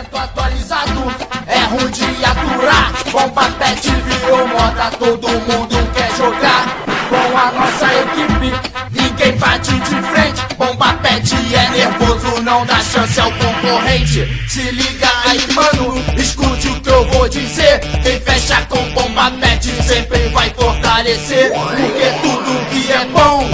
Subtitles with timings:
[0.00, 1.14] 100% atualizado.
[1.46, 2.92] É ruim de aturar.
[3.10, 6.66] Bomba pet virou moda, todo mundo quer jogar.
[7.08, 8.52] Com a nossa equipe,
[8.92, 10.54] ninguém bate de frente.
[10.56, 14.26] Bomba pet é nervoso, não dá chance ao concorrente.
[14.48, 17.80] Se liga aí, mano, escute o que eu vou dizer.
[18.02, 21.52] Quem fecha com bomba pet sempre vai fortalecer.
[21.52, 23.50] Porque tudo que é bom,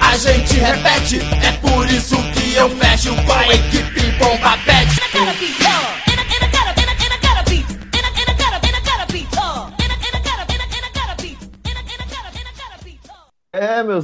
[0.00, 1.20] a gente repete.
[1.42, 3.63] É por isso que eu fecho com a equipe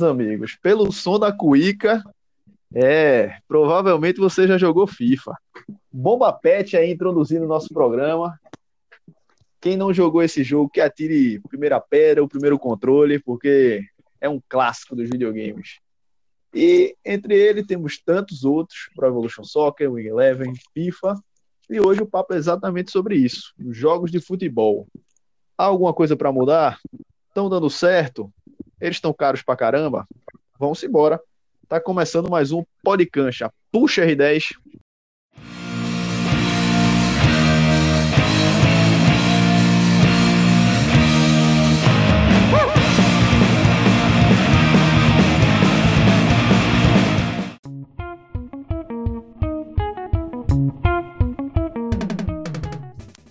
[0.01, 2.03] meus amigos, pelo som da cuíca,
[2.75, 5.35] é, provavelmente você já jogou FIFA.
[5.93, 8.39] Bomba Pet aí introduzindo o nosso programa.
[9.61, 13.85] Quem não jogou esse jogo, que atire primeira pedra, o primeiro controle, porque
[14.21, 15.79] é um clássico dos videogames.
[16.55, 21.15] E entre ele temos tantos outros, Pro Evolution Soccer, Wing Eleven, FIFA,
[21.69, 24.89] e hoje o papo é exatamente sobre isso, os jogos de futebol.
[25.57, 26.79] Há alguma coisa para mudar?
[27.29, 28.33] Estão dando certo?
[28.81, 30.07] Eles estão caros pra caramba?
[30.59, 31.21] Vamos embora.
[31.69, 33.53] Tá começando mais um Podcancha.
[33.71, 34.55] Puxa R10.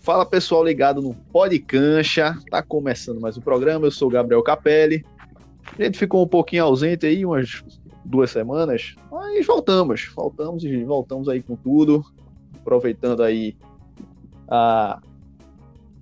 [0.01, 2.35] Fala pessoal ligado no Podcancha.
[2.49, 3.85] Tá começando mais um programa.
[3.85, 5.05] Eu sou o Gabriel Capelli.
[5.77, 7.63] A gente ficou um pouquinho ausente aí, umas
[8.03, 12.03] duas semanas, mas voltamos, voltamos e voltamos aí com tudo,
[12.59, 13.55] aproveitando aí
[14.47, 14.99] a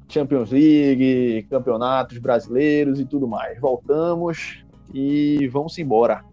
[0.08, 3.60] Champions League, campeonatos brasileiros e tudo mais.
[3.60, 6.24] Voltamos e vamos embora.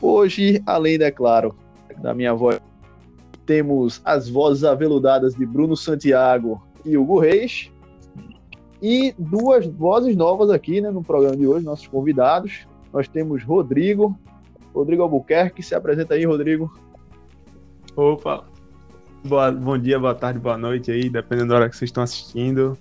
[0.00, 1.56] Hoje, além, é claro,
[1.98, 2.60] da minha voz,
[3.46, 7.72] temos as vozes aveludadas de Bruno Santiago e Hugo Reis.
[8.80, 12.66] E duas vozes novas aqui né, no programa de hoje, nossos convidados.
[12.92, 14.18] Nós temos Rodrigo,
[14.74, 15.62] Rodrigo Albuquerque.
[15.62, 16.72] Se apresenta aí, Rodrigo.
[17.94, 18.44] Opa,
[19.24, 22.76] boa, bom dia, boa tarde, boa noite aí, dependendo da hora que vocês estão assistindo.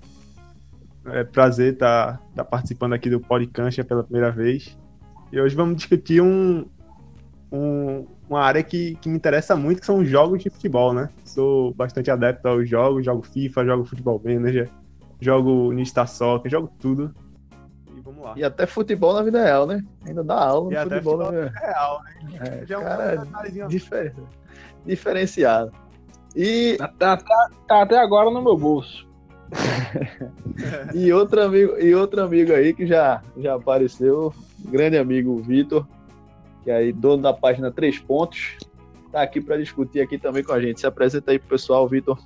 [1.06, 4.78] É prazer estar tá, tá participando aqui do Podcancha pela primeira vez.
[5.32, 6.66] E hoje vamos discutir um,
[7.52, 11.10] um, uma área que, que me interessa muito, que são os jogos de futebol, né?
[11.24, 14.70] Sou bastante adepto aos jogos, jogo FIFA, jogo Futebol Manager,
[15.26, 17.14] jogo Nista Soccer, jogo tudo.
[17.96, 18.34] E vamos lá.
[18.38, 19.84] E até futebol na vida real, né?
[20.06, 22.02] Ainda dá aula no futebol, na vida real.
[22.04, 22.12] Né?
[22.62, 24.14] É, Já é cara, é difer...
[24.86, 25.72] diferenciado.
[26.36, 26.76] E...
[26.78, 29.08] Tá, tá, tá, tá até agora no meu bolso.
[30.94, 34.34] e outro amigo e outro amigo aí que já já apareceu
[34.66, 35.86] grande amigo Vitor
[36.66, 38.58] que é aí dono da página Três Pontos,
[39.12, 40.80] tá aqui para discutir aqui também com a gente.
[40.80, 42.18] Se apresenta aí pro pessoal, Vitor.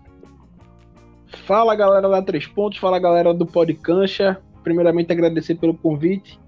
[1.29, 4.41] Fala galera da Três Pontos, fala galera do Podcancha.
[4.63, 6.39] Primeiramente agradecer pelo convite.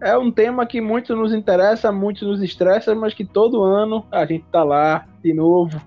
[0.00, 4.24] É um tema que muito nos interessa, muito nos estressa, mas que todo ano a
[4.24, 5.80] gente tá lá de novo,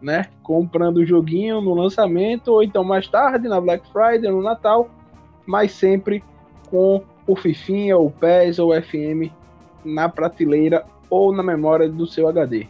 [0.00, 0.26] né?
[0.42, 4.88] Comprando o joguinho no lançamento, ou então mais tarde, na Black Friday, no Natal,
[5.44, 6.22] mas sempre
[6.70, 9.32] com o Fifinha, o PES ou FM
[9.84, 12.68] na prateleira ou na memória do seu HD.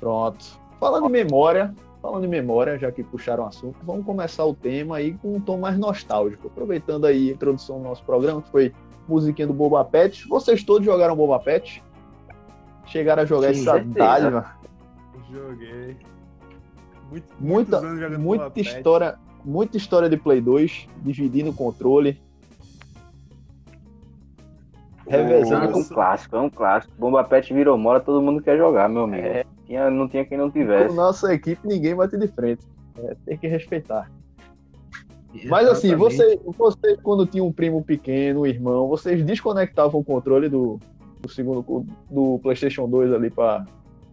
[0.00, 0.60] Pronto.
[0.80, 4.96] Falando de memória, falando de memória, já que puxaram o assunto, vamos começar o tema
[4.96, 6.48] aí com um tom mais nostálgico.
[6.48, 8.74] Aproveitando aí a introdução do nosso programa, que foi
[9.06, 10.26] musiquinha do Boba Pet.
[10.28, 11.82] Vocês todos jogaram Boba Pet?
[12.86, 14.52] Chegaram a jogar Sim, essa dádiva?
[15.30, 15.96] Joguei.
[17.08, 17.80] Muito, muita
[18.18, 22.20] muita história, muita história de Play 2, dividindo o controle,
[25.06, 25.72] Revezando.
[25.72, 26.94] É um clássico, é um clássico.
[26.96, 29.26] Bomba Pet virou mora, todo mundo quer jogar, meu amigo.
[29.26, 29.44] É.
[29.72, 30.88] Tinha, não tinha quem não tivesse.
[30.88, 32.62] Com nossa equipe, ninguém bate de frente.
[32.98, 34.10] É, tem que respeitar.
[35.30, 35.48] Exatamente.
[35.48, 40.50] Mas assim, você, você, quando tinha um primo pequeno, um irmão, vocês desconectavam o controle
[40.50, 40.78] do,
[41.22, 43.64] do segundo do PlayStation 2 ali para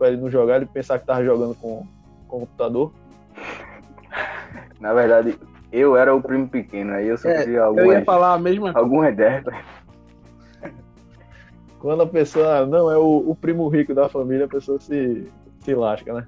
[0.03, 1.85] ele não jogar e pensar que tava jogando com,
[2.25, 2.93] com o computador?
[4.79, 5.37] Na verdade,
[5.73, 8.71] eu era o primo pequeno, aí eu sofri é, algumas, eu ia falar a mesma
[8.73, 9.53] algumas dessas.
[11.79, 15.29] Quando a pessoa não é o, o, primo rico da família, a pessoa se,
[15.61, 16.27] se lasca, né?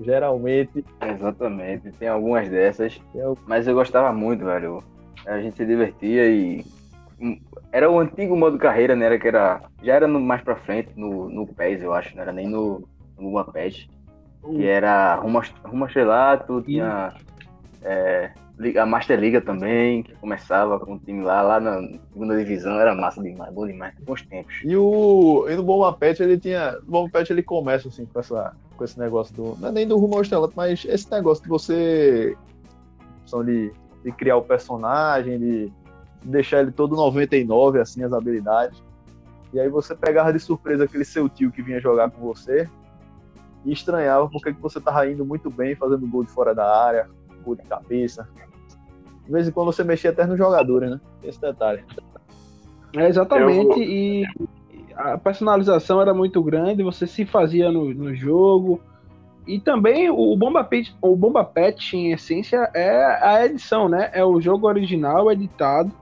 [0.00, 0.84] Geralmente.
[1.00, 3.00] Exatamente, tem algumas dessas.
[3.46, 4.82] Mas eu gostava muito, velho.
[5.26, 6.64] A gente se divertia e.
[7.72, 9.06] Era o antigo modo carreira, né?
[9.06, 9.60] Era que era.
[9.82, 12.88] Já era no, mais pra frente, no, no PES, eu acho, não era nem no,
[13.18, 13.88] no Uma PES.
[14.44, 17.12] Que era rumo, rumo estrelato, tinha.
[17.82, 18.30] É,
[18.80, 21.80] a Master Liga também, que começava com o time lá, lá na
[22.12, 24.60] segunda divisão, era massa demais, bom demais, bons tempos.
[24.64, 28.18] E o e no Bomba Pet ele tinha, o Bomba Pet ele começa assim com
[28.18, 29.56] essa com esse negócio do.
[29.60, 32.36] Não é nem do rumo ao mas esse negócio de você.
[33.26, 33.70] São de,
[34.02, 35.72] de criar o personagem, de
[36.24, 38.82] deixar ele todo 99, assim, as habilidades.
[39.52, 42.68] E aí você pegava de surpresa aquele seu tio que vinha jogar com você
[43.64, 47.08] e estranhava porque que você tava indo muito bem, fazendo gol de fora da área,
[47.44, 48.28] gol de cabeça.
[49.28, 51.00] De vez em quando você mexia até nos jogadores, né?
[51.22, 51.84] Esse detalhe.
[52.96, 54.24] É, exatamente, e
[54.96, 58.80] a personalização era muito grande, você se fazia no, no jogo.
[59.46, 64.10] E também o Bomba Pet, o Bomba Pet, em essência, é a edição, né?
[64.14, 65.92] É o jogo original editado.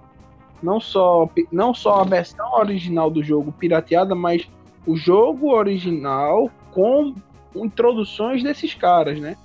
[0.63, 4.49] Não só, não só a versão original do jogo pirateada, mas
[4.87, 7.13] o jogo original com
[7.57, 9.37] introduções desses caras, né?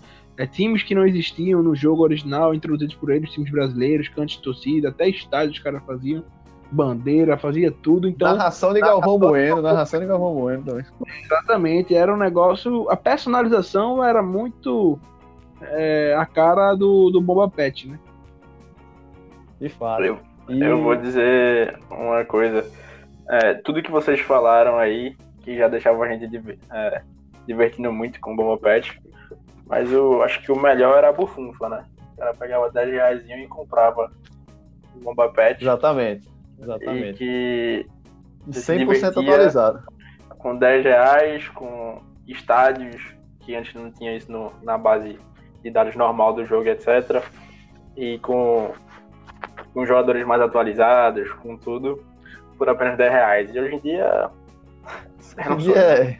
[0.42, 4.42] É, times que não existiam no jogo original, introduzidos por eles, times brasileiros, cantos de
[4.42, 6.24] torcida, até estádios os caras faziam
[6.72, 8.08] bandeira, fazia tudo.
[8.08, 10.86] Então, narração de Galvão Bueno, narração de Galvão Bueno também.
[11.24, 12.90] Exatamente, era um negócio.
[12.90, 14.98] A personalização era muito
[15.62, 18.00] é, a cara do, do Boba Pet, né?
[19.60, 20.02] De fato.
[20.02, 20.18] Eu,
[20.50, 20.60] e...
[20.60, 22.66] eu vou dizer uma coisa.
[23.30, 26.36] É, tudo que vocês falaram aí, que já deixava a gente
[26.72, 27.02] é,
[27.46, 29.00] divertindo muito com o Boba Pet,
[29.72, 31.86] mas eu acho que o melhor era a bufunfa, né?
[32.14, 34.12] O cara pegava 10 reais e comprava
[35.02, 35.64] Bomba Pet.
[35.64, 36.30] Exatamente.
[36.60, 37.24] Exatamente.
[37.24, 37.88] E
[38.46, 39.82] que 100% atualizado.
[40.38, 45.18] Com 10 reais, com estádios, que antes não tinha isso no, na base
[45.64, 47.24] de dados normal do jogo, etc.
[47.96, 48.74] E com,
[49.74, 52.04] com jogadores mais atualizados, com tudo,
[52.58, 53.56] por apenas 10 reais.
[53.56, 54.30] E hoje em dia.
[55.38, 56.20] Hoje em dia, é...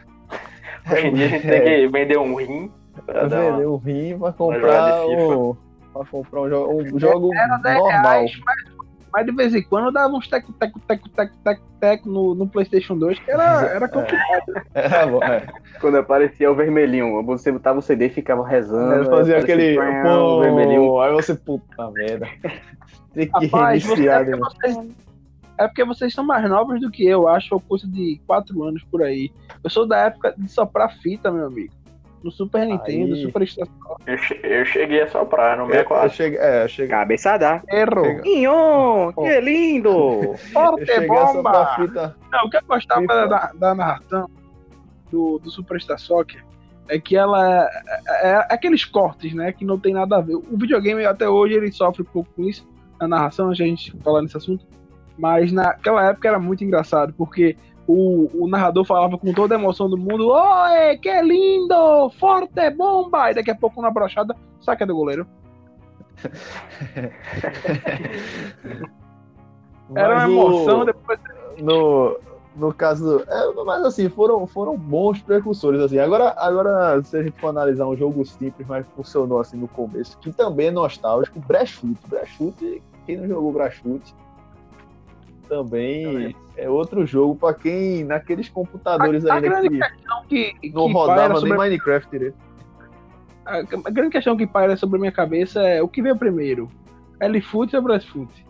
[0.90, 2.72] hoje em dia a gente tem que vender um rim.
[3.06, 3.74] Pra vender uma...
[3.74, 5.56] um rim pra comprar, um,
[5.92, 7.86] pra comprar um jogo, um jogo normal.
[7.86, 8.72] Reais, mas
[9.12, 12.48] mas de vez em quando dava uns teco, teco, teco, teco, teco, teco no, no
[12.48, 14.42] PlayStation 2, que era, era complicado.
[14.74, 14.86] É.
[14.86, 15.46] Era bom, é.
[15.80, 19.10] Quando aparecia o vermelhinho, você botava o CD e ficava rezando.
[19.10, 19.76] fazia aquele.
[20.02, 20.98] Pô, vermelhinho.
[21.00, 22.26] Aí você, puta merda.
[23.12, 24.78] Tem que Rapaz, você, é, porque vocês,
[25.58, 28.82] é porque vocês são mais novos do que eu, acho, ou coisa de 4 anos
[28.84, 29.30] por aí.
[29.62, 31.81] Eu sou da época de soprar fita, meu amigo
[32.22, 33.22] no Super Nintendo, Aí...
[33.22, 33.96] Super Estação.
[34.06, 35.96] Eu, eu cheguei a soprar no 64.
[35.96, 36.90] Eu, eu cheguei, é, eu cheguei...
[36.90, 37.62] Cabeçada.
[37.70, 38.24] Errou.
[38.24, 40.34] Inhon, que lindo!
[40.52, 41.76] Forte bomba!
[41.76, 42.16] Fita...
[42.30, 44.28] Não, o que eu gostava da, da narração
[45.10, 46.42] do, do Super Star Soccer
[46.88, 47.68] é que ela é,
[48.06, 50.34] é, é, aqueles cortes, né, que não tem nada a ver.
[50.34, 52.68] O videogame até hoje ele sofre um pouco com isso,
[53.00, 54.66] na narração, a gente falar nesse assunto,
[55.18, 59.88] mas naquela época era muito engraçado, porque o, o narrador falava com toda a emoção
[59.88, 62.10] do mundo: Oi, que lindo!
[62.18, 63.30] Forte bomba!
[63.30, 65.26] E daqui a pouco, na brochada, saca do goleiro.
[69.94, 71.18] Era uma emoção depois.
[71.58, 72.18] No,
[72.56, 73.24] no caso.
[73.26, 75.80] É, mas assim, foram, foram bons precursores.
[75.80, 75.98] Assim.
[75.98, 80.18] Agora, agora, se a gente for analisar um jogo simples, mas funcionou assim no começo,
[80.18, 81.98] que também é nostálgico, Brashfoot.
[82.06, 84.14] Brashfoot, quem não jogou Brashfoot,
[85.52, 89.60] também é outro jogo para quem naqueles computadores a, a ainda
[90.26, 92.36] que, que, não que rodava nem Minecraft direito.
[93.44, 96.70] A, a, grande questão que paira sobre a minha cabeça é o que veio primeiro,
[97.20, 98.46] L-Foot ou Brasfoot?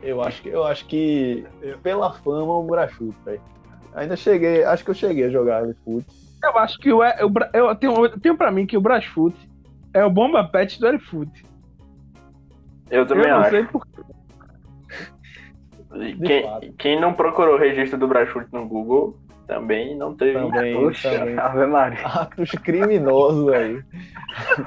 [0.00, 1.44] Eu acho que eu acho que
[1.82, 3.42] pela fama o Brasfoot, velho.
[3.94, 6.06] Ainda cheguei, acho que eu cheguei a jogar L-Foot.
[6.44, 9.34] Eu acho que o, o eu tenho, eu tenho para mim que o Brasfoot
[9.92, 11.44] é o bomba pet do L-Foot.
[12.88, 13.50] Eu também eu acho.
[13.50, 13.84] Sei por...
[16.26, 20.38] Quem, quem, não procurou o registro do Brachute no Google também não teve.
[20.38, 21.38] Também, Puxa, também.
[21.38, 22.06] Ave Maria.
[22.06, 23.82] Atos criminosos aí.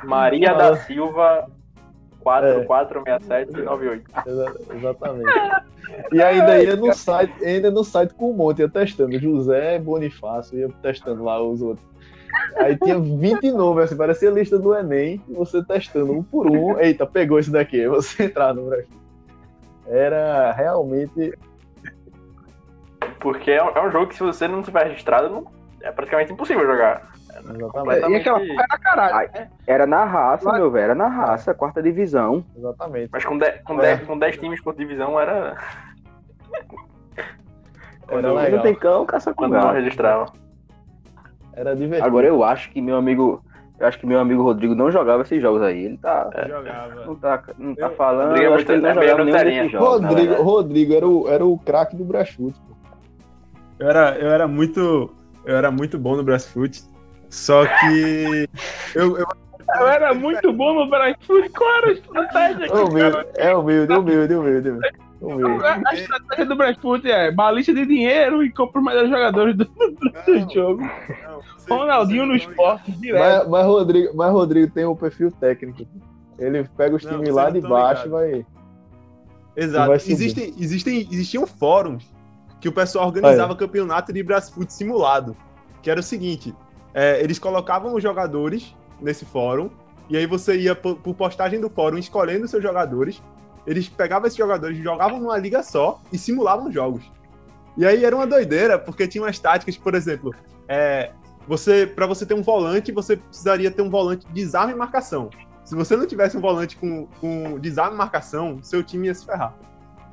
[0.04, 1.50] Maria da Silva
[2.24, 4.04] 446798.
[4.16, 4.76] É.
[4.76, 5.32] Exatamente.
[6.12, 9.18] E ainda ia no site, ainda no site com um monte, ia testando.
[9.18, 11.88] José Bonifácio, ia testando lá os outros.
[12.58, 16.78] Aí tinha 20 nomes, assim, parecia a lista do Enem, você testando um por um.
[16.80, 18.97] Eita, pegou esse daqui, você entrar no Brasil
[19.88, 21.38] era realmente.
[23.20, 25.48] Porque é um, é um, jogo que se você não tiver registrado, não,
[25.82, 27.10] é praticamente impossível jogar.
[27.30, 28.12] Exatamente.
[28.12, 29.30] E aquela era caralho.
[29.34, 29.50] Né?
[29.66, 30.86] Era na raça, meu velho.
[30.86, 32.44] Era na raça, quarta divisão.
[32.56, 33.10] Exatamente.
[33.12, 33.98] Mas com 10 com é.
[33.98, 35.56] com times por divisão era.
[38.08, 40.32] Quando era não tem cão, caça com Quando não registrava.
[41.54, 42.08] Era divertido.
[42.08, 43.44] Agora eu acho que meu amigo
[43.80, 45.86] eu acho que meu amigo Rodrigo não jogava esses jogos aí.
[45.86, 46.30] Ele tá.
[46.34, 46.48] É.
[46.48, 47.06] Jogava.
[47.06, 48.30] Não tá, não tá falando.
[48.30, 50.06] Rodrigo, eu acho que ele não é jogava nenhum desses jogos.
[50.06, 52.56] Rodrigo, Rodrigo era o, era o craque do Brasfoot.
[53.80, 55.14] Eu era, eu era muito.
[55.46, 56.84] Eu era muito bom no Brasfoot.
[57.30, 58.50] Só que.
[58.96, 59.28] eu, eu...
[59.80, 61.50] eu era muito bom no Brasfoot.
[61.50, 62.74] Qual era a estratégia aqui?
[62.74, 64.70] Humilde, é humilde, humilde, humilde.
[64.72, 65.07] Vamos
[65.90, 70.54] A estratégia do Brasfoot é balista de dinheiro e compra os melhores jogadores do, do
[70.54, 70.82] jogo.
[70.82, 73.20] Não, vocês- Ronaldinho no não estão esporte, direto.
[73.40, 75.86] Mas, mas, Rodrigo, mas Rodrigo tem um perfil técnico.
[76.38, 78.32] Ele pega os Não, times lá não de tão baixo e ligados.
[78.32, 78.46] vai.
[79.56, 79.88] Exato.
[79.88, 79.96] vai.
[79.98, 82.06] Existem, existem, existiam fóruns
[82.62, 85.36] que o pessoal organizava campeonato de Brasfoot simulado.
[85.82, 86.54] Que era o seguinte:
[86.94, 89.70] é, eles colocavam os jogadores nesse fórum,
[90.10, 93.22] e aí você ia por, por postagem do fórum escolhendo os seus jogadores.
[93.68, 97.04] Eles pegavam esses jogadores, jogavam numa liga só e simulavam jogos.
[97.78, 100.34] E aí era uma doideira, porque tinha umas táticas, por exemplo,
[100.68, 101.12] é,
[101.46, 105.30] você para você ter um volante, você precisaria ter um volante de desarme e marcação.
[105.66, 109.26] Se você não tivesse um volante com, com desarme e marcação, seu time ia se
[109.26, 109.54] ferrar.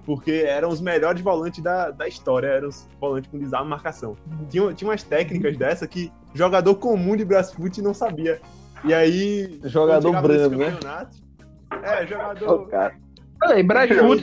[0.04, 4.16] Porque eram os melhores volantes da, da história, eram os volantes com desarme e marcação.
[4.50, 8.40] Tinha, tinha umas técnicas dessa que jogador comum de Brasfoot não sabia.
[8.84, 9.60] E aí.
[9.64, 10.76] Jogador brando, né?
[11.82, 12.66] É, jogador.
[12.68, 13.03] cara.
[13.44, 14.20] Olha aí, Brasfoot,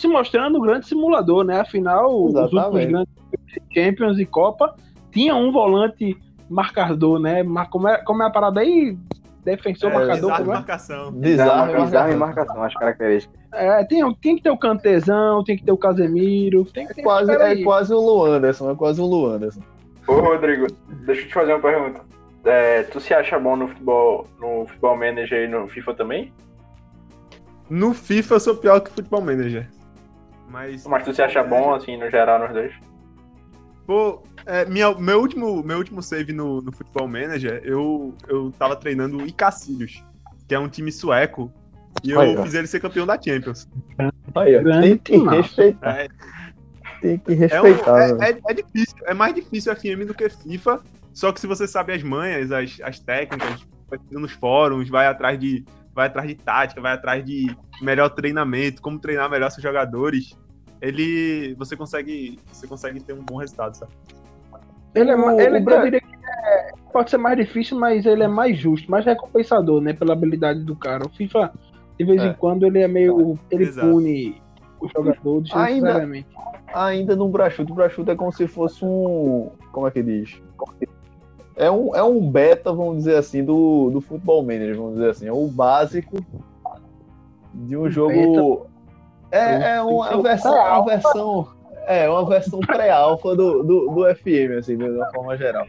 [0.00, 1.60] se mostrando um grande simulador, né?
[1.60, 2.92] Afinal, os últimos Exatamente.
[2.92, 3.12] grandes
[3.72, 4.74] Champions e Copa
[5.10, 6.16] tinha um volante
[6.48, 7.42] marcador, né?
[7.42, 8.96] Mas como é, como é a parada aí?
[9.44, 10.54] Defensor, É, marcador, desarme e é?
[10.54, 11.12] marcação.
[11.12, 12.62] Desarme, Desarme e marcação.
[12.62, 13.40] as características.
[13.52, 17.00] É, tem, tem que ter o Cantezão, tem que ter o Casemiro, tem que ter
[17.00, 17.64] É quase, é aí.
[17.64, 19.60] quase um Luanderson, é quase um Luanderson.
[20.06, 20.66] Ô, Rodrigo,
[21.04, 22.00] deixa eu te fazer uma pergunta.
[22.44, 26.32] É, tu se acha bom no futebol, no futebol manager e no FIFA também?
[27.70, 29.68] No FIFA eu sou pior que Futebol Manager.
[30.48, 30.86] Mas.
[30.86, 32.72] Mas tu se acha bom, assim, no geral, nos dois?
[33.86, 38.76] Pô, é, minha, meu, último, meu último save no, no Futebol Manager, eu, eu tava
[38.76, 40.04] treinando o Icacilhos,
[40.46, 41.52] que é um time sueco,
[42.04, 42.42] e eu ó.
[42.44, 43.68] fiz ele ser campeão da Champions.
[44.34, 45.96] Aí, tem que respeitar.
[46.00, 46.08] É,
[47.00, 48.00] Tem que é, um- respeitar.
[48.24, 50.80] é, é- é difícil, é mais difícil FM do que FIFA,
[51.12, 55.38] só que se você sabe as manhas, as, as técnicas, vai nos fóruns, vai atrás
[55.38, 60.38] de vai atrás de tática, vai atrás de melhor treinamento, como treinar melhor seus jogadores,
[60.80, 63.92] ele você consegue você consegue ter um bom resultado, sabe?
[64.94, 68.58] Ele, é, O- ele o que é- pode ser mais difícil, mas ele é mais
[68.58, 69.92] justo, mais recompensador, né?
[69.92, 71.06] Pela habilidade do cara.
[71.06, 71.52] O FIFA,
[71.98, 72.26] de vez É.
[72.26, 73.38] em quando, ele é meio.
[73.50, 73.88] Ele Exato.
[73.90, 74.42] pune
[74.80, 76.08] o jogador Ainda-.
[76.74, 79.50] Ainda no Brachute, o Brachute é como se fosse um.
[79.70, 80.42] Como é que diz?
[81.56, 85.26] É um, é um beta, vamos dizer assim, do, do futebol manager, vamos dizer assim.
[85.26, 86.16] É o básico
[87.54, 88.66] de um Um jogo.
[89.30, 91.48] É, é uma versão, é uma versão.
[91.86, 95.66] É, uma versão pré-alfa do, do, do FM, assim, de uma forma geral.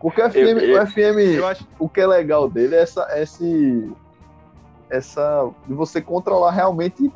[0.00, 2.80] Porque o FM, Eu- eu- o FM Eu acho o que é legal dele é
[2.82, 3.90] essa, esse,
[4.88, 7.10] essa de você controlar realmente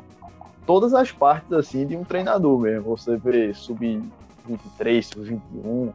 [0.65, 2.95] todas as partes assim de um treinador mesmo.
[2.95, 4.01] Você vê sub
[4.47, 5.91] 23, sub 21,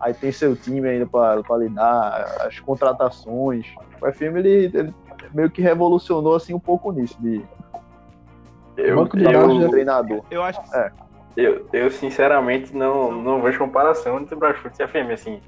[0.00, 3.66] aí tem seu time ainda para lidar, as contratações.
[4.00, 4.94] O FM ele, ele
[5.32, 7.42] meio que revolucionou assim um pouco nisso de,
[8.76, 9.68] Eu, Banco de eu, né?
[9.68, 10.22] treinador.
[10.30, 10.60] eu acho
[11.36, 15.40] eu, eu, sinceramente, não, não vejo comparação entre Brasfoot e FM, assim.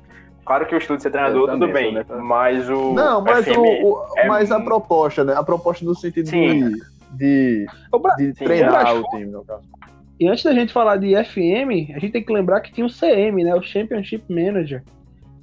[0.45, 3.21] Claro que o estudo de ser treinador, também tudo bem, sou dessa- mas o Não,
[3.21, 3.57] mas, FM...
[3.57, 5.35] o, o- é mas a proposta, né?
[5.37, 6.59] A proposta no sentido Sim.
[6.59, 9.63] de, de, O de Sim, treinar o time, no caso.
[10.19, 12.91] E antes da gente falar de FM, a gente tem que lembrar que tinha o
[12.91, 13.55] CM, né?
[13.55, 14.83] O Championship Manager.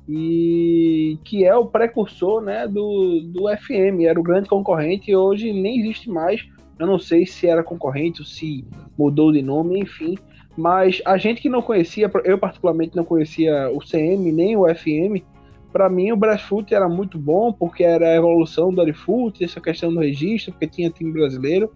[0.09, 5.53] E que é o precursor né, do, do FM, era o grande concorrente e hoje
[5.53, 6.45] nem existe mais.
[6.77, 8.65] Eu não sei se era concorrente ou se
[8.97, 10.17] mudou de nome, enfim.
[10.57, 15.23] Mas a gente que não conhecia, eu particularmente não conhecia o CM nem o FM,
[15.71, 19.91] para mim o Brasfoot era muito bom, porque era a evolução do Arifoot, essa questão
[19.91, 21.71] do registro, porque tinha time brasileiro.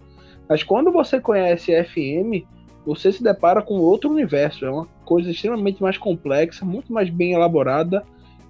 [0.48, 2.46] Mas quando você conhece FM,
[2.88, 4.66] você se depara com outro universo.
[4.66, 8.02] É uma coisa extremamente mais complexa, muito mais bem elaborada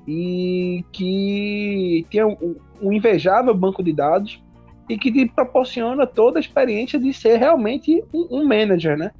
[0.08, 4.40] e que tem um, um invejável banco de dados
[4.88, 9.12] e que te proporciona toda a experiência de ser realmente um, um manager, né?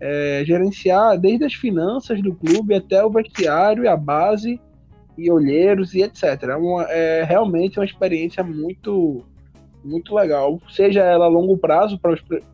[0.00, 4.60] É, gerenciar desde as finanças do clube até o vestiário e a base
[5.16, 6.42] e olheiros e etc.
[6.42, 9.24] É, uma, é realmente uma experiência muito
[9.84, 12.12] muito legal, seja ela a longo prazo para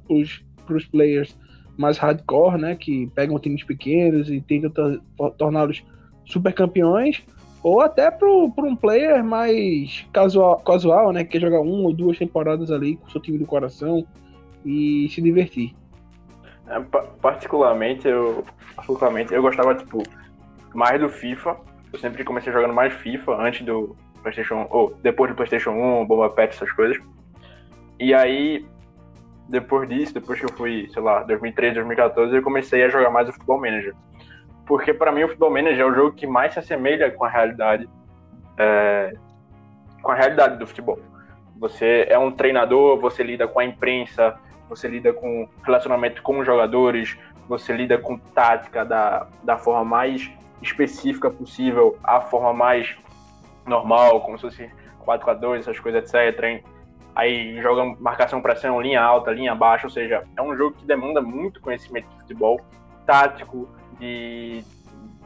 [0.09, 1.35] os, os players
[1.81, 4.71] mais hardcore, né, que pegam times pequenos e tentam
[5.17, 5.83] tor- torná-los
[6.27, 7.25] super campeões,
[7.63, 12.19] ou até para um player mais casual, casual, né, que quer jogar uma ou duas
[12.19, 14.07] temporadas ali com o seu time do coração
[14.65, 15.75] e se divertir.
[16.69, 18.45] É, pa- Particularmente, eu,
[18.77, 20.03] particularmente, eu gostava, tipo,
[20.75, 21.57] mais do FIFA.
[21.93, 26.31] Eu sempre comecei jogando mais FIFA antes do PlayStation, ou depois do PlayStation 1, Bomba
[26.31, 26.99] Pet, essas coisas.
[27.99, 28.65] E aí,
[29.51, 33.29] depois disso, depois que eu fui, sei lá, 2013, 2014, eu comecei a jogar mais
[33.29, 33.95] o Futebol Manager.
[34.65, 37.29] Porque pra mim o Futebol Manager é o jogo que mais se assemelha com a
[37.29, 37.89] realidade,
[38.57, 39.13] é,
[40.01, 41.01] com a realidade do futebol.
[41.59, 44.39] Você é um treinador, você lida com a imprensa,
[44.69, 50.31] você lida com relacionamento com os jogadores, você lida com tática da, da forma mais
[50.63, 52.97] específica possível, a forma mais
[53.67, 54.71] normal, como se fosse
[55.05, 56.45] 4-4-2, essas coisas, etc.
[56.45, 56.63] Hein?
[57.15, 61.21] Aí joga marcação pressão, linha alta, linha baixa, ou seja, é um jogo que demanda
[61.21, 62.61] muito conhecimento de futebol
[63.05, 64.63] tático, de,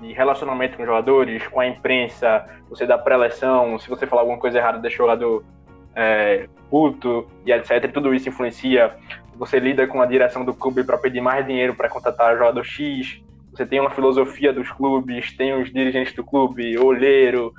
[0.00, 4.38] de relacionamento com os jogadores, com a imprensa, você dá pré-eleção, se você falar alguma
[4.38, 5.44] coisa errada, deixa o jogador
[5.94, 7.92] é, puto e etc.
[7.92, 8.96] Tudo isso influencia.
[9.36, 13.22] Você lida com a direção do clube para pedir mais dinheiro para contratar jogador X.
[13.52, 17.52] Você tem uma filosofia dos clubes, tem os dirigentes do clube, olheiro,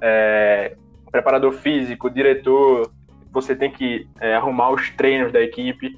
[0.00, 0.76] é,
[1.10, 2.90] preparador físico, diretor.
[3.32, 5.96] Você tem que é, arrumar os treinos da equipe.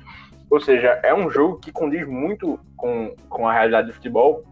[0.50, 4.44] Ou seja, é um jogo que condiz muito com, com a realidade do futebol.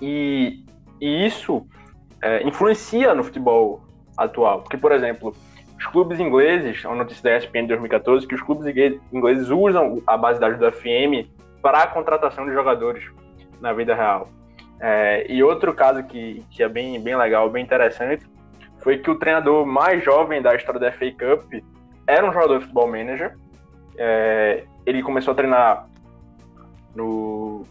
[0.00, 0.64] E,
[1.00, 1.66] e isso
[2.20, 3.82] é, influencia no futebol
[4.16, 4.62] atual.
[4.62, 5.34] Porque, por exemplo,
[5.78, 8.66] os clubes ingleses, a notícia da ESPN de 2014, que os clubes
[9.12, 11.28] ingleses usam a base da ajuda FM
[11.60, 13.04] para a contratação de jogadores
[13.60, 14.28] na vida real.
[14.80, 18.26] É, e outro caso que, que é bem, bem legal, bem interessante,
[18.78, 21.54] foi que o treinador mais jovem da história da FA Cup
[22.06, 23.36] era um jogador de futebol manager.
[23.96, 25.88] É, ele começou a treinar
[26.94, 27.62] no.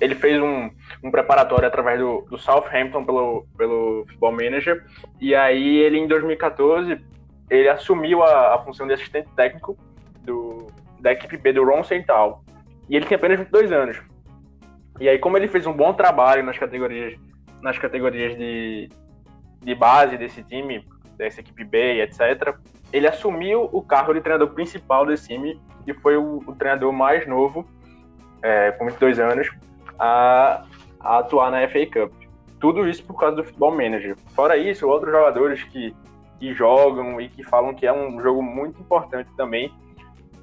[0.00, 0.70] Ele fez um,
[1.02, 4.84] um preparatório através do, do Southampton pelo, pelo Futebol Manager.
[5.20, 7.00] E aí ele, em 2014,
[7.48, 9.78] ele assumiu a, a função de assistente técnico
[10.22, 10.66] do,
[11.00, 12.44] da equipe B do Ron Central.
[12.88, 14.02] E ele tinha apenas 22 anos.
[15.00, 17.18] E aí, como ele fez um bom trabalho nas categorias,
[17.62, 18.88] nas categorias de,
[19.62, 20.84] de base desse time,
[21.16, 22.54] dessa equipe B etc.,
[22.94, 27.26] ele assumiu o cargo de treinador principal desse time e foi o, o treinador mais
[27.26, 27.66] novo,
[28.42, 29.50] é, com 22 anos,
[29.98, 30.64] a,
[31.00, 32.12] a atuar na FA Cup.
[32.60, 34.16] Tudo isso por causa do futebol manager.
[34.34, 35.94] Fora isso, outros jogadores que
[36.38, 39.72] que jogam e que falam que é um jogo muito importante também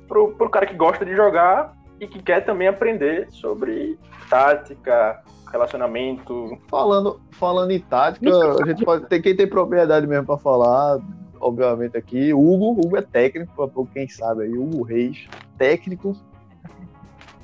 [0.08, 6.58] pro, pro cara que gosta de jogar e que quer também aprender sobre tática, relacionamento.
[6.70, 8.30] Falando, falando em tática,
[8.64, 11.00] a gente pode ter quem tem propriedade mesmo para falar,
[11.42, 12.34] obviamente aqui.
[12.34, 15.28] Hugo, Hugo é técnico, para quem sabe aí, Hugo Reis,
[15.58, 16.16] técnico.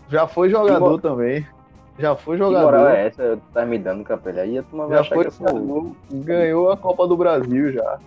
[0.09, 1.45] Já foi jogador também.
[1.99, 2.71] Já foi jogador.
[2.71, 3.39] Que moral é essa?
[3.53, 4.43] Tá me dando, Capelha?
[4.43, 5.27] Aí a turma vai já foi,
[6.11, 7.97] ganhou a Copa do Brasil já.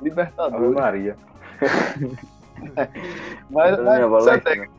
[0.00, 0.74] Libertadores.
[0.74, 1.16] Maria.
[3.50, 4.74] mas, mas você, é técnico,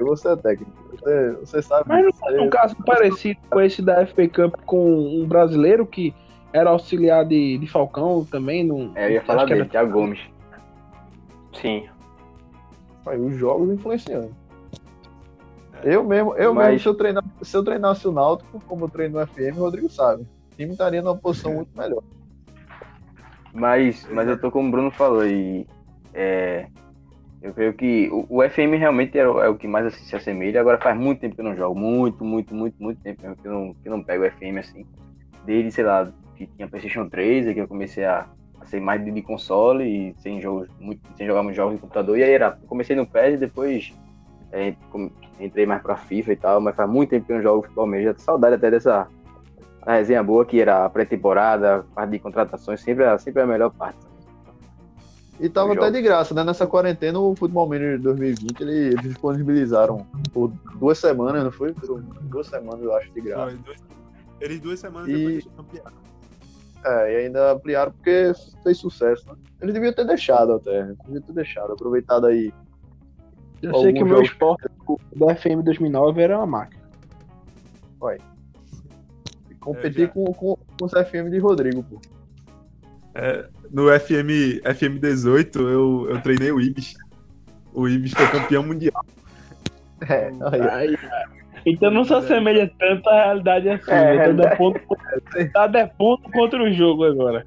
[0.00, 0.72] você é técnico.
[0.90, 1.84] Você, você sabe.
[1.88, 6.14] Mas não faz um caso parecido com esse da FP Cup com um brasileiro que
[6.54, 8.62] era auxiliar de, de Falcão também?
[8.62, 9.68] No, é, eu ia falar dele, era...
[9.68, 10.20] Thiago Gomes.
[11.52, 11.88] Sim.
[13.04, 14.34] Aí, os jogos influenciando.
[15.82, 16.66] Eu mesmo, eu Mas...
[16.68, 19.62] mesmo se, eu treinar, se eu treinasse o Náutico, como eu treino no FM, o
[19.62, 20.22] Rodrigo sabe.
[20.22, 22.02] O time estaria numa posição muito melhor.
[23.52, 25.66] Mas, mas eu tô como o Bruno falou e
[26.14, 26.66] é,
[27.42, 30.60] eu creio que o, o FM realmente é, é, o que mais assim, se assemelha.
[30.60, 33.52] Agora faz muito tempo que eu não jogo, muito, muito, muito, muito tempo que eu
[33.52, 34.86] não, que eu não pego o FM assim.
[35.44, 38.26] Desde, sei lá, que tinha PlayStation 3, que eu comecei a,
[38.60, 42.18] a ser mais de console e sem jogos, muito, sem jogar muitos jogos de computador.
[42.18, 43.92] E aí era, comecei no PES e depois
[44.52, 44.74] é,
[45.40, 47.86] entrei mais pra FIFA e tal, mas faz muito tempo que eu não jogo futebol
[47.86, 48.06] mesmo.
[48.06, 49.08] Já tô saudade até dessa,
[49.82, 53.98] a resenha boa, que era a pré-temporada, parte de contratações, sempre, sempre a melhor parte.
[55.40, 56.44] E tava até de graça, né?
[56.44, 61.72] Nessa quarentena, o Futebol Manager 2020, eles disponibilizaram por duas semanas, não foi?
[61.72, 63.50] Por duas semanas, eu acho, de graça.
[63.50, 63.82] Foi, dois,
[64.40, 65.12] eles duas semanas e...
[65.12, 65.96] depois ampliaram.
[66.84, 69.36] É, e ainda ampliaram porque fez sucesso, né?
[69.62, 72.52] Eles deviam ter deixado até, deviam ter deixado, aproveitado aí.
[73.62, 74.68] Eu sei que o meu esporte
[75.16, 76.84] do FM 2009 era uma máquina.
[77.98, 78.18] Foi.
[79.58, 80.08] Competir já...
[80.08, 81.98] com, com, com os FM de Rodrigo, pô.
[83.14, 86.94] É, no FM, FM 18, eu, eu treinei o Ibis.
[87.72, 89.04] O Ibis foi campeão mundial.
[90.06, 90.30] É,
[90.70, 90.98] aí.
[91.66, 93.90] Então não se assemelha tanto à realidade assim.
[93.90, 94.42] É, né?
[94.42, 94.80] Tá ponto,
[95.52, 97.44] tá é ponto contra o jogo agora.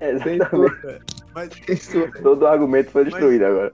[0.00, 1.04] Exatamente.
[1.34, 1.50] Mas,
[2.22, 3.72] Todo argumento foi destruído mas, agora.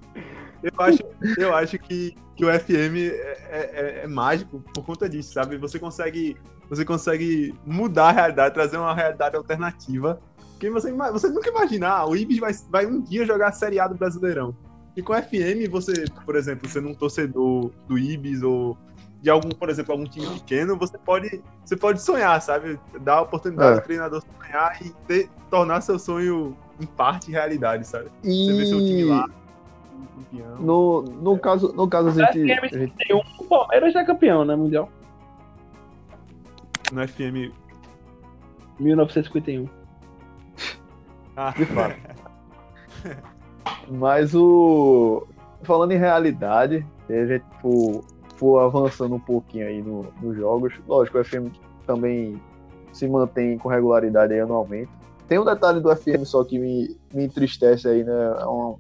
[0.62, 1.02] Eu acho,
[1.38, 5.56] eu acho que, que o FM é, é, é, mágico por conta disso, sabe?
[5.56, 6.36] Você consegue
[6.70, 10.20] você consegue mudar a realidade, trazer uma realidade alternativa.
[10.60, 13.80] Que você, você nunca imaginar, ah, o Ibis vai, vai um dia jogar a Série
[13.80, 14.54] A do Brasileirão.
[14.96, 18.78] E com o FM, você, por exemplo, sendo um torcedor do Ibis ou
[19.20, 22.78] de algum, por exemplo, algum time pequeno, você pode, você pode sonhar, sabe?
[23.00, 23.74] Dar a oportunidade é.
[23.76, 28.10] ao treinador sonhar e ter, tornar seu sonho em parte realidade, sabe?
[28.24, 28.46] E...
[28.46, 29.28] Você vê seu time lá.
[30.16, 30.56] Campeão.
[30.58, 32.92] No, no, caso, no caso, a gente.
[32.96, 34.56] Tem um, o Palmeiras é campeão, né?
[34.56, 34.88] Mundial
[36.92, 37.52] no FM.
[38.78, 39.68] 1951.
[41.36, 41.96] Ah, de fato.
[43.88, 45.26] Mas o.
[45.62, 48.04] falando em realidade, a gente for,
[48.40, 51.52] for avançando um pouquinho aí no, nos jogos, lógico, o FM
[51.86, 52.40] também
[52.90, 54.90] se mantém com regularidade aí anualmente.
[55.28, 58.34] Tem um detalhe do FM só que me, me entristece aí, né?
[58.40, 58.76] É uma,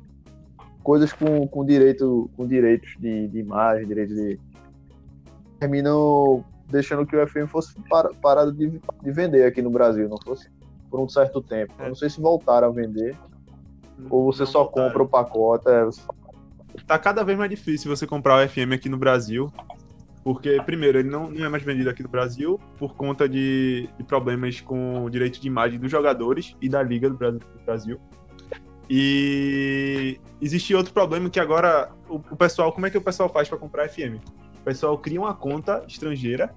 [0.82, 4.40] coisas com, com direito com direitos de, de imagem, direitos de.
[5.58, 10.16] terminam deixando que o FM fosse para, parado de, de vender aqui no Brasil, não
[10.24, 10.48] fosse
[10.90, 11.74] por um certo tempo.
[11.78, 13.14] Eu não sei se voltaram a vender
[14.08, 14.88] ou você Não só voltaram.
[14.88, 15.68] compra o pacote.
[15.68, 15.88] é,
[16.86, 19.52] Tá cada vez mais difícil você comprar o FM aqui no Brasil.
[20.22, 24.04] Porque, primeiro, ele não, não é mais vendido aqui no Brasil por conta de, de
[24.04, 27.16] problemas com o direito de imagem dos jogadores e da Liga do
[27.64, 27.98] Brasil.
[28.92, 33.48] E existe outro problema que agora o, o pessoal, como é que o pessoal faz
[33.48, 34.16] para comprar FM?
[34.60, 36.52] O pessoal cria uma conta estrangeira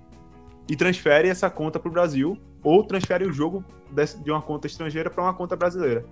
[0.68, 4.68] e transfere essa conta para o Brasil ou transfere o jogo desse- de uma conta
[4.68, 6.04] estrangeira para uma conta brasileira.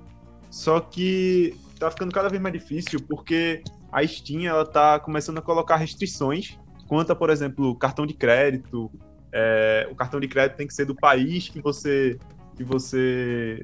[0.50, 5.42] Só que tá ficando cada vez mais difícil porque a Steam ela tá começando a
[5.42, 8.92] colocar restrições quanto a, por exemplo, cartão de crédito.
[9.34, 12.18] É, o cartão de crédito tem que ser do país que você
[12.56, 13.64] que você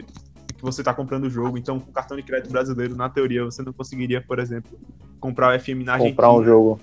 [0.56, 1.58] que você está comprando o jogo.
[1.58, 4.80] Então, com cartão de crédito brasileiro, na teoria, você não conseguiria, por exemplo,
[5.20, 6.80] comprar o FM na Argentina comprar um jogo.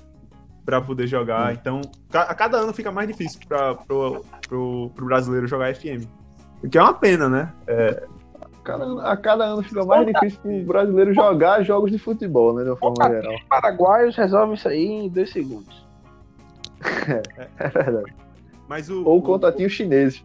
[0.64, 1.52] para poder jogar.
[1.54, 1.80] Então,
[2.10, 3.74] ca- a cada ano fica mais difícil para
[4.48, 6.06] pro brasileiro jogar FM.
[6.62, 7.52] O que é uma pena, né?
[8.64, 12.54] Cada ano- a cada ano fica mais difícil para o brasileiro jogar jogos de futebol,
[12.54, 12.64] né?
[12.64, 13.34] De uma forma geral.
[13.34, 15.84] Os paraguaios resolvem isso aí em dois segundos.
[17.58, 18.14] É verdade.
[18.68, 20.24] Mas o, Ou o- contatinhos chineses.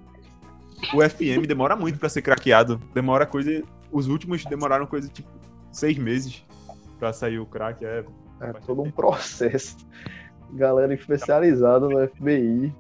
[0.94, 2.82] o FM demora muito pra ser craqueado.
[2.94, 3.62] Demora coisa.
[3.92, 5.28] Os últimos demoraram coisa tipo
[5.72, 6.46] seis meses
[6.98, 7.84] pra sair o crack.
[7.86, 8.04] É,
[8.42, 9.76] É todo um processo.
[10.54, 12.74] Galera especializada no FBI,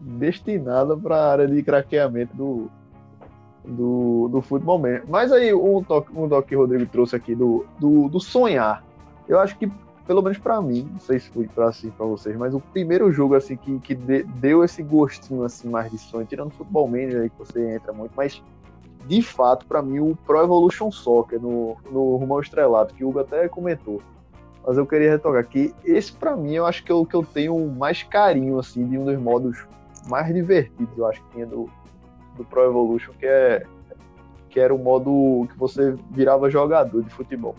[0.00, 2.70] destinada para a área de craqueamento do,
[3.64, 5.06] do, do futebol mesmo.
[5.08, 8.84] Mas aí, um toque, um toque que o Rodrigo trouxe aqui do, do, do sonhar.
[9.28, 9.70] Eu acho que,
[10.06, 13.34] pelo menos para mim, não sei se foi para assim, vocês, mas o primeiro jogo
[13.34, 17.22] assim que, que de- deu esse gostinho assim mais de sonho, tirando o futebol manager
[17.22, 18.42] aí que você entra muito, mas
[19.06, 23.08] de fato, para mim, o Pro Evolution Soccer no, no Rumo ao Estrelado, que o
[23.08, 24.00] Hugo até comentou
[24.64, 27.24] mas eu queria retocar que esse pra mim eu acho que é o que eu
[27.24, 29.66] tenho mais carinho assim de um dos modos
[30.08, 31.68] mais divertidos eu acho que tinha do,
[32.36, 33.64] do Pro Evolution que é
[34.48, 37.54] que era o modo que você virava jogador de futebol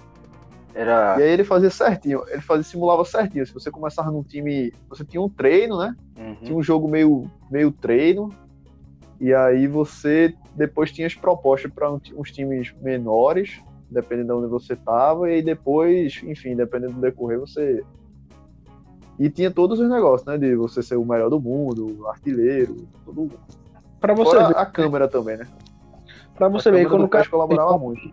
[0.73, 1.15] Era.
[1.19, 5.03] e aí ele fazia certinho ele fazia simulava certinho se você começava num time você
[5.03, 6.35] tinha um treino né Uhum.
[6.43, 8.29] tinha um jogo meio meio treino
[9.19, 13.61] e aí você depois tinha as propostas para uns times menores
[13.93, 17.83] dependendo de onde você tava, e aí depois, enfim, dependendo do decorrer, você.
[19.19, 20.37] E tinha todos os negócios, né?
[20.37, 23.29] De você ser o melhor do mundo, artilheiro, tudo.
[24.03, 25.47] Pra você Fora ver, a câmera também, né?
[26.35, 28.11] pra você a ver quando do o cara colaborava muito.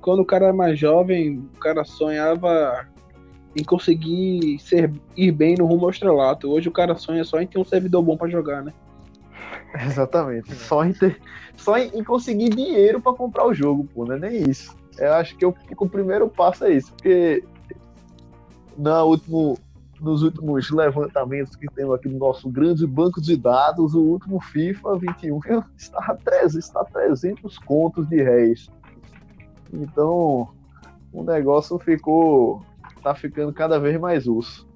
[0.00, 2.86] quando o cara é mais jovem, o cara sonhava
[3.54, 6.50] em conseguir ser, ir bem no rumo ao estrelato.
[6.50, 8.72] Hoje o cara sonha só em ter um servidor bom pra jogar, né?
[9.84, 10.54] Exatamente.
[10.54, 11.20] Só em, ter,
[11.58, 14.74] só em, em conseguir dinheiro para comprar o jogo, pô, não é nem isso.
[14.96, 17.44] Eu acho que, eu, que o primeiro passo é isso, porque
[18.78, 19.58] na último,
[20.02, 24.98] nos últimos levantamentos que temos aqui no nosso grande banco de dados, o último FIFA
[24.98, 25.40] 21
[25.76, 28.68] está a 300, está a 300 contos de réis.
[29.72, 30.48] Então,
[31.12, 32.62] o negócio ficou.
[33.02, 34.68] tá ficando cada vez mais urso.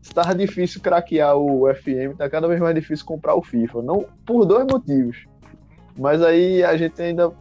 [0.00, 3.82] Estava difícil craquear o FM, tá cada vez mais difícil comprar o FIFA.
[3.82, 5.26] Não por dois motivos.
[5.98, 7.32] Mas aí a gente ainda.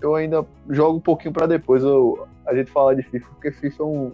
[0.00, 3.82] Eu ainda jogo um pouquinho para depois eu, a gente falar de FIFA, porque FIFA
[3.82, 4.12] é um,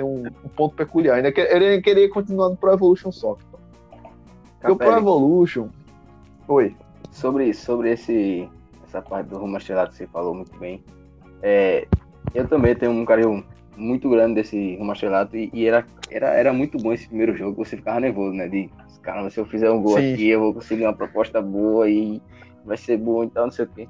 [0.00, 1.16] tem um, um ponto peculiar.
[1.16, 3.44] Ainda que, ele queria continuar no Pro Evolution Soccer.
[4.58, 5.68] Porque o Pro Evolution.
[6.48, 6.74] Oi.
[7.10, 8.48] sobre, sobre esse,
[8.86, 10.82] essa parte do rumo estrelado que você falou muito bem.
[11.42, 11.86] É,
[12.34, 13.44] eu também tenho um carinho
[13.76, 17.64] muito grande desse rumo estrelado e, e era, era, era muito bom esse primeiro jogo.
[17.64, 18.48] Você ficava nervoso, né?
[18.48, 18.70] De
[19.02, 20.14] caramba, se eu fizer um gol Sim.
[20.14, 22.20] aqui, eu vou conseguir uma proposta boa e
[22.64, 23.88] vai ser bom e tal, não sei o quê.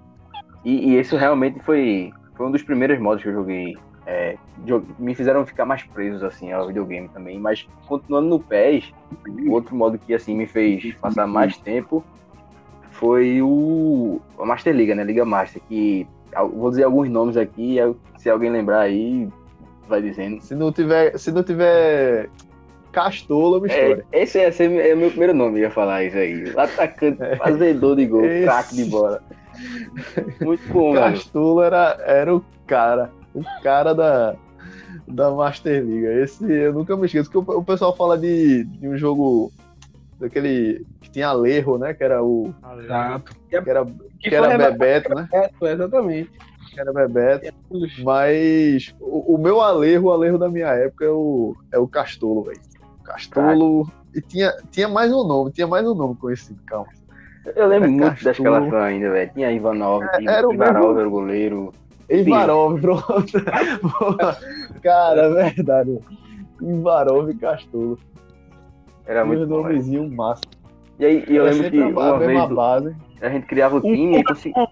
[0.65, 3.77] E, e isso realmente foi, foi um dos primeiros modos que eu joguei.
[4.13, 4.37] É,
[4.99, 7.39] me fizeram ficar mais presos assim ao videogame também.
[7.39, 8.93] Mas continuando no PES,
[9.47, 12.03] o outro modo que assim me fez passar mais tempo
[12.91, 15.05] foi o a Master Liga, né?
[15.05, 16.09] Liga Master, que
[16.55, 17.77] vou dizer alguns nomes aqui,
[18.19, 19.29] se alguém lembrar aí,
[19.89, 20.41] vai dizendo.
[20.43, 22.29] Se não tiver, se não tiver
[22.91, 24.07] Castola, me É, história.
[24.11, 26.53] esse ia ser é meu primeiro nome, ia falar isso aí.
[26.57, 27.37] Atacante, É.
[27.37, 28.45] fazedor de gol, Esse.
[28.45, 29.23] craque de bola.
[30.41, 30.95] Muito bom.
[30.95, 33.13] Castola era, era o cara.
[33.35, 34.35] O cara da,
[35.07, 36.13] da Master Liga.
[36.23, 37.31] Esse eu nunca me esqueço.
[37.31, 39.53] Que o, o pessoal fala de, de um jogo
[40.19, 41.95] daquele que tinha Alejo, né?
[41.95, 42.53] Que era o.
[42.79, 43.33] Exato.
[43.49, 43.85] Que era,
[44.19, 45.29] Que que era Bebeto, né?
[45.31, 46.31] Bebeto, exatamente.
[46.77, 47.55] era Bebeto.
[48.03, 52.45] Mas o, o meu alerro, o alerro da minha época é o, é o Castolo,
[52.45, 52.61] velho.
[53.05, 53.91] Castolo.
[54.15, 56.89] E tinha, tinha mais um nome, tinha mais um nome conhecido, calma.
[57.57, 58.31] Eu lembro É muito da Castro.
[58.33, 59.31] escalação ainda, velho.
[59.33, 61.73] Tinha Ivanov, É, tinha era o Ivanov, mesmo- era o goleiro.
[62.11, 63.33] Ivarov, pronto.
[64.83, 65.99] Cara, é verdade.
[66.61, 67.99] Ivarov e Castolo.
[69.07, 69.69] Era E muito bom, velho.
[69.75, 70.43] nomezinhos massa.
[70.99, 72.97] E aí, e eu Era lembro que uma mesma vez base.
[73.23, 74.69] a gente criava o time e conseguia.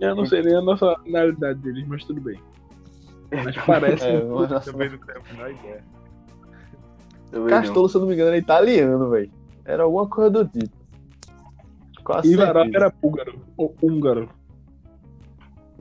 [0.00, 2.38] Eu não sei nem a nacionalidade deles, mas tudo bem.
[3.44, 4.04] Mas parece.
[4.06, 5.84] É, mas- Também não tenho a menor ideia.
[7.48, 9.30] Castolo, se eu não me engano, era italiano, velho.
[9.64, 10.76] Era alguma coisa do tipo.
[12.04, 13.34] Quase Ivarov era búlgaro.
[13.56, 14.28] Ou húngaro.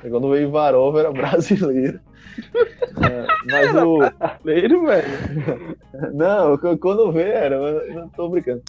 [0.09, 1.99] Quando veio Ivarov, era brasileiro.
[2.91, 3.99] É, mas o.
[4.45, 5.77] Ele, velho.
[6.13, 8.61] Não, qu- quando veio era, mas não tô brincando.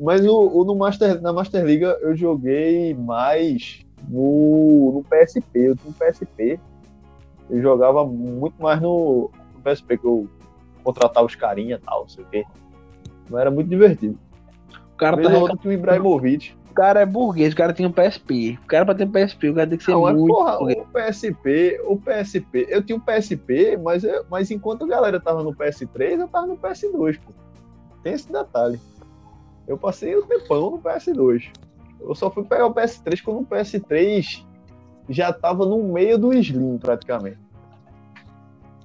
[0.00, 5.46] Mas o, o no Master, na Master Liga eu joguei mais no, no PSP.
[5.54, 6.60] Eu tinha um PSP.
[7.50, 10.28] Eu jogava muito mais no, no PSP, que eu
[10.82, 12.44] contratava os carinha e tal, não sei o quê.
[13.30, 14.18] Mas era muito divertido.
[14.94, 16.54] O cara, tá Vez ou reclamando, tinha o Ibrahimovic.
[16.76, 18.58] O cara é burguês, o cara tem um PSP.
[18.62, 20.58] O cara pra ter um PSP, o cara tem que ser Não, é muito porra,
[20.58, 20.78] burguês.
[20.78, 25.42] o PSP, o PSP, eu tinha um PSP, mas, eu- mas enquanto a galera tava
[25.42, 27.32] no PS3, eu tava no PS2, pô.
[28.02, 28.78] Tem esse detalhe.
[29.66, 31.44] Eu passei um tempão no PS2.
[31.98, 34.44] Eu só fui pegar o PS3 quando o PS3
[35.08, 37.38] já tava no meio do Slim, praticamente.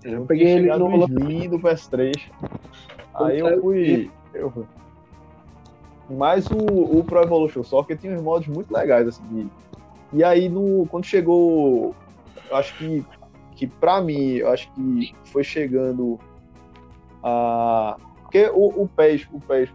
[0.01, 2.13] Eu peguei ele no Slim do PS3.
[3.15, 4.10] Aí eu fui.
[4.34, 4.63] Eu fui.
[6.17, 9.24] Mas o, o Pro Evolution Soccer tinha uns modos muito legais, assim.
[9.32, 9.47] de-
[10.13, 11.95] E aí, no, quando chegou.
[12.50, 13.06] Eu acho que,
[13.56, 16.19] que pra mim, eu acho que foi chegando
[17.24, 17.97] a.
[18.24, 19.69] Porque o, o PES, o PES,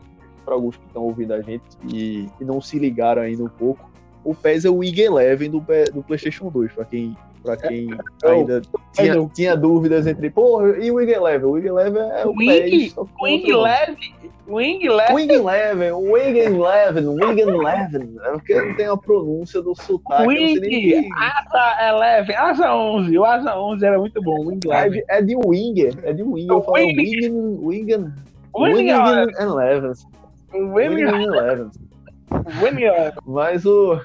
[0.45, 3.91] para alguns que estão ouvindo a gente e, e não se ligaram ainda um pouco,
[4.25, 7.89] o PES é o Wing Eleven do, do PlayStation 2, pra quem, pra quem
[8.23, 9.29] É o- ainda tinha, não.
[9.29, 11.47] tinha dúvidas entre, pô, e o Wing Eleven?
[11.49, 13.53] O Wing Eleven é o Wing- Wing.
[13.53, 14.15] Leve.
[14.49, 15.13] Wing Leve.
[15.15, 18.17] Wing Eleven, Wing Eleven, Wing Eleven.
[18.23, 20.23] É porque não tem a pronúncia do sotaque.
[20.23, 21.09] eu não sei nem Wing.
[21.17, 22.35] Asa 11.
[22.35, 23.19] Asa 11.
[23.19, 24.47] O Asa 11 era muito bom.
[24.47, 24.99] Wing É Leve.
[24.99, 26.53] de, é de Winger, é de Winger.
[26.53, 26.97] Eu falo Wing.
[26.97, 27.93] Wing, Wing,
[28.57, 29.33] Wing Wing Leve.
[29.41, 29.93] Eleven.
[30.53, 31.71] Wing Wing Eleven.
[32.63, 33.17] Wing Leve.
[33.27, 33.99] Mas o,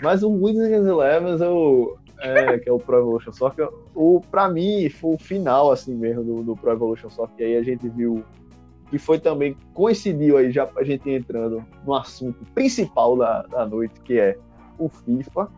[0.00, 4.88] mas o Wings Eleven, eu, é, que é o Pro Evolution Soccer, o, pra mim
[4.88, 7.34] foi o final assim mesmo do, do Pro Evolution Soccer.
[7.38, 8.24] E aí a gente viu
[8.90, 14.00] que foi também, coincidiu aí já a gente entrando no assunto principal da, da noite,
[14.00, 14.38] que é
[14.78, 15.48] o FIFA.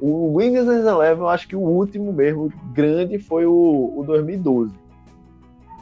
[0.00, 4.72] O Wings Eleven, eu acho que o último mesmo grande foi o, o 2012.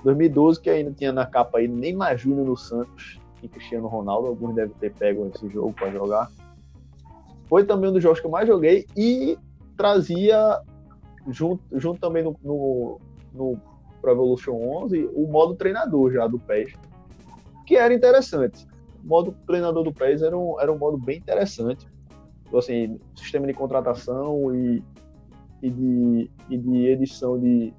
[0.04, 4.28] 2012, que ainda tinha na capa aí Neymar Júnior no Santos e Cristiano Ronaldo.
[4.28, 6.30] Alguns devem ter pego esse jogo para jogar.
[7.46, 9.38] Foi também um dos jogos que eu mais joguei e
[9.76, 10.60] trazia,
[11.28, 13.00] junto, junto também no, no,
[13.32, 13.60] no
[14.00, 16.72] Pro Evolution 11, o modo treinador já do PES,
[17.66, 18.66] que era interessante.
[19.04, 21.86] O modo treinador do PES era um, era um modo bem interessante.
[22.54, 24.82] Assim, sistema de contratação e,
[25.60, 27.74] e, de, e de edição de,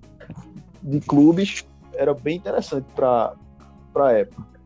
[0.84, 3.34] de clubes era bem interessante para
[3.96, 4.57] a época.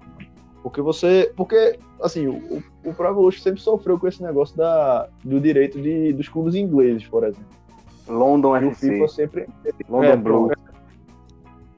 [0.63, 1.31] Porque você.
[1.35, 6.13] Porque, assim, o, o Pro Evolution sempre sofreu com esse negócio da, do direito de,
[6.13, 7.45] dos clubes ingleses, por exemplo.
[8.07, 9.47] London E o FC, FIFA sempre.
[9.89, 10.51] London É, Blue.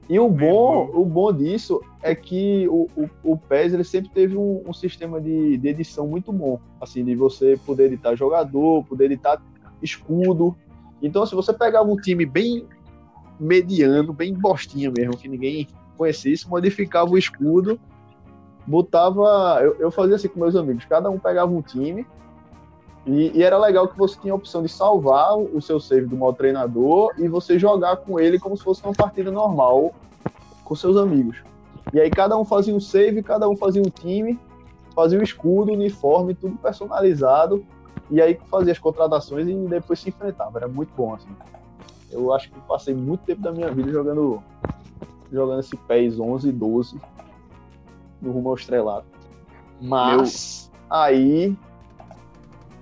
[0.08, 4.36] E o bom, o bom disso é que o, o, o PES ele sempre teve
[4.36, 6.60] um, um sistema de, de edição muito bom.
[6.78, 9.40] Assim, de você poder editar jogador, poder editar
[9.82, 10.54] escudo.
[11.00, 12.66] Então, se você pegava um time bem
[13.40, 15.66] mediano, bem bostinha mesmo, que ninguém
[15.96, 17.80] conhecesse, modificava o escudo,
[18.66, 19.60] botava.
[19.62, 22.06] Eu, eu fazia assim com meus amigos, cada um pegava um time.
[23.06, 26.16] E, e era legal que você tinha a opção de salvar o seu save do
[26.16, 29.92] modo treinador e você jogar com ele como se fosse uma partida normal
[30.64, 31.42] com seus amigos.
[31.92, 34.40] E aí cada um fazia um save, cada um fazia um time,
[34.94, 37.64] fazia o escudo, o uniforme, tudo personalizado.
[38.10, 40.58] E aí fazia as contratações e depois se enfrentava.
[40.58, 41.28] Era muito bom, assim.
[42.10, 44.42] Eu acho que passei muito tempo da minha vida jogando
[45.32, 47.00] jogando esse PES 11 e 12
[48.24, 49.04] no rumo ao estrelado.
[49.80, 51.56] Mas aí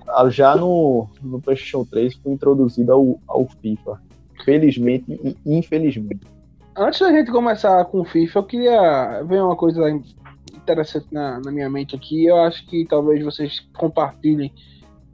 [0.09, 4.01] ah, já no, no PlayStation 3 foi introduzido ao, ao FIFA.
[4.45, 6.27] Felizmente e infelizmente.
[6.77, 9.89] Antes da gente começar com o FIFA, eu queria ver uma coisa
[10.55, 12.25] interessante na, na minha mente aqui.
[12.27, 14.53] Eu acho que talvez vocês compartilhem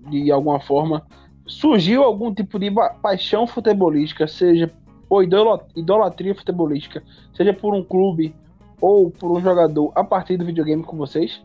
[0.08, 1.06] de alguma forma.
[1.46, 2.70] Surgiu algum tipo de
[3.02, 4.72] paixão futebolística, seja
[5.10, 7.02] ou idolatria futebolística,
[7.34, 8.34] seja por um clube
[8.80, 11.42] ou por um jogador a partir do videogame com vocês?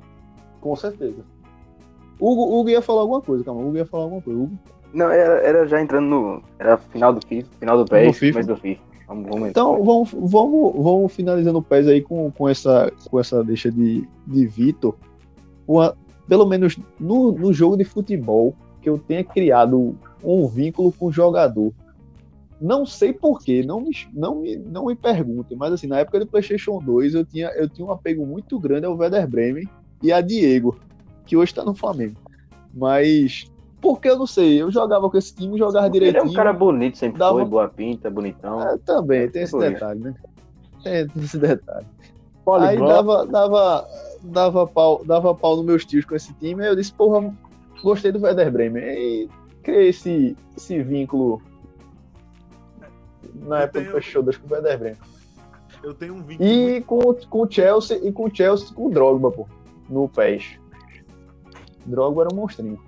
[0.62, 1.24] Com certeza.
[2.20, 3.62] Hugo, Hugo ia falar alguma coisa, calma.
[3.62, 4.40] Hugo ia falar alguma coisa.
[4.40, 4.58] Hugo.
[4.94, 6.44] Não, era, era já entrando no.
[6.60, 8.82] Era final do FIFA, final do PES, começo do FIFA.
[9.08, 13.44] Vamos, vamos Então, vamos, vamos, vamos finalizando o PES aí com, com, essa, com essa
[13.44, 14.96] deixa de, de Vitor.
[15.68, 15.96] Uma-
[16.28, 21.12] pelo menos no, no jogo de futebol, que eu tenha criado um vínculo com o
[21.12, 21.74] jogador.
[22.64, 26.26] Não sei porquê, não me, não, me, não me perguntem, mas assim, na época do
[26.26, 29.68] PlayStation 2 eu tinha, eu tinha um apego muito grande ao Werder Bremen
[30.02, 30.80] e a Diego,
[31.26, 32.16] que hoje está no Flamengo.
[32.74, 36.32] Mas, porque eu não sei, eu jogava com esse time, jogava Ele é direitinho.
[36.32, 38.62] um cara bonito, sempre Dava- foi, boa pinta, bonitão.
[38.62, 39.60] É, também, tem esse isso.
[39.60, 40.14] detalhe, né?
[40.82, 41.86] Tem esse detalhe.
[41.86, 42.88] Aí Poliglot.
[42.94, 43.88] dava, dava,
[44.24, 47.30] dava, pau, dava pau nos meus tios com esse time, aí eu disse, porra,
[47.84, 48.84] gostei do Werder Bremen.
[48.86, 49.30] E
[49.62, 51.42] criei esse, esse vínculo
[53.36, 55.00] na Eu época tenho- do Fechodas com o Werder Bremen.
[55.84, 58.90] Eu tenho um vínculo E com, com o Chelsea, e com o Chelsea com o
[58.92, 59.48] Drogba, pô,
[59.90, 60.58] no PES.
[61.86, 62.80] Drogba era um monstrinho.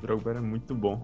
[0.00, 1.02] Drogba era muito bom.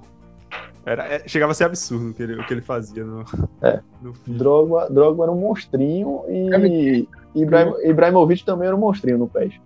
[0.86, 3.22] Era, é, chegava a ser absurdo o que ele, o que ele fazia no,
[3.62, 3.80] É.
[4.00, 4.12] no.
[4.26, 9.60] Drogba, Drogba era um monstrinho e Ibrahim, Ibrahimovic também era um monstrinho no PES.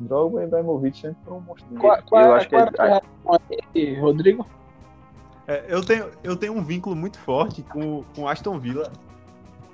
[0.00, 1.80] Drogba e Ibrahimovic sempre foram um monstrinho.
[1.80, 3.02] Qual, qual, Eu acho que qual é- é a
[3.74, 4.44] aí, Rodrigo?
[5.48, 8.92] É, eu, tenho, eu tenho um vínculo muito forte com com o Aston Villa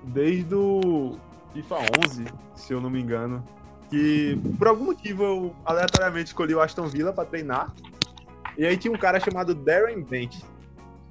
[0.04, 1.16] desde o
[1.52, 3.44] FIFA 11, se eu não me engano.
[3.90, 7.74] Que por algum motivo eu aleatoriamente escolhi o Aston Villa pra treinar.
[8.56, 10.42] E aí tinha um cara chamado Darren Bent.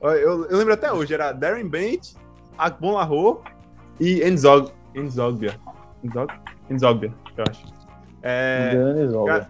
[0.02, 0.12] Eu,
[0.49, 2.13] eu- lembro até hoje, era Darren Bent,
[2.58, 3.39] Akbon Lahore
[3.99, 5.60] e Enzog, Enzogbia.
[6.04, 6.34] Enzog,
[6.69, 7.65] Enzogbia, eu acho.
[8.21, 8.71] É,
[9.10, 9.49] Zolga.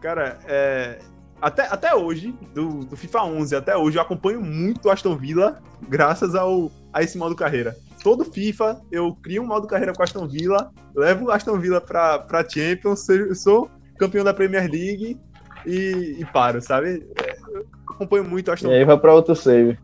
[0.00, 1.00] Cara, é,
[1.44, 5.60] até, até hoje, do, do FIFA 11 até hoje, eu acompanho muito o Aston Villa,
[5.86, 7.76] graças ao, a esse modo carreira.
[8.02, 11.82] Todo FIFA, eu crio um modo carreira com o Aston Villa, levo o Aston Villa
[11.82, 15.20] pra, pra Champions, sou, sou campeão da Premier League
[15.66, 17.06] e, e paro, sabe?
[17.22, 19.78] É, eu acompanho muito o Aston E aí vai pra outro save.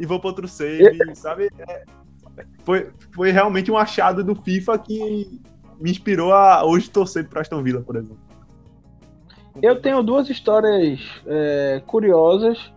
[0.00, 1.50] e vou para outro save, sabe?
[1.68, 1.84] É,
[2.64, 5.40] foi, foi realmente um achado do FIFA que
[5.78, 8.31] me inspirou a hoje torcer para Aston Villa, por exemplo.
[9.60, 12.72] Eu tenho duas histórias é, curiosas.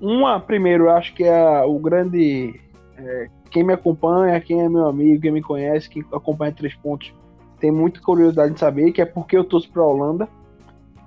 [0.00, 2.58] Uma, primeiro, acho que é o grande.
[2.96, 7.12] é, quem me acompanha, quem é meu amigo, quem me conhece, quem acompanha Três Pontos,
[7.58, 10.28] tem muita curiosidade de saber, que é porque eu torço pra Holanda.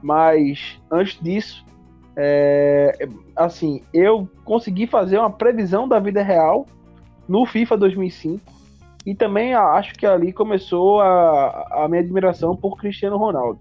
[0.02, 1.66] Mas, antes disso,
[2.16, 6.66] é, assim, eu consegui fazer uma previsão da vida real
[7.28, 8.42] no FIFA 2005.
[9.06, 13.60] E também acho que ali começou a, a minha admiração por Cristiano Ronaldo.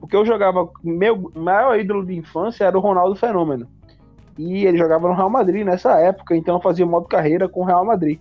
[0.00, 0.68] Porque eu jogava.
[0.82, 3.66] Meu maior ídolo de infância era o Ronaldo Fenômeno.
[4.38, 7.64] E ele jogava no Real Madrid nessa época, então eu fazia modo carreira com o
[7.64, 8.18] Real Madrid.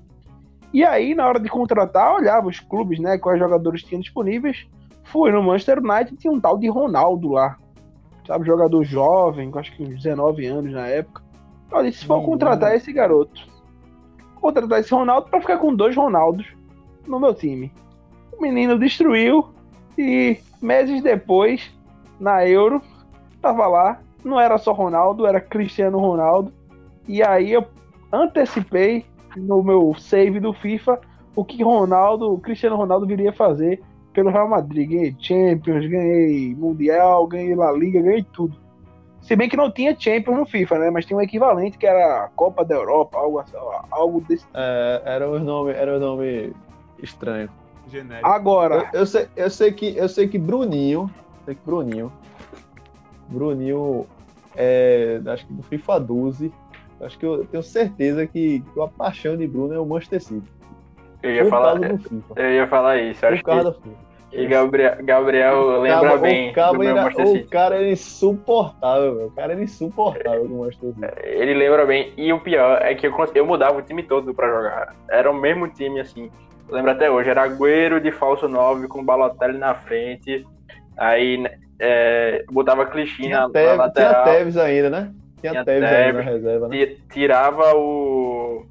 [0.74, 3.18] E aí, na hora de contratar, eu olhava os clubes, né?
[3.18, 4.66] Quais jogadores tinham disponíveis.
[5.04, 7.58] Fui no Manchester United e tinha um tal de Ronaldo lá.
[8.26, 11.22] Sabe, jogador jovem, com acho que uns 19 anos na época.
[11.72, 12.26] Eu disse: vou Uhum.
[12.26, 13.42] contratar esse garoto.
[14.36, 16.46] Contratar esse Ronaldo pra ficar com dois Ronaldos
[17.08, 17.72] no meu time.
[18.38, 19.50] O menino destruiu
[19.98, 21.72] e meses depois,
[22.20, 22.82] na Euro,
[23.42, 24.00] tava lá.
[24.24, 26.52] Não era só Ronaldo, era Cristiano Ronaldo.
[27.08, 27.66] E aí eu
[28.12, 29.06] antecipei
[29.38, 31.00] no meu save do FIFA
[31.36, 33.82] o que Ronaldo, o Cristiano Ronaldo viria fazer
[34.14, 34.90] pelo Real Madrid.
[34.90, 38.58] Ganhei Champions, ganhei Mundial, ganhei La Liga, ganhei tudo.
[39.22, 40.90] Se bem que não tinha Champions no FIFA, né?
[40.92, 43.44] Mas tinha um equivalente que era a Copa da Europa, algo,
[43.92, 44.46] algo desse.
[44.54, 46.54] É, era um nome, era um nome
[47.02, 47.50] estranho.
[47.88, 48.28] Genérico.
[48.28, 51.10] Agora, Eu, eu sei, eu sei que eu sei que Bruninho,
[51.46, 52.12] sei que Bruninho,
[53.30, 54.06] Bruninho
[54.56, 56.54] é, acho que do FIFA 12,
[57.02, 60.56] acho que eu tenho certeza que, que a paixão de Bruno é o Manchester City.
[61.22, 61.78] Eu ia falar,
[62.36, 63.26] eu ia falar isso.
[63.26, 63.96] Acho que, do FIFA.
[64.30, 67.48] que Gabriel, Gabriel lembra Cara, bem o, cara do meu era, Manchester o City.
[67.48, 69.28] cara era insuportável, meu.
[69.28, 71.08] O cara era insuportável do Manchester City.
[71.24, 72.14] Ele lembra bem.
[72.16, 74.96] E o pior é que eu, eu mudava o time todo pra jogar.
[75.10, 76.30] Era o mesmo time, assim.
[76.70, 77.30] Lembro até hoje.
[77.30, 80.46] Era Agüero de falso 9 com o Balotelli na frente.
[80.98, 81.44] Aí
[81.80, 84.24] é, botava Clichy Tinha, na, Teve- tinha lateral.
[84.24, 85.14] Tevez ainda, né?
[85.40, 86.78] Tinha, Tinha Tevez ainda na reserva, né?
[86.86, 88.66] ti- Tirava o.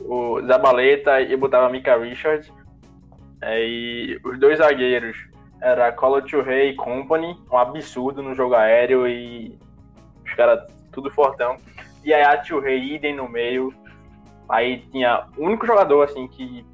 [0.00, 2.52] O Zabaleta e botava Mika Richards.
[3.42, 5.16] Aí os dois zagueiros
[5.60, 9.58] era Colo Rei e Company, um absurdo no jogo aéreo e
[10.24, 10.60] os caras
[10.92, 11.56] tudo fortão.
[12.04, 13.72] E aí a Rei idem no meio.
[14.48, 16.64] Aí tinha o único jogador assim que,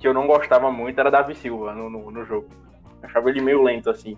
[0.00, 2.48] que eu não gostava muito era Davi Silva no, no, no jogo.
[3.02, 4.16] Eu achava ele meio lento assim.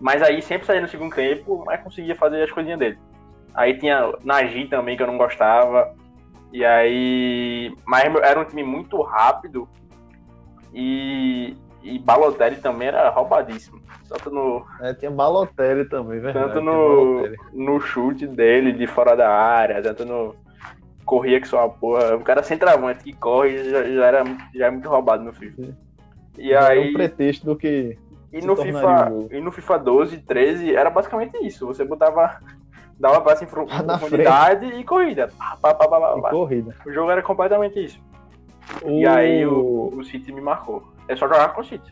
[0.00, 2.98] Mas aí sempre saía no segundo tempo, mas conseguia fazer as coisinhas dele.
[3.54, 5.94] Aí tinha Nagy também que eu não gostava.
[6.52, 7.74] E aí.
[7.86, 9.68] Mas era um time muito rápido.
[10.72, 13.80] E, e Balotelli também era roubadíssimo.
[14.08, 16.46] Tanto no, É, tinha Balotelli também, verdade.
[16.48, 17.22] tanto no,
[17.52, 20.34] no chute dele de fora da área, tanto no.
[21.06, 22.16] Corria que só uma porra.
[22.16, 25.74] O cara centroavante que corre já, já era, já é muito roubado no FIFA.
[26.36, 26.90] E Era aí.
[26.90, 27.96] um pretexto do que.
[28.32, 31.66] E no, FIFA, um e no FIFA 12, 13, era basicamente isso.
[31.66, 32.38] Você botava.
[32.98, 35.28] Dava passe em profundidade e corrida.
[35.38, 36.30] Pá, pá, pá, pá, pá, em pá.
[36.30, 36.74] corrida.
[36.86, 38.00] O jogo era completamente isso.
[38.86, 40.82] E aí o, o City me marcou.
[41.06, 41.90] É só jogar com o City.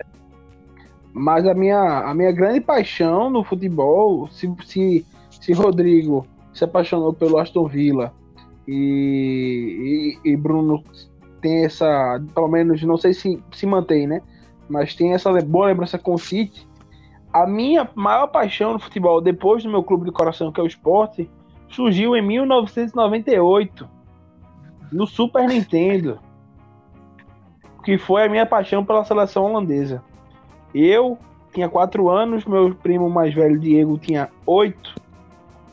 [1.13, 7.13] Mas a minha, a minha grande paixão no futebol, se, se, se Rodrigo se apaixonou
[7.13, 8.11] pelo Aston Villa
[8.67, 10.83] e, e, e Bruno
[11.41, 14.23] tem essa, pelo menos, não sei se se mantém, né?
[14.69, 16.67] Mas tem essa boa lembrança com o City.
[17.33, 20.67] A minha maior paixão no futebol, depois do meu clube de coração, que é o
[20.67, 21.31] esporte,
[21.69, 23.89] surgiu em 1998,
[24.91, 26.19] no Super Nintendo,
[27.85, 30.03] que foi a minha paixão pela seleção holandesa.
[30.73, 31.19] Eu
[31.53, 34.95] tinha quatro anos, meu primo mais velho, Diego, tinha oito.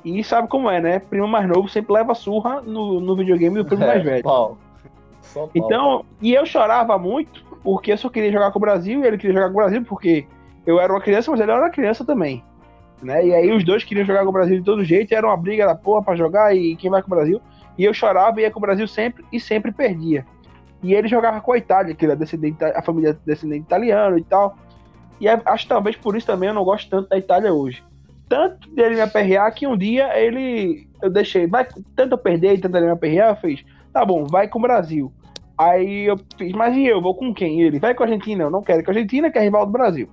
[0.03, 0.99] E sabe como é, né?
[0.99, 4.23] Primo mais novo sempre leva surra no, no videogame do primo mais É, velho.
[4.23, 4.57] pau.
[5.53, 9.17] Então, e eu chorava muito, porque eu só queria jogar com o Brasil, e ele
[9.17, 10.25] queria jogar com o Brasil, porque
[10.65, 12.43] eu era uma criança, mas ele era uma criança também.
[13.01, 13.27] Né?
[13.27, 15.65] E aí os dois queriam jogar com o Brasil de todo jeito, era uma briga
[15.65, 17.41] da porra pra jogar, e quem vai com o Brasil.
[17.77, 20.25] E eu chorava e ia com o Brasil sempre, e sempre perdia.
[20.83, 24.17] E ele jogava com a Itália, que ele é descendente, a família é descendente italiano
[24.17, 24.55] e tal.
[25.19, 27.83] E acho que talvez por isso também eu não gosto tanto da Itália hoje.
[28.31, 30.87] Tanto dele me aperrear que um dia ele.
[31.01, 31.47] Eu deixei.
[31.47, 31.67] Vai,
[31.97, 33.61] tanto eu perder e tanto ele me aperrear, fiz.
[33.91, 35.11] Tá bom, vai com o Brasil.
[35.57, 37.01] Aí eu fiz, mas e eu?
[37.01, 37.61] Vou com quem?
[37.61, 39.71] Ele, vai com a Argentina, eu não quero, que a Argentina que é rival do
[39.73, 40.07] Brasil.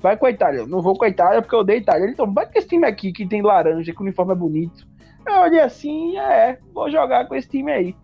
[0.00, 2.04] Vai com a Itália, eu não vou com a Itália porque eu odeio a Itália.
[2.04, 4.86] Ele, então, vai com esse time aqui que tem laranja, que o uniforme é bonito.
[5.26, 7.96] Eu olhei assim, é, vou jogar com esse time aí.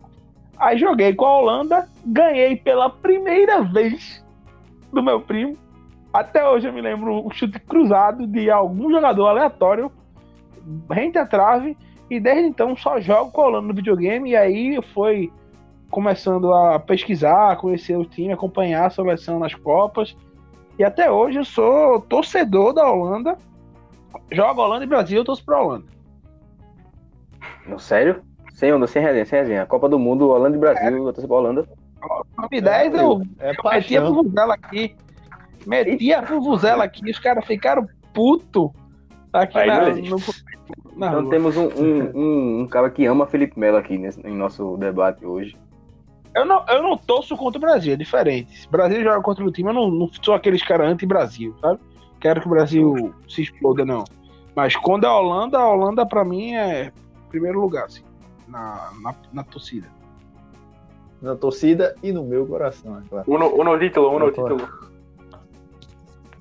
[0.57, 4.25] Aí joguei com a Holanda, ganhei pela primeira vez
[4.91, 5.59] do meu primo.
[6.13, 9.93] Até hoje eu me lembro um chute cruzado de algum jogador aleatório,
[10.91, 11.77] rente à trave,
[12.11, 15.31] e desde então só jogo Holanda no videogame, e aí foi
[15.91, 20.17] começando a pesquisar, conhecer o time, acompanhar a seleção nas Copas.
[20.79, 23.37] E até hoje eu sou torcedor da Holanda.
[24.31, 25.87] Jogo Holanda e Brasil, eu torço pra Holanda.
[27.67, 28.23] Não, sério?
[28.55, 29.67] Sem onda, sem resenha, sem resenha.
[29.67, 31.69] Copa do Mundo, Holanda e Brasil, eu torço pra Holanda.
[32.37, 34.15] 2010 eu É Eu metia a paixão.
[34.15, 34.57] Vuvuzela
[35.67, 37.09] Metia a Vuvuzela aqui.
[37.11, 38.73] Os caras ficaram puto
[39.33, 40.19] aqui Aí na, no-
[40.97, 41.31] na Então rua.
[41.31, 45.25] temos um, um, um, um cara que ama Felipe Melo aqui nesse, em nosso debate
[45.25, 45.57] hoje.
[46.35, 48.61] Eu, não, eu não torço contra o Brasil, é diferente.
[48.61, 51.81] Se o Brasil joga contra o time, eu não, não sou aqueles caras anti-Brasil, sabe?
[52.21, 54.05] Quero que o Brasil se exploda, não.
[54.55, 56.93] Mas quando é a Holanda, a Holanda pra mim é
[57.29, 58.03] primeiro lugar, assim,
[58.47, 59.87] na, na, na torcida.
[61.23, 63.25] Na torcida e no meu coração, é claro.
[63.31, 64.43] Uno, uno título, uno Opa.
[64.43, 64.69] título.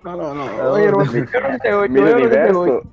[0.07, 0.47] Não, não, não.
[0.59, 2.87] É o- Euro 88, Euro Miss 88.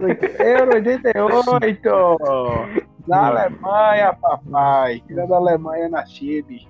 [0.00, 2.90] Universo, Euro 88!
[3.06, 5.02] Na Alemanha, papai.
[5.06, 6.66] Tira da Alemanha na Chile.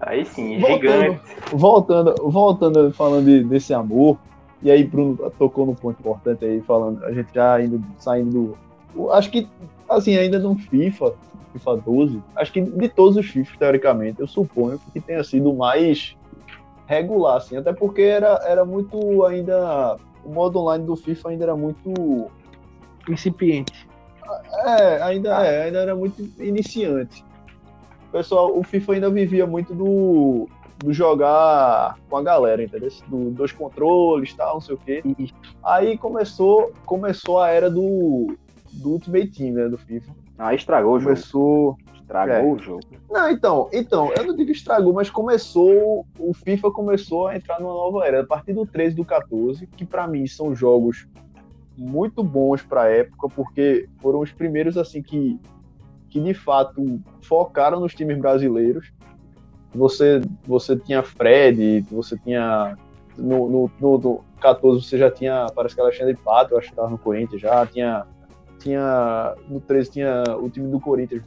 [0.00, 1.18] Aí sim, gigante.
[1.52, 4.18] voltando, voltando falando de- desse amor,
[4.62, 8.56] e aí Bruno tocou num ponto importante aí, falando, a gente já indo, saindo
[8.94, 9.10] do.
[9.12, 9.48] Acho que,
[9.88, 11.14] assim, ainda no FIFA,
[11.54, 16.14] FIFA 12, acho que de todos os FIFA, teoricamente, eu suponho que tenha sido mais
[16.86, 19.96] regular, assim, até porque era, era muito ainda.
[20.24, 22.30] O modo online do FIFA ainda era muito.
[23.08, 23.88] Incipiente.
[24.64, 27.24] É, ainda, é, ainda era muito iniciante.
[28.08, 32.90] O pessoal, o FIFA ainda vivia muito do, do jogar com a galera, entendeu?
[33.06, 35.02] Do, dos controles tal, não sei o quê.
[35.62, 38.36] Aí começou, começou a era do,
[38.72, 40.12] do Ultimate Team, né, do FIFA.
[40.38, 41.14] Ah, estragou o jogo.
[41.14, 41.76] Começou...
[41.94, 42.42] Estragou É.
[42.44, 42.82] o jogo.
[43.10, 47.72] Não, então, então, eu não digo estragou, mas começou, o FIFA começou a entrar numa
[47.72, 51.08] nova era, a partir do 13 e do 14, que pra mim são jogos
[51.76, 55.38] muito bons pra época, porque foram os primeiros, assim, que,
[56.08, 58.92] que de fato focaram nos times brasileiros.
[59.74, 62.76] Você, você tinha Fred, você tinha,
[63.18, 66.76] no, no, no, no 14 você já tinha, parece que Alexandre Pato, eu acho que
[66.76, 68.06] tava no Corinthians já, tinha,
[68.58, 71.22] tinha, no 13 tinha o time do Corinthians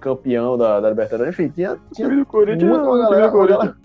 [0.00, 3.76] campeão da, da Libertadores, enfim, tinha, tinha do Corinthians, muito uma galera, galera...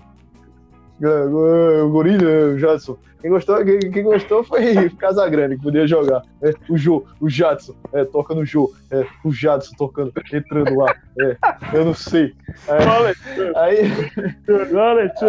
[1.01, 2.97] É, O Gorila, o Jadson.
[3.21, 6.21] Quem gostou, quem, quem gostou foi Casagrande, que podia jogar.
[6.41, 8.71] É, o Jô, o Jadson, é, toca no Jô.
[8.91, 10.95] É, o Jadson tocando, entrando lá.
[11.19, 11.37] É,
[11.73, 12.33] eu não sei.
[12.67, 13.91] É, aí,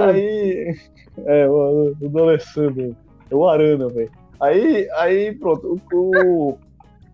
[0.00, 0.76] aí,
[1.24, 2.94] é, o, o Alessandro,
[3.30, 4.10] é o Arana, velho.
[4.38, 6.10] Aí, aí, pronto, o,
[6.52, 6.58] o-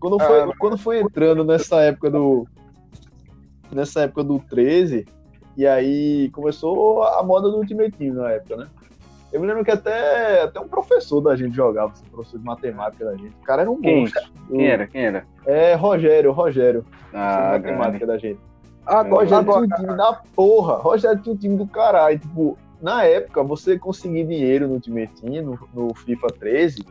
[0.03, 2.45] quando, foi, quando foi entrando nessa época do.
[3.71, 5.05] Nessa época do 13,
[5.55, 8.67] e aí começou a moda do Ultimate Team na época, né?
[9.31, 13.05] Eu me lembro que até, até um professor da gente jogava, um professor de matemática
[13.05, 13.33] da gente.
[13.41, 14.01] O cara era um Quem?
[14.01, 14.21] monstro.
[14.47, 14.85] Quem era?
[14.85, 15.25] Quem era?
[15.45, 16.85] É Rogério, Rogério.
[17.13, 18.39] Ah, de matemática da gente.
[18.85, 20.75] Agora, Rogério tinha um time da porra.
[20.75, 22.19] Rogério tinha um time do caralho.
[22.19, 26.85] Tipo, na época, você conseguir dinheiro no Ultimate Team, no, no FIFA 13,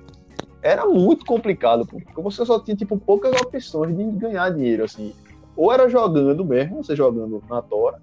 [0.63, 5.13] era muito complicado, pô, porque você só tinha, tipo, poucas opções de ganhar dinheiro, assim.
[5.57, 7.99] Ou era jogando mesmo, você jogando na Tora,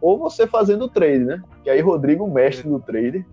[0.00, 1.42] ou você fazendo trade, né?
[1.62, 3.24] Que aí Rodrigo, mestre do trade,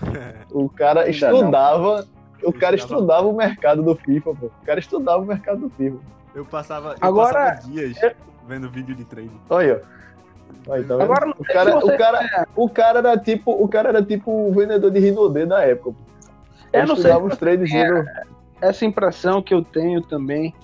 [0.50, 2.06] o cara estudava...
[2.44, 4.46] O cara estudava- o mercado do FIFA, pô.
[4.46, 5.98] O cara estudava o mercado do FIFA.
[6.34, 7.96] Eu passava, eu Agora, passava dias
[8.48, 9.30] vendo vídeo de treino.
[9.48, 9.80] Olha
[10.68, 10.94] aí, tá?
[10.94, 14.48] Agora, não o cara, você- o, cara, o cara era tipo, o cara era tipo
[14.48, 15.92] o vendedor de Rinodê da época.
[15.92, 16.11] pô.
[16.72, 18.06] Eu Ele não sei os tradezinhos.
[18.60, 20.54] essa impressão que eu tenho também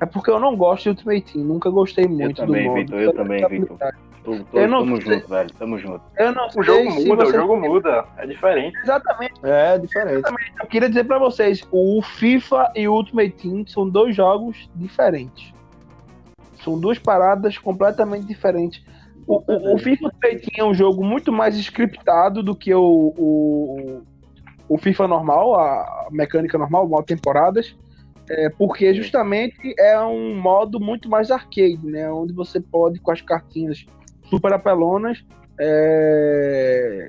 [0.00, 2.80] é porque eu não gosto de Ultimate Team, nunca gostei muito também, do modo.
[2.82, 3.78] Vitor, eu também, Vitor.
[4.24, 5.14] Tô, tô, Eu não tamo sei.
[5.14, 5.50] junto, velho.
[5.58, 6.00] Tamo junto.
[6.18, 8.04] Eu não O sei jogo se muda, o jogo muda.
[8.18, 8.78] É diferente.
[8.78, 9.32] Exatamente.
[9.42, 10.22] É, diferente.
[10.60, 15.52] Eu queria dizer pra vocês, o FIFA e o Ultimate Team são dois jogos diferentes.
[16.62, 18.84] São duas paradas completamente diferentes.
[19.26, 23.14] O, o, o FIFA Ultimate Team é um jogo muito mais scriptado do que o,
[23.16, 24.02] o,
[24.68, 27.76] o FIFA normal, a mecânica normal, o modo temporadas.
[28.30, 32.10] É, porque justamente é um modo muito mais arcade, né?
[32.10, 33.86] Onde você pode, com as cartinhas
[34.28, 35.24] super apelonas,
[35.58, 37.08] é,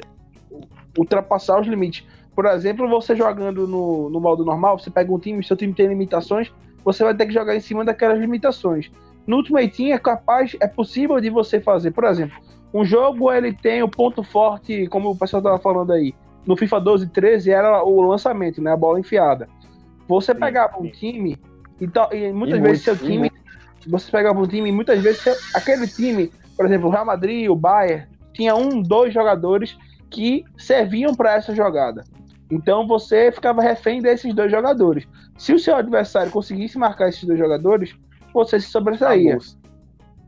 [0.98, 2.08] ultrapassar os limites.
[2.34, 5.88] Por exemplo, você jogando no, no modo normal, você pega um time, seu time tem
[5.88, 6.54] limitações,
[6.86, 8.90] você vai ter que jogar em cima daquelas limitações.
[9.28, 12.38] No Ultimate Team é capaz, é possível de você fazer, por exemplo,
[12.74, 16.14] um jogo ele tem o ponto forte, como o pessoal estava falando aí,
[16.46, 19.48] no FIFA 12 e 13 era o lançamento, né, a bola enfiada.
[20.08, 20.92] Você Sim, pegava um sim.
[20.92, 21.40] time
[21.80, 23.32] e, tal- e muitas E vezes muito, seu time,
[23.88, 27.50] você pegava um time e muitas vezes seu- aquele time, por exemplo, o Real Madrid,
[27.50, 29.78] o Bayern, tinha um, dois jogadores
[30.10, 32.04] que serviam para essa jogada.
[32.52, 35.08] Então você ficava refém desses dois jogadores.
[35.38, 37.96] Se o seu adversário conseguisse marcar esses dois jogadores,
[38.34, 39.34] você se sobressaía.
[39.36, 39.59] Acabou-se.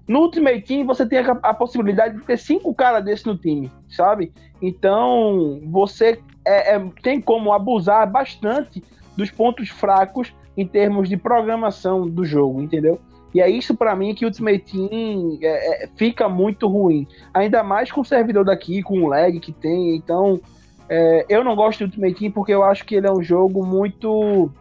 [0.08, 3.72] No Ultimate Team, você tem a, a possibilidade de ter cinco caras desses no time,
[3.90, 4.32] sabe?
[4.62, 8.84] Então, você é- é- tem como abusar bastante
[9.16, 13.00] dos pontos fracos em termos de programação do jogo, entendeu?
[13.34, 17.08] E é isso pra mim que o Ultimate Team é- é- fica muito ruim.
[17.34, 19.96] Ainda mais com o servidor daqui, com o lag que tem.
[19.96, 20.42] Então,
[20.90, 23.66] é, eu não gosto do Ultimate Team porque eu acho que ele é um jogo
[23.66, 24.52] muito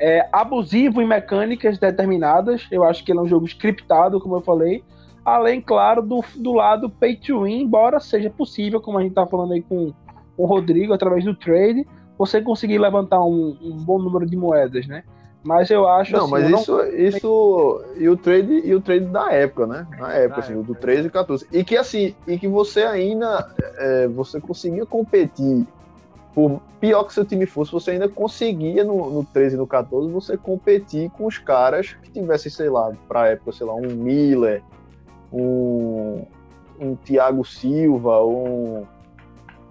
[0.00, 2.66] é, abusivo em mecânicas determinadas.
[2.70, 4.82] Eu acho que ele é um jogo scriptado, como eu falei.
[5.24, 9.26] Além, claro, do, do lado pay to win, embora seja possível, como a gente tá
[9.26, 9.92] falando aí com,
[10.36, 11.86] com o Rodrigo, através do trade,
[12.16, 15.04] você conseguir levantar um, um bom número de moedas, né?
[15.42, 18.80] Mas eu acho Não, assim, mas eu não- isso, isso e o trade e o
[18.80, 19.86] trade da época, né?
[19.98, 20.70] Na época, Da assim, época.
[20.70, 21.46] o do 13 e 14.
[21.50, 25.66] E que assim, e que você ainda é, você conseguia competir
[26.34, 30.10] por pior que seu time fosse, você ainda conseguia no, no 13 e no 14
[30.10, 34.62] você competir com os caras que tivessem, sei lá, pra época, sei lá, um Miller,
[35.32, 36.24] um,
[36.78, 38.84] um Thiago Silva, um,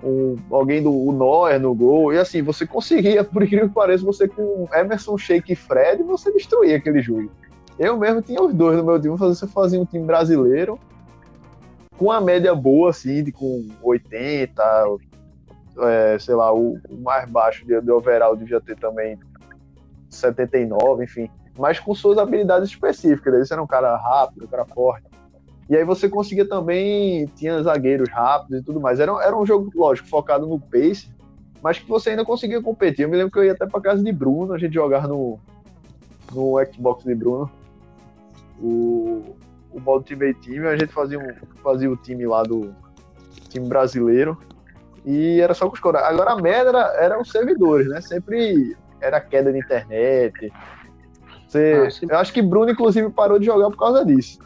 [0.04, 1.12] um alguém do o
[1.60, 2.14] no gol.
[2.14, 6.32] E assim, você conseguia, por incrível que pareça, você com Emerson, Sheik e Fred, você
[6.32, 7.32] destruía aquele jogo.
[7.78, 10.78] Eu mesmo tinha os dois no meu time, você fazia um time brasileiro
[11.98, 14.64] com a média boa, assim, de com 80,
[15.82, 19.18] é, sei lá, o, o mais baixo de, de overall devia ter também
[20.10, 21.30] 79, enfim.
[21.58, 23.34] Mas com suas habilidades específicas.
[23.34, 25.08] Daí você era um cara rápido, um cara forte.
[25.70, 29.00] E aí você conseguia também, tinha zagueiros rápidos e tudo mais.
[29.00, 31.12] Era, era um jogo, lógico, focado no pace,
[31.62, 33.04] mas que você ainda conseguia competir.
[33.04, 35.40] Eu me lembro que eu ia até pra casa de Bruno, a gente jogava no,
[36.34, 37.52] no Xbox de Bruno.
[38.60, 39.36] O,
[39.72, 42.74] o modo Ultimate Team, a gente fazia, um, fazia o time lá do
[43.50, 44.38] time brasileiro.
[45.06, 46.06] E era só com os corais.
[46.06, 48.02] Agora a merda era, era os servidores, né?
[48.02, 50.52] Sempre era queda de internet.
[51.48, 54.40] Você, Ah, eu acho que Bruno, inclusive, parou de jogar por causa disso.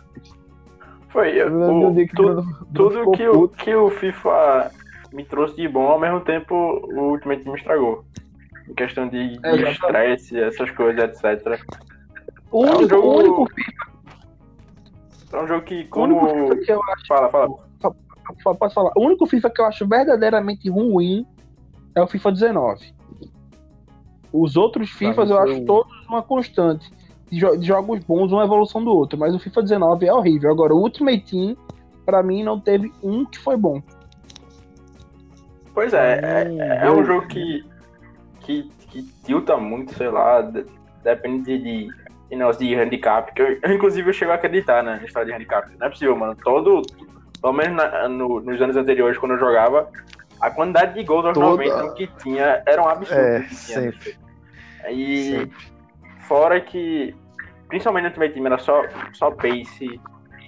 [1.09, 4.71] Foi, Eu o, que tudo, Bruno, tudo que, o, que o FIFA
[5.11, 8.03] me trouxe de bom, ao mesmo tempo o Ultimate Team estragou.
[8.67, 11.59] Em questão de É, de estresse, essas coisas, etc.
[12.51, 13.47] O É um único, jogo- o único
[15.33, 16.17] É um jogo que, O como.
[16.21, 17.07] único FIFA que eu acho.
[17.07, 17.49] Fala, fala.
[18.57, 18.91] Posso falar?
[18.95, 21.25] O único FIFA que eu acho verdadeiramente ruim
[21.95, 22.93] é o FIFA 19.
[24.31, 26.89] Os outros FIFAs eu acho todos uma constante.
[27.29, 29.17] De, jo- de jogos bons, uma evolução do outro.
[29.19, 30.51] Mas o FIFA 19 é horrível.
[30.51, 31.55] Agora, o Ultimate Team,
[32.05, 33.81] pra mim, não teve um que foi bom.
[35.73, 37.63] Pois é, é, Hum, é eu- um jogo que,
[38.41, 40.65] que, que tilta muito, sei lá, de-
[41.03, 41.87] depende de, de,
[42.29, 45.27] de negócio de handicap, que eu, eu, inclusive eu chego a acreditar né, na história
[45.27, 45.67] de handicap.
[45.79, 46.35] Não é possível, mano.
[46.43, 46.81] Todo,
[47.43, 49.89] pelo menos na- no- nos anos anteriores, quando eu jogava,
[50.39, 53.21] a quantidade de gols aos Toda- 90 que tinha era um absurdo.
[53.21, 53.51] É, tinha.
[53.91, 54.17] sempre.
[54.89, 55.51] E sempre.
[56.21, 57.13] fora que,
[57.67, 58.81] principalmente no Ultimate Team, era só,
[59.11, 59.99] só pace.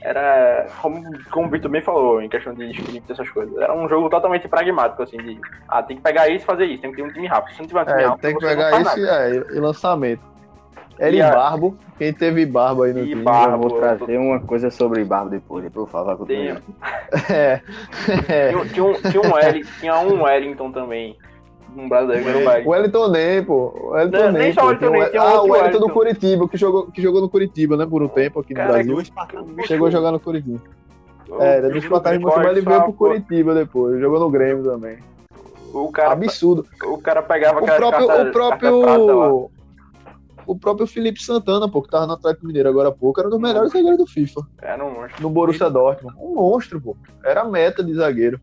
[0.01, 3.57] Era, como, como o Vitor bem falou, em questão de script, essas coisas.
[3.57, 6.81] Era um jogo totalmente pragmático, assim, de, ah, tem que pegar isso e fazer isso,
[6.81, 7.55] tem que ter um time rápido.
[7.55, 10.21] Se não tiver um time É, rápido, tem que pegar isso é, e lançamento.
[10.97, 11.77] Era E a- Barbo.
[11.97, 13.23] Quem teve Barbo aí no E time.
[13.23, 13.65] Barbo.
[13.65, 16.55] Eu vou trazer uma coisa sobre Barbo depois, com o Tem-.
[17.29, 17.61] É.
[18.27, 18.49] é.
[18.49, 21.17] Tinha, tinha um, tinha, um Wellington, tinha um Wellington também.
[21.77, 23.07] Um brasileiro que era o Wellington.
[23.09, 23.73] Nem, pô.
[23.75, 25.89] O Wellington Não, nem, nem só Wellington nem, tinha ah, o Wellington do.
[25.89, 28.97] Curitiba, que jogou, que jogou no Curitiba, né, por um tempo aqui no Cara, Brasil.
[29.65, 30.61] Chegou a jogar no Curitiba.
[31.39, 33.99] É, era do Espartaco de Montreal, ele veio pro Curitiba depois.
[33.99, 34.97] Jogou no Grêmio também.
[35.73, 36.65] O cara, Absurdo.
[36.85, 39.51] o cara pegava O próprio, cartas- o próprio.
[40.45, 43.31] O próprio Felipe Santana, pô, que tava no Atlético Mineiro agora há pouco, era um
[43.31, 44.41] dos melhores zagueiros do FIFA.
[44.61, 45.23] Era um monstro.
[45.23, 46.15] No Borussia Dortmund.
[46.19, 46.97] Um monstro, pô.
[47.23, 48.39] Era a meta de zagueiro.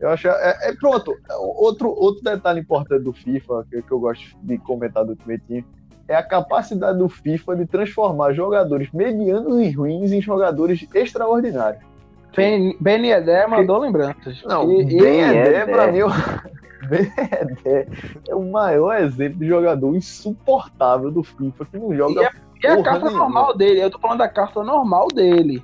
[0.00, 0.28] Eu acho.
[0.28, 1.14] É, é pronto.
[1.38, 5.64] Outro, outro detalhe importante do FIFA, que, que eu gosto de comentar do Ultimate Team,
[6.08, 11.91] é a capacidade do FIFA de transformar jogadores medianos e ruins em jogadores extraordinários.
[12.36, 14.42] Ben, ben Yedder mandou lembranças.
[14.44, 15.92] Não, E- e- Ben é, Yedder, pra é.
[15.92, 15.98] mim,
[16.88, 17.88] Ben Yedder
[18.28, 22.24] é o maior exemplo de jogador insuportável do FIFA, que não joga E
[22.64, 23.24] E a Porra carta nenhuma.
[23.24, 25.62] normal dele, eu tô falando da carta normal dele.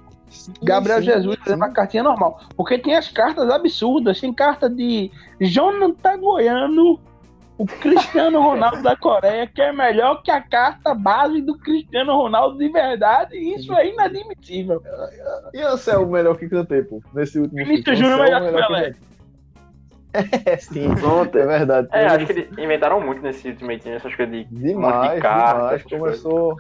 [0.62, 1.42] Gabriel sim, Jesus sim.
[1.42, 2.40] fazendo uma cartinha normal.
[2.56, 5.10] Porque tem as cartas absurdas, tem carta de
[5.40, 7.00] Jonathan Goiano,
[7.58, 12.56] o Cristiano Ronaldo da Coreia, que é melhor que a carta base do Cristiano Ronaldo
[12.56, 14.80] de verdade, e isso é inadmissível.
[15.52, 17.98] E esse é o melhor que cantei, pô, nesse último Vinícius.
[17.98, 18.94] Júnior é o melhor que melhor Pelé.
[20.46, 21.36] É, sim, Pronto.
[21.36, 21.88] é verdade.
[21.92, 25.54] É, acho que eles inventaram muito nesse Ultimate Team, essas coisas de Demais, de carta,
[25.58, 25.82] demais.
[25.82, 26.00] coisas.
[26.22, 26.56] Começou.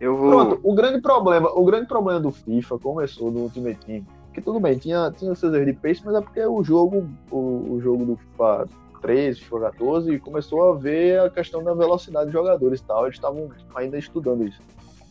[0.00, 0.30] Eu vou.
[0.30, 4.06] Pronto, o grande problema, o grande problema do FIFA começou no Ultimate Team.
[4.32, 7.74] Que tudo bem, tinha, tinha seus erros de pace, mas é porque o jogo, o,
[7.74, 8.66] o jogo do FIFA
[9.00, 13.04] 13, FIFA 14, começou a ver a questão da velocidade dos jogadores e tal.
[13.04, 14.60] Eles estavam ainda estudando isso.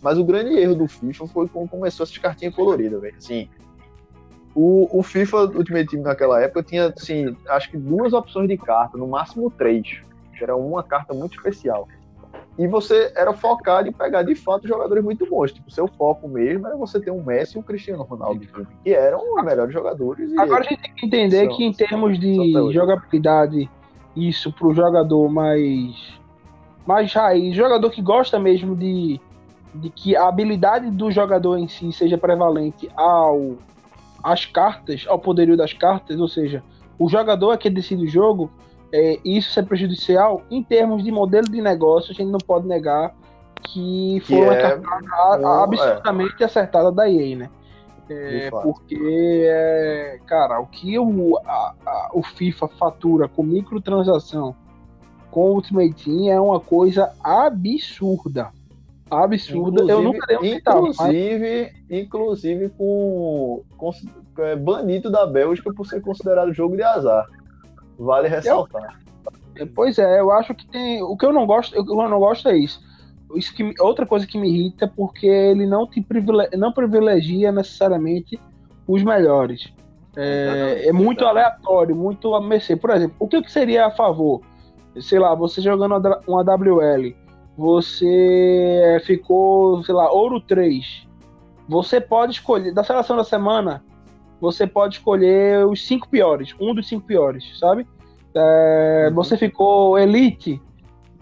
[0.01, 3.15] Mas o grande erro do FIFA foi quando começou essas cartinhas coloridas, velho.
[3.17, 3.49] Assim,
[4.55, 8.97] o, o FIFA Ultimate Team naquela época tinha, assim, acho que duas opções de carta,
[8.97, 10.01] no máximo três.
[10.41, 11.85] Era uma carta muito especial.
[12.57, 15.51] E você era focado em pegar de fato jogadores muito bons.
[15.51, 18.45] Tipo, seu foco mesmo era você ter um Messi e um Cristiano Ronaldo,
[18.83, 20.31] que eram os melhores jogadores.
[20.31, 23.69] E Agora a gente tem que entender São- que em termos de jogabilidade,
[24.15, 26.17] isso pro jogador mais
[26.85, 29.19] mais raiz, jogador que gosta mesmo de,
[29.75, 33.57] de que a habilidade do jogador em si seja prevalente ao
[34.23, 36.63] às cartas, ao poderio das cartas, ou seja,
[36.97, 38.49] o jogador é que decide o jogo,
[38.91, 43.13] é, isso é prejudicial em termos de modelo de negócio, a gente não pode negar
[43.61, 47.49] que foi Que uma é cartada a- um- absurdamente acertada da EA, né?
[48.13, 54.55] É, porque, é, cara, o que o, a- a- o FIFA fatura com microtransação
[55.31, 58.49] com o Ultimate Team é uma coisa absurda.
[59.11, 59.83] Absurda.
[59.91, 63.91] Eu nunca dei um centavo, mas inclusive, inclusive com, com
[64.39, 67.25] é, banido da Bélgica por ser considerado jogo de azar.
[67.97, 68.99] Vale ressaltar.
[69.75, 71.03] Pois é, eu acho que tem.
[71.03, 72.81] O que eu não gosto, eu não gosto é isso.
[73.35, 77.51] Isso que, outra coisa que me irrita é porque ele não te privile- não privilegia
[77.51, 78.39] necessariamente
[78.87, 79.73] os melhores.
[80.15, 82.75] É, é muito aleatório, muito a mercê.
[82.75, 84.41] Por exemplo, o que, que seria a favor?
[84.99, 87.15] Sei lá, você jogando uma WL,
[87.55, 91.07] você ficou, sei lá, ouro 3.
[91.67, 93.83] Você pode escolher, da seleção da semana,
[94.41, 97.85] você pode escolher os cinco piores, um dos cinco piores, sabe?
[98.35, 99.15] É, Uhum.
[99.15, 100.61] Você ficou elite,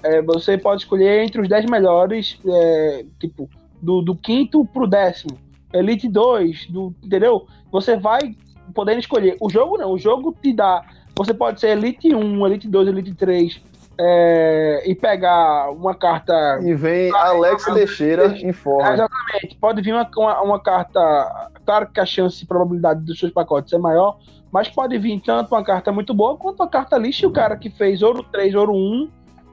[0.04, 3.50] é, você pode escolher entre os 10 melhores, é, tipo,
[3.82, 5.38] do, do quinto pro décimo.
[5.74, 7.46] Elite 2, do, entendeu?
[7.72, 8.36] Você vai
[8.74, 9.36] podendo escolher.
[9.40, 10.84] O jogo não, o jogo te dá.
[11.16, 13.62] Você pode ser Elite 1, Elite 2, Elite 3
[14.00, 18.94] é, e pegar uma carta E vem Alex Teixeira em é, forma.
[18.94, 19.58] exatamente.
[19.60, 21.52] Pode vir uma, uma, uma carta.
[21.66, 24.20] Claro que a chance e probabilidade dos seus pacotes é maior,
[24.52, 27.26] mas pode vir tanto uma carta muito boa quanto uma carta lixo.
[27.26, 29.10] E o cara que fez ouro 3, ouro 1,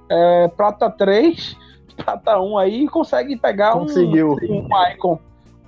[0.09, 1.57] é, prata 3,
[1.96, 4.36] prata 1 aí consegue pegar um, Conseguiu.
[4.48, 5.18] um icon.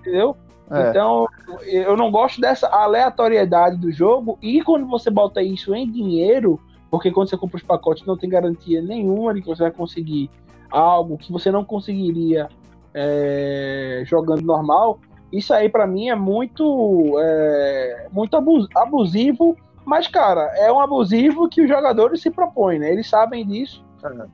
[0.01, 0.37] Entendeu?
[0.71, 0.91] É.
[0.91, 1.29] Então,
[1.65, 4.37] eu não gosto dessa aleatoriedade do jogo.
[4.43, 6.61] E quando você bota isso em dinheiro,
[6.91, 10.29] porque quando você compra os pacotes não tem garantia nenhuma de que você vai conseguir
[10.71, 12.49] algo que você não conseguiria
[12.93, 14.99] é, jogando normal.
[15.33, 19.57] Isso aí pra mim é muito, é, muito abus- abusivo.
[19.85, 22.91] Mas, cara, é um abusivo que os jogadores se propõem, né?
[22.91, 23.85] Eles sabem disso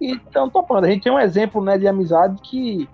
[0.00, 0.84] e estão topando.
[0.84, 2.88] A gente tem um exemplo né, de amizade que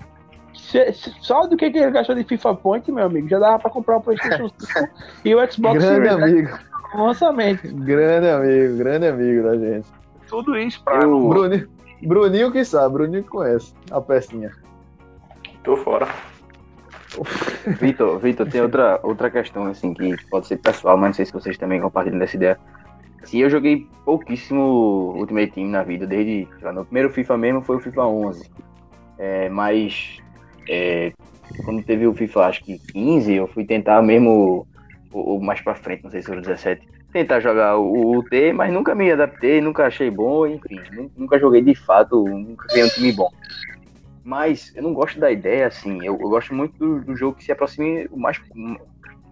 [0.54, 3.70] se- se- só do que, ele gastou de FIFA Point, meu amigo, já dava pra
[3.70, 4.88] comprar o PlayStation 5
[5.24, 6.58] e o Xbox Grande Series X amigo.
[6.94, 7.74] no lançamento.
[7.76, 9.88] Grande amigo, grande amigo da gente.
[10.28, 11.02] Tudo isso pra.
[11.02, 11.68] Eu- Bruninho,
[12.02, 14.50] Bruninho que sabe, Bruninho que conhece a pecinha.
[15.64, 16.08] Tô fora.
[17.80, 21.32] Vitor, Vitor, tem outra, outra questão, assim, que pode ser pessoal, mas não sei se
[21.32, 22.58] vocês também compartilham dessa ideia.
[23.24, 26.48] Sim, eu joguei pouquíssimo Ultimate Team na vida, desde.
[26.62, 28.50] lá, No primeiro FIFA mesmo foi o FIFA 11.
[29.18, 30.18] É, mas.
[30.68, 31.12] é,
[31.64, 34.66] quando teve o FIFA, acho que 15, eu fui tentar mesmo.
[35.10, 36.86] O, mais pra frente, não sei se foi o 17.
[37.12, 40.82] Tentar jogar o, UT, mas nunca me adaptei, nunca achei bom, enfim.
[40.92, 43.30] nu- Nunca joguei de fato, nunca criei um time bom.
[44.22, 46.04] Mas eu não gosto da ideia, assim.
[46.04, 48.38] Eu, eu gosto muito do, do jogo que se aproxime o mais,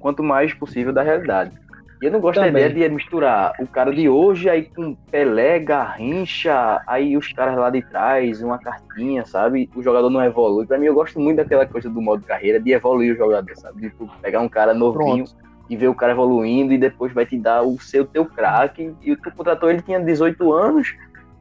[0.01, 1.53] quanto mais possível da realidade.
[2.01, 2.53] E eu não gosto Também.
[2.53, 7.57] da ideia de misturar o cara de hoje aí com Pelé, Garrincha, aí os caras
[7.57, 9.71] lá de trás, uma cartinha, sabe?
[9.75, 10.67] O jogador não evolui.
[10.67, 13.81] Pra mim, eu gosto muito daquela coisa do modo carreira, de evoluir o jogador, sabe?
[13.81, 15.25] De tu pegar um cara novinho
[15.71, 18.95] e ver o cara evoluindo e depois vai te dar o seu teu craque.
[19.03, 20.95] E tu contratou ele, tinha 18 anos,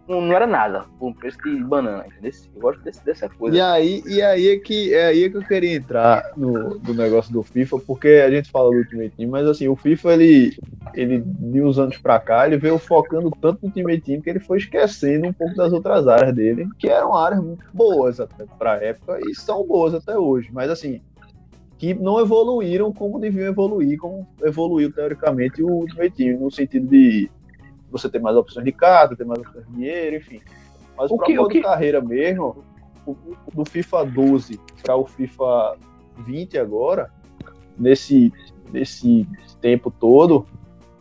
[0.08, 2.32] não, não era nada, por um preço de banana, entendeu?
[2.56, 3.58] Eu gosto desse, dessa coisa.
[3.58, 7.34] E aí, e aí é que é aí que eu queria entrar no, no negócio
[7.34, 10.58] do FIFA, porque a gente fala do Ultimate Team, mas assim, o FIFA ele,
[10.94, 14.40] ele de uns anos pra cá, ele veio focando tanto no Ultimate Team que ele
[14.40, 18.84] foi esquecendo um pouco das outras áreas dele, que eram áreas muito boas até pra
[18.84, 21.02] época e são boas até hoje, mas assim,
[21.78, 27.30] que não evoluíram como deviam evoluir, como evoluiu teoricamente o Ultimate Team, no sentido de
[27.98, 30.42] você ter mais opções de carta, ter mais opções de dinheiro, enfim.
[30.98, 32.64] Mas O que- o modo que- carreira mesmo,
[33.06, 33.16] o-
[33.54, 35.76] do FIFA 12 para o FIFA
[36.20, 37.12] 20 agora,
[37.78, 38.32] nesse,
[38.72, 39.28] nesse
[39.62, 40.46] tempo todo,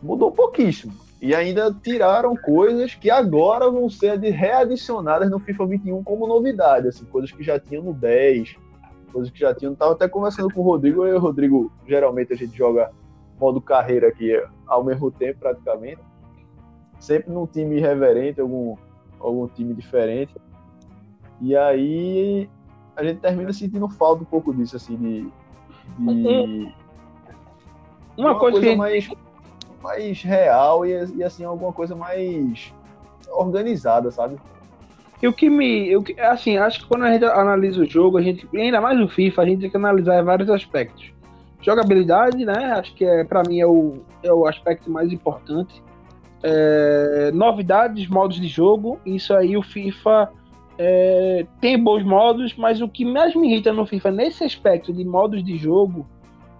[0.01, 0.93] mudou pouquíssimo.
[1.21, 7.05] E ainda tiraram coisas que agora vão ser readicionadas no FIFA 21 como novidade, assim,
[7.05, 8.55] coisas que já tinham no 10,
[9.11, 9.73] coisas que já tinham.
[9.73, 12.91] Tava até conversando com o Rodrigo, e o Rodrigo, geralmente a gente joga
[13.39, 15.99] modo carreira aqui ao mesmo tempo, praticamente.
[16.99, 18.75] Sempre num time irreverente, algum,
[19.19, 20.33] algum time diferente.
[21.41, 22.49] E aí
[22.95, 25.27] a gente termina sentindo falta um pouco disso, assim, de.
[25.99, 26.73] de
[28.17, 29.09] Uma, coisa, que a gente- mais,
[29.83, 32.73] mais real e, e assim, alguma coisa mais
[33.29, 34.37] organizada, sabe?
[35.21, 35.89] E o que me.
[35.89, 38.47] Eu, que- assim, acho que quando a gente analisa o jogo, a gente.
[38.55, 41.11] Ainda mais o FIFA, a gente tem que analisar vários aspectos.
[41.61, 42.73] Jogabilidade, né?
[42.73, 45.83] Acho que é, pra mim é o, é o aspecto mais importante.
[46.43, 48.99] É, novidades, modos de jogo.
[49.05, 50.31] Isso aí o FIFA
[50.77, 55.03] é, tem bons modos, mas o que mais me irrita no FIFA nesse aspecto de
[55.03, 56.05] modos de jogo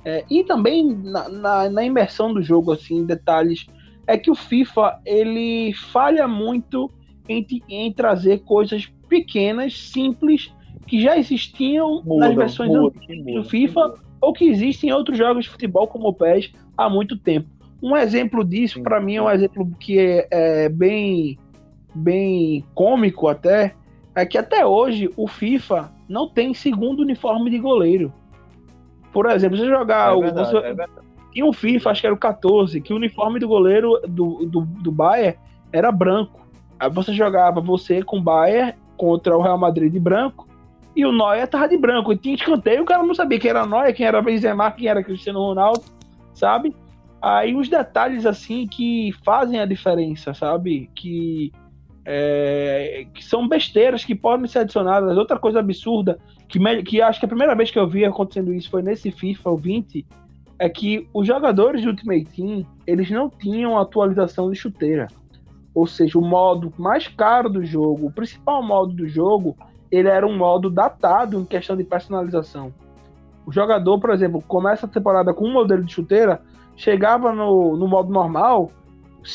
[0.06, 3.66] é, e também na, na, na imersão do jogo, assim, detalhes,
[4.06, 6.92] é que o FIFA ele falha muito
[7.28, 10.54] em, em trazer coisas pequenas, simples,
[10.86, 14.00] que já existiam nas versões muda, antigas muda, do FIFA muda.
[14.22, 17.50] ou que existem em outros jogos de futebol como o PES há muito tempo.
[17.82, 21.38] Um exemplo disso, para mim, é um exemplo que é, é bem,
[21.94, 23.76] bem cômico até,
[24.16, 28.12] é que até hoje o FIFA não tem segundo uniforme de goleiro.
[29.12, 30.22] Por exemplo, você jogar É o.
[30.22, 33.48] verdade, você- é tinha um FIFA, acho que era o 14, que o uniforme do
[33.48, 35.38] goleiro do, do, do Bayern
[35.74, 36.48] era branco.
[36.80, 40.48] Aí você jogava você com o Bayern contra o Real Madrid de branco
[40.96, 42.14] e o Neuer tava de branco.
[42.14, 45.04] E tinha escanteio, o cara não sabia quem era Neuer, quem era Benzema, quem era
[45.04, 45.84] Cristiano Ronaldo,
[46.34, 46.74] sabe?
[47.22, 50.90] Aí os detalhes assim que fazem a diferença, sabe?
[50.94, 51.52] Que,
[52.06, 55.18] é, que são besteiras que podem ser adicionadas.
[55.18, 58.54] Outra coisa absurda, que, me- que acho que a primeira vez que eu vi acontecendo
[58.54, 60.06] isso foi nesse FIFA, o 20,
[60.60, 65.08] é que os jogadores de Ultimate Team, eles não tinham atualização de chuteira.
[65.74, 69.58] Ou seja, o modo mais caro do jogo, o principal modo do jogo,
[69.92, 72.74] ele era um modo datado em questão de personalização.
[73.46, 76.42] O jogador, por exemplo, começa a temporada com um modelo de chuteira,
[76.76, 78.72] chegava no, no modo normal,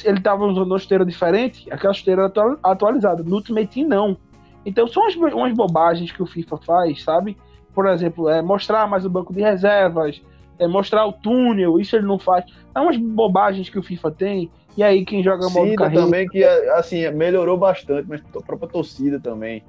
[0.04, 3.22] ele estava usando uma chuteira diferente, aquela chuteira era atu- atualizada.
[3.22, 4.16] No Ultimate Team, não.
[4.64, 7.36] Então são umas, umas bobagens que o FIFA faz, sabe?
[7.74, 10.22] Por exemplo, é mostrar mais o banco de reservas,
[10.58, 12.44] é mostrar o túnel, isso ele não faz.
[12.74, 16.04] É umas bobagens que o FIFA tem, e aí quem joga modo Torcida carreira...
[16.04, 19.64] também, que assim, melhorou bastante, mas a própria torcida também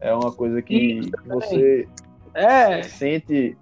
[0.00, 1.88] é uma coisa que Isso você
[2.34, 3.56] É, sente.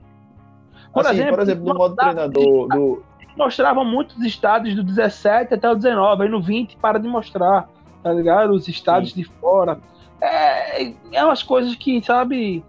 [0.92, 3.02] Por assim, exemplo, por exemplo, no modo treinador do.
[3.36, 7.68] Mostrava muitos estádios do 17 até o 19, aí no 20 para de mostrar,
[8.02, 8.52] tá ligado?
[8.52, 9.78] Os estádios de fora.
[10.20, 12.64] É, é umas coisas que, sabe,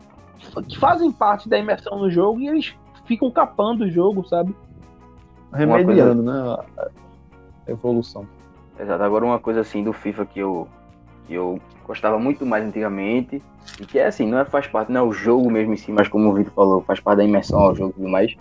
[0.68, 4.56] que fazem parte da imersão no jogo e eles ficam capando o jogo, sabe?
[5.54, 6.34] remediando, né?
[6.78, 6.90] A
[7.68, 8.28] a evolução.
[8.80, 9.04] Exato.
[9.04, 10.68] Agora uma coisa assim do FIFA que eu,
[11.26, 13.42] que eu gostava muito mais antigamente,
[13.80, 15.92] e que é assim, não é, faz parte, não é o jogo mesmo em si,
[15.92, 18.36] mas como o Vitor falou, faz parte da imersão ao jogo e tudo mais.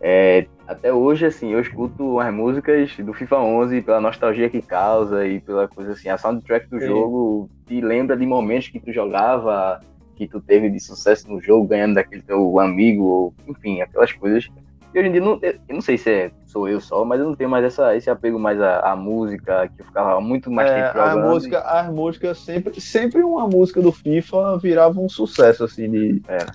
[0.00, 5.26] É, até hoje, assim, eu escuto as músicas do FIFA 11 pela nostalgia que causa
[5.26, 6.08] e pela coisa assim.
[6.08, 6.86] A soundtrack do Sim.
[6.86, 9.80] jogo te lembra de momentos que tu jogava,
[10.16, 14.48] que tu teve de sucesso no jogo, ganhando daquele teu amigo, ou, enfim, aquelas coisas.
[14.94, 17.26] E hoje em dia, não, eu não sei se é, sou eu só, mas eu
[17.26, 20.68] não tenho mais essa, esse apego mais à, à música, que eu ficava muito mais
[20.70, 21.30] É, tempo a jogando.
[21.30, 26.46] música, as músicas sempre, sempre uma música do FIFA virava um sucesso assim de, Era.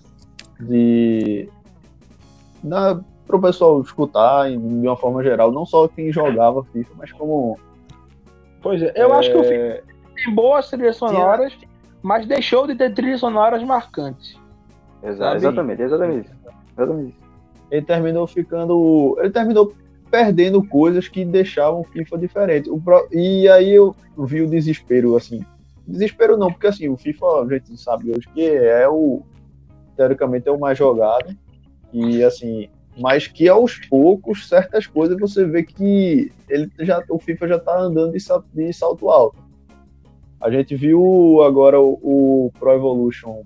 [0.60, 1.48] de
[2.62, 7.11] na, pro pessoal escutar em- de uma forma geral, não só quem jogava FIFA, mas
[7.11, 7.57] como
[8.61, 9.84] Pois é, eu acho que o FIFA é,
[10.15, 11.53] tem boas trilhas sonoras,
[12.01, 14.38] mas deixou de ter trilhas sonoras marcantes.
[15.03, 15.36] Exa- sabe?
[15.38, 16.36] exatamente, exatamente isso.
[16.78, 17.26] Exatamente isso.
[17.71, 19.15] ele terminou ficando.
[19.19, 19.73] Ele terminou
[20.09, 22.69] perdendo coisas que deixavam o FIFA diferente.
[22.69, 25.43] O pro- e aí eu vi o desespero, assim.
[25.88, 29.21] Desespero não, porque assim, o FIFA, a gente sabe hoje que é o.
[29.95, 31.36] Teoricamente é o mais jogado.
[31.93, 32.69] E assim.
[32.98, 37.78] Mas que aos poucos, certas coisas você vê que ele já, o FIFA já tá
[37.78, 39.38] andando de, sa- de salto alto.
[40.39, 43.41] A gente viu agora o, o Pro Evolution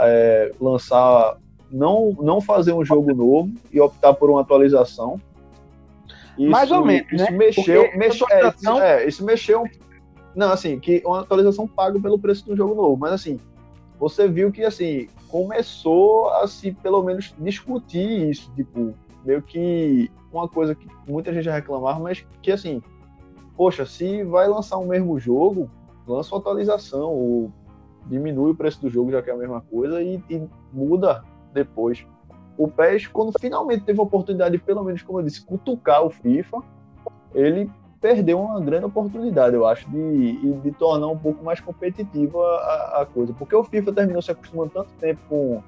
[0.00, 1.36] é, lançar
[1.70, 5.20] não, não fazer um jogo novo e optar por uma atualização.
[6.38, 7.30] Isso, Mais ou menos, isso né?
[7.36, 9.64] mexeu, Porque mexeu é, atualização- isso, é, isso mexeu.
[10.36, 13.40] Não, assim, que uma atualização paga pelo preço do jogo novo, mas assim,
[13.98, 18.94] você viu que assim começou a se pelo menos discutir isso, tipo,
[19.24, 22.82] meio que uma coisa que muita gente já reclamava, mas que assim,
[23.56, 25.70] poxa, se vai lançar o mesmo jogo,
[26.06, 27.52] lança uma atualização, ou
[28.06, 31.22] diminui o preço do jogo, já que é a mesma coisa, e, e muda
[31.52, 32.06] depois.
[32.56, 36.10] O PES, quando finalmente teve a oportunidade, de, pelo menos, como eu disse, cutucar o
[36.10, 36.58] FIFA,
[37.34, 37.70] ele
[38.00, 43.06] perdeu uma grande oportunidade, eu acho, de, de tornar um pouco mais competitiva a, a
[43.06, 43.32] coisa.
[43.32, 45.62] Porque o FIFA terminou se acostumando tanto tempo com,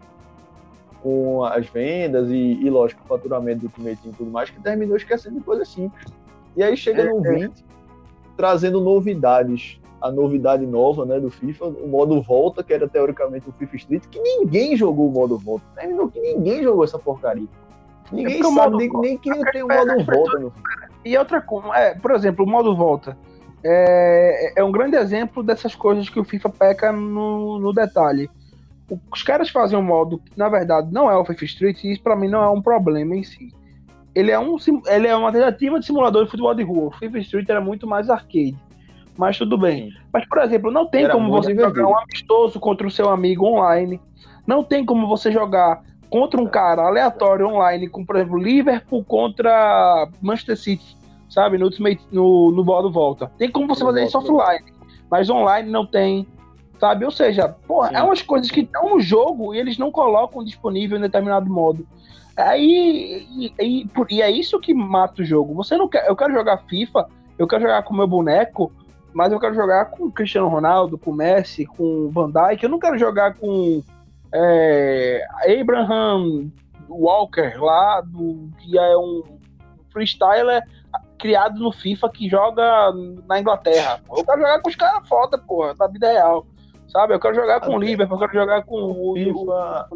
[1.03, 4.61] com as vendas e, e, lógico, o faturamento do Ultimate Team e tudo mais, que
[4.61, 6.07] terminou esquecendo de coisas simples.
[6.57, 7.65] E aí chega no 20,
[8.37, 9.79] trazendo novidades.
[10.01, 14.05] A novidade nova né, do FIFA, o modo volta, que era teoricamente o FIFA Street,
[14.11, 15.63] que ninguém jogou o modo volta.
[15.75, 17.47] Terminou que ninguém jogou essa porcaria.
[18.11, 20.90] Ninguém porque o sabe modo nem, nem que tem o modo volta no FIFA.
[21.05, 23.17] E outra coisa, é, por exemplo, o modo volta.
[23.63, 28.31] É, é um grande exemplo dessas coisas que o FIFA peca no, no detalhe.
[29.13, 32.03] Os caras fazem um modo que, na verdade, não é o FIFA Street, e isso
[32.03, 33.53] pra mim não é um problema em si.
[34.15, 36.89] Ele é, um, ele é uma tentativa de simulador de futebol de rua.
[36.89, 38.59] O FIFA Street era muito mais arcade.
[39.17, 39.91] Mas tudo bem.
[40.13, 43.47] Mas, por exemplo, não tem Era como você jogar um amistoso contra o seu amigo
[43.47, 44.01] online.
[44.47, 50.09] Não tem como você jogar contra um cara aleatório online, como, por exemplo, Liverpool contra
[50.21, 50.97] Manchester City,
[51.29, 51.57] sabe?
[51.57, 53.31] No, Ultimate, no, no modo volta.
[53.39, 54.73] Tem como você No fazer isso offline,
[55.11, 56.27] mas online não tem,
[56.79, 57.05] sabe?
[57.05, 57.95] Ou seja, porra, Sim.
[57.97, 61.87] é umas coisas que estão no jogo e eles não colocam disponível em determinado modo.
[62.37, 65.55] Aí, e, e- e é isso que mata o jogo.
[65.55, 67.07] Você não quer, eu quero jogar FIFA,
[67.39, 68.73] eu quero jogar com meu boneco,
[69.13, 72.63] mas eu quero jogar com o Cristiano Ronaldo, com o Messi, com o Van Dijk.
[72.65, 73.83] Eu não quero jogar com
[74.33, 75.27] é,
[75.61, 76.51] Abraham
[76.89, 79.23] Walker lá, do, que é um
[79.93, 80.63] freestyler
[81.19, 82.93] criado no FIFA que joga
[83.29, 84.01] na Inglaterra.
[84.09, 86.47] Eu quero jogar com os caras foda, porra, da vida real.
[86.89, 87.15] Sabe?
[87.15, 89.89] Eu quero jogar com o Liverpool, eu quero jogar com o, O FIFA,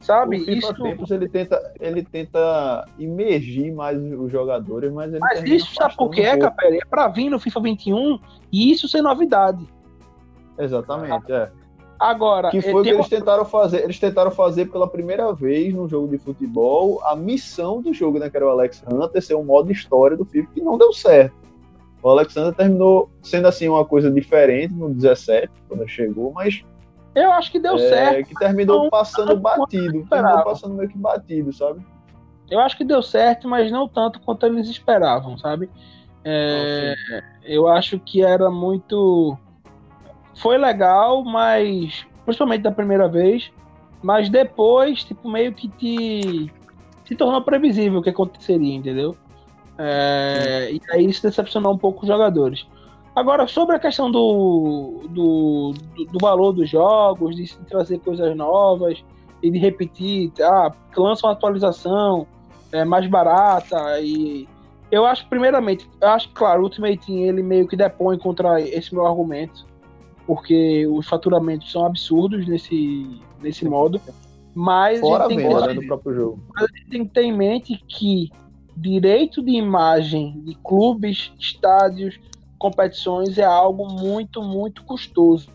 [0.00, 0.36] sabe?
[0.36, 5.42] o FIFA Isso, Tempos ele tenta, ele tenta imergir mais os jogadores, mas ele mas
[5.44, 6.38] isso sabe por afastando quê, um.
[6.40, 6.78] Capelli?
[6.78, 8.18] É pra vir no FIFA 21
[8.52, 9.66] e isso ser novidade.
[10.58, 11.50] Exatamente, é.
[11.98, 13.82] Agora, Que eh, foi o que eles tentaram fazer.
[13.82, 18.30] Eles tentaram fazer pela primeira vez no jogo de futebol a missão do jogo, né?
[18.30, 21.34] Que era o Alex Hunter ser um modo história do FIFA, que não deu certo.
[22.02, 26.62] O Alex Hunter terminou sendo assim uma coisa diferente no 17, quando ele chegou, mas
[27.14, 28.28] eu acho que deu é, certo.
[28.28, 30.06] que terminou Não passando quanto batido.
[30.08, 31.84] Terminou passando meio que batido, sabe?
[32.48, 35.68] Eu acho que deu certo, mas não tanto quanto eles esperavam, sabe?
[36.24, 36.94] É,
[37.42, 39.36] eu acho que era muito.
[40.38, 42.06] Foi legal, mas.
[42.24, 43.50] Principalmente da primeira vez.
[44.02, 46.52] Mas depois, tipo, meio que te.
[47.04, 49.16] Se tornou previsível o que aconteceria, entendeu?
[49.78, 52.66] É, e aí isso decepcionou um pouco os jogadores.
[53.14, 58.36] Agora, sobre a questão do, do, do, do valor dos jogos, de se trazer coisas
[58.36, 59.02] novas
[59.42, 62.26] e de repetir, ah, lança uma atualização
[62.72, 64.48] é, mais barata e
[64.90, 68.60] eu acho primeiramente, eu acho que claro, o Ultimate Team ele meio que depõe contra
[68.60, 69.66] esse meu argumento,
[70.28, 73.98] porque os faturamentos são absurdos nesse nesse modo,
[74.54, 76.42] mas Fora a a gente tem venda que, né, do próprio jogo.
[76.90, 78.30] tem que ter em mente que
[78.76, 82.20] direito de imagem de clubes, estádios,
[82.58, 85.48] competições é algo muito, muito custoso.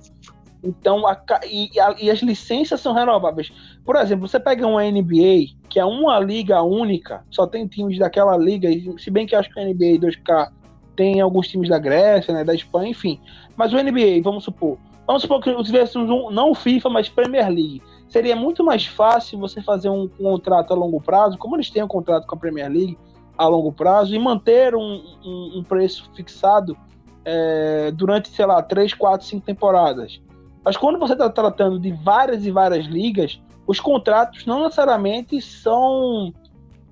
[0.64, 3.52] Então, a, e, a, e, as licenças são renováveis.
[3.86, 8.36] Por exemplo, você pega uma NBA, que é uma liga única, só tem times daquela
[8.38, 10.52] liga, se bem que eu acho que a NBA 2K
[10.96, 13.20] tem alguns times da Grécia, né, da Espanha, enfim.
[13.56, 17.48] Mas o NBA, vamos supor, vamos supor que tivéssemos um, não o FIFA, mas Premier
[17.48, 17.82] League.
[18.08, 21.88] Seria muito mais fácil você fazer um, contrato a longo prazo, como eles têm um
[21.88, 22.98] contrato com a Premier League
[23.38, 26.78] a longo prazo, e manter um, um, um preço fixado
[27.26, 30.22] é, durante, sei lá, 3, 4, 5 temporadas.
[30.64, 36.34] Mas quando você está tratando de várias e várias ligas, os contratos não necessariamente são,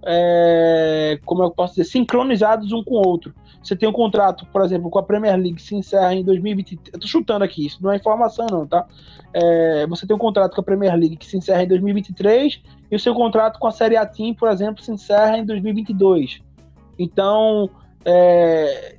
[0.05, 3.33] é, como eu posso dizer, sincronizados um com o outro.
[3.64, 6.93] Você tem um contrato, por exemplo, com a Premier League se encerra em 2023.
[6.93, 8.88] Eu tô chutando aqui, isso não é informação, não, tá?
[9.34, 12.95] É, você tem um contrato com a Premier League que se encerra em 2023 e
[12.95, 16.41] o seu contrato com a Série A Team, por exemplo, se encerra em 2022.
[16.97, 17.70] Então,
[18.03, 18.97] é,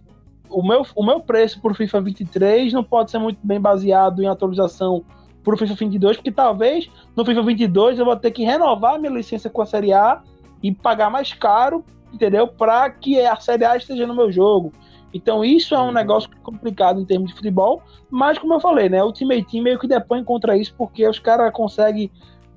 [0.49, 4.29] o meu, o meu preço por FIFA 23 não pode ser muito bem baseado em
[4.29, 5.05] atualização
[5.43, 9.13] para o FIFA 22, porque talvez no FIFA 22 eu vou ter que renovar minha
[9.13, 10.23] licença com a Série A
[10.63, 12.47] e pagar mais caro, entendeu?
[12.47, 14.73] Para que a Série A esteja no meu jogo.
[15.15, 15.93] Então isso é um uhum.
[15.93, 19.79] negócio complicado em termos de futebol, mas como eu falei, né, o Ultimate Team meio
[19.79, 22.11] que depõe contra isso porque os caras conseguem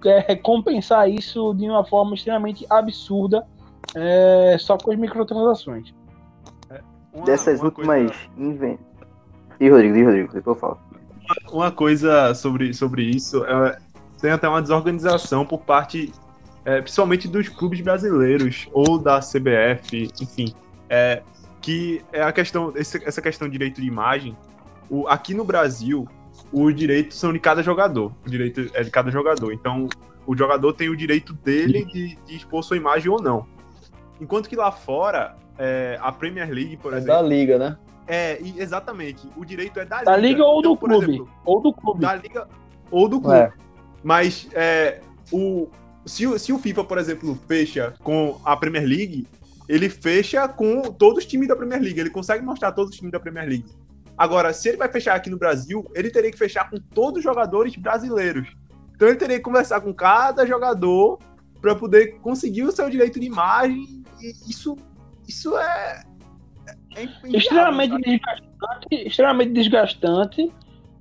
[0.06, 3.46] é, compensar isso de uma forma extremamente absurda
[3.94, 5.94] é, só com as microtransações.
[7.14, 8.80] Uma, Dessas uma últimas coisa...
[9.60, 10.80] E Rodrigo, e Rodrigo, depois eu falo.
[11.52, 13.78] Uma coisa sobre, sobre isso, é,
[14.22, 16.12] tem até uma desorganização por parte,
[16.66, 20.54] é, principalmente dos clubes brasileiros ou da CBF, enfim,
[20.90, 21.22] é,
[21.62, 24.36] que é a questão, essa questão de direito de imagem.
[24.90, 26.08] O, aqui no Brasil,
[26.52, 28.12] os direitos são de cada jogador.
[28.26, 29.54] O direito é de cada jogador.
[29.54, 29.88] Então,
[30.26, 33.46] o jogador tem o direito dele de, de expor sua imagem ou não.
[34.20, 37.16] Enquanto que lá fora, é, a Premier League, por é exemplo.
[37.16, 37.78] Da liga, né?
[38.08, 39.28] É, exatamente.
[39.36, 40.28] O direito é da, da liga.
[40.28, 41.06] liga ou então, do clube.
[41.06, 42.02] Exemplo, ou do clube.
[42.02, 42.48] Da liga
[42.92, 43.38] ou do clube.
[43.38, 43.52] É.
[44.04, 45.02] Mas é,
[45.32, 45.68] o,
[46.06, 49.28] se, se o FIFA, por exemplo, fecha com a Premier League,
[49.68, 52.00] ele fecha com todos os times da Premier League.
[52.00, 53.66] Ele consegue mostrar todos os times da Premier League.
[54.18, 57.24] Agora, se ele vai fechar aqui no Brasil, ele teria que fechar com todos os
[57.24, 58.48] jogadores brasileiros.
[58.96, 61.20] Então ele teria que conversar com cada jogador
[61.62, 64.04] para poder conseguir o seu direito de imagem.
[64.22, 64.78] E isso
[65.28, 66.04] isso é.
[66.96, 67.04] é
[67.38, 68.88] extremamente desgastante.
[68.92, 70.54] Extremamente desgastante.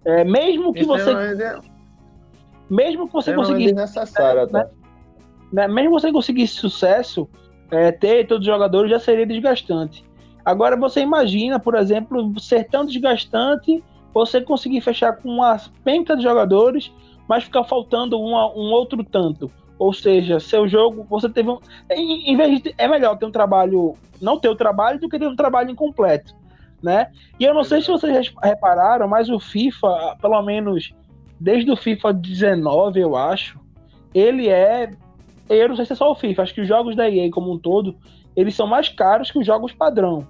[0.04, 1.10] É, mesmo que você.
[1.10, 1.58] É...
[2.68, 3.74] Mesmo que você conseguisse.
[3.74, 4.68] Necessário, né,
[5.54, 7.28] né, mesmo você conseguisse sucesso,
[7.70, 10.04] é, ter todos os jogadores já seria desgastante.
[10.44, 13.82] Agora você imagina, por exemplo, ser tão desgastante,
[14.12, 16.92] você conseguir fechar com uma penca de jogadores,
[17.28, 19.50] mas ficar faltando uma, um outro tanto.
[19.78, 21.58] Ou seja, seu jogo, você teve um.
[21.90, 22.74] Em, em vez de.
[22.76, 23.94] É melhor ter um trabalho.
[24.20, 26.34] Não ter o trabalho do que ter um trabalho incompleto.
[26.82, 27.10] Né?
[27.38, 30.92] E eu não sei se vocês repararam, mas o FIFA, pelo menos
[31.40, 33.58] desde o FIFA 19, eu acho,
[34.12, 34.90] ele é.
[35.48, 37.52] Eu não sei se é só o FIFA, acho que os jogos da EA como
[37.52, 37.96] um todo,
[38.34, 40.26] eles são mais caros que os jogos padrão,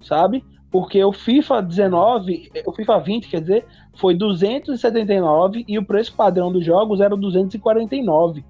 [0.00, 0.44] sabe?
[0.70, 6.52] Porque o FIFA 19, o FIFA 20, quer dizer, foi 279 e o preço padrão
[6.52, 8.44] dos jogos era 249.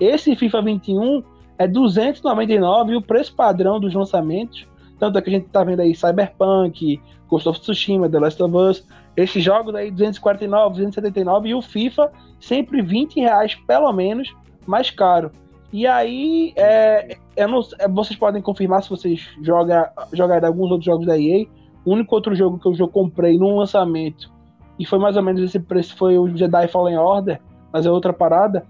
[0.00, 1.22] Esse FIFA 21
[1.58, 4.66] é 299 e o preço padrão dos lançamentos,
[4.98, 8.56] tanto é que a gente tá vendo aí Cyberpunk, Ghost of Tsushima, The Last of
[8.56, 8.86] Us,
[9.16, 14.34] esses jogos aí 249, 279 e o FIFA sempre 20 reais pelo menos
[14.66, 15.32] mais caro.
[15.72, 17.16] E aí, é,
[17.46, 21.46] não, é, vocês podem confirmar se vocês jogam, jogaram alguns outros jogos da EA.
[21.84, 24.30] O único outro jogo que eu já comprei num lançamento
[24.78, 27.40] e foi mais ou menos esse preço foi o Jedi Fallen Order,
[27.72, 28.64] mas é outra parada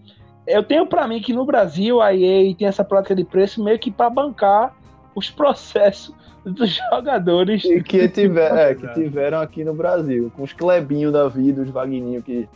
[0.48, 3.78] eu tenho para mim que no Brasil a EA tem essa prática de preço meio
[3.78, 4.74] que para bancar
[5.14, 7.64] os processos dos jogadores.
[7.64, 11.68] E que, tiver, é, que tiveram aqui no Brasil, com os Clebinho da vida, os
[11.68, 12.48] Vagninho que,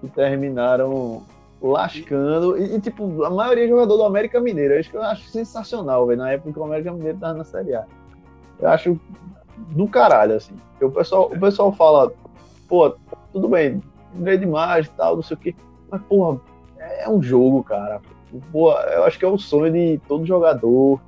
[0.00, 1.22] que terminaram
[1.60, 2.56] lascando.
[2.58, 4.74] E, e, tipo, a maioria é jogador do América Mineiro.
[4.74, 6.18] É isso que eu acho sensacional, velho.
[6.18, 7.84] Na época que o América Mineiro tava na Série A.
[8.60, 9.00] Eu acho
[9.56, 10.54] do caralho, assim.
[10.80, 12.12] O pessoal, o pessoal fala,
[12.68, 12.94] pô,
[13.32, 13.82] tudo bem,
[14.14, 15.54] veio demais e tal, não sei o quê.
[15.90, 16.40] Mas, porra,
[16.78, 18.00] é um jogo, cara.
[18.52, 21.00] Pô, eu acho que é o sonho de todo jogador.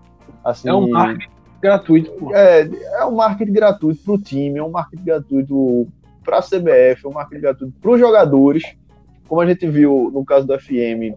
[0.44, 1.30] Assim, é um marketing
[1.60, 2.10] gratuito.
[2.12, 2.34] Pô.
[2.34, 5.86] É, é um marketing gratuito pro time, é um marketing gratuito
[6.24, 8.62] para a CBF, é um marketing gratuito para os jogadores.
[9.30, 11.14] Como a gente viu no caso do FM,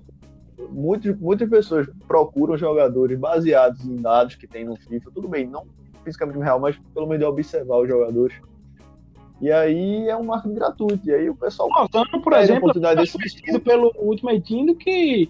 [0.69, 5.09] muitas, muitas pessoas procuram jogadores baseados em dados que tem no FIFA.
[5.15, 5.65] Tudo bem, não
[6.03, 8.35] fisicamente real, mas pelo menos de observar os jogadores.
[9.41, 11.09] E aí é um marketing gratuito.
[11.09, 11.67] E aí o pessoal.
[11.69, 15.27] Lozano, por exemplo, é mais conhecido pelo Ultimate Team do que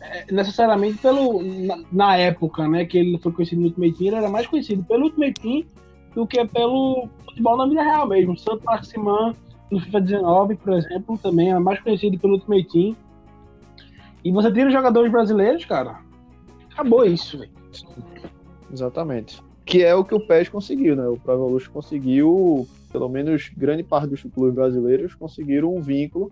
[0.00, 1.42] é, necessariamente pelo.
[1.42, 2.86] Na, na, época, né?
[2.86, 5.64] Que ele foi conhecido no Ultimate Team, ele era mais conhecido pelo Ultimate Team
[6.14, 8.34] do que pelo futebol na vida real mesmo.
[8.38, 9.34] Santo Maximan
[9.74, 12.96] no FIFA 19, por exemplo, também é mais conhecido pelo Ultimate Team.
[14.22, 15.98] E você tira os jogadores brasileiros, cara.
[16.72, 17.50] Acabou isso, velho.
[18.72, 19.42] Exatamente.
[19.64, 21.06] Que é o que o PES conseguiu, né?
[21.06, 26.30] O Pro Evolution conseguiu, pelo menos grande parte dos clubes brasileiros conseguiram um vínculo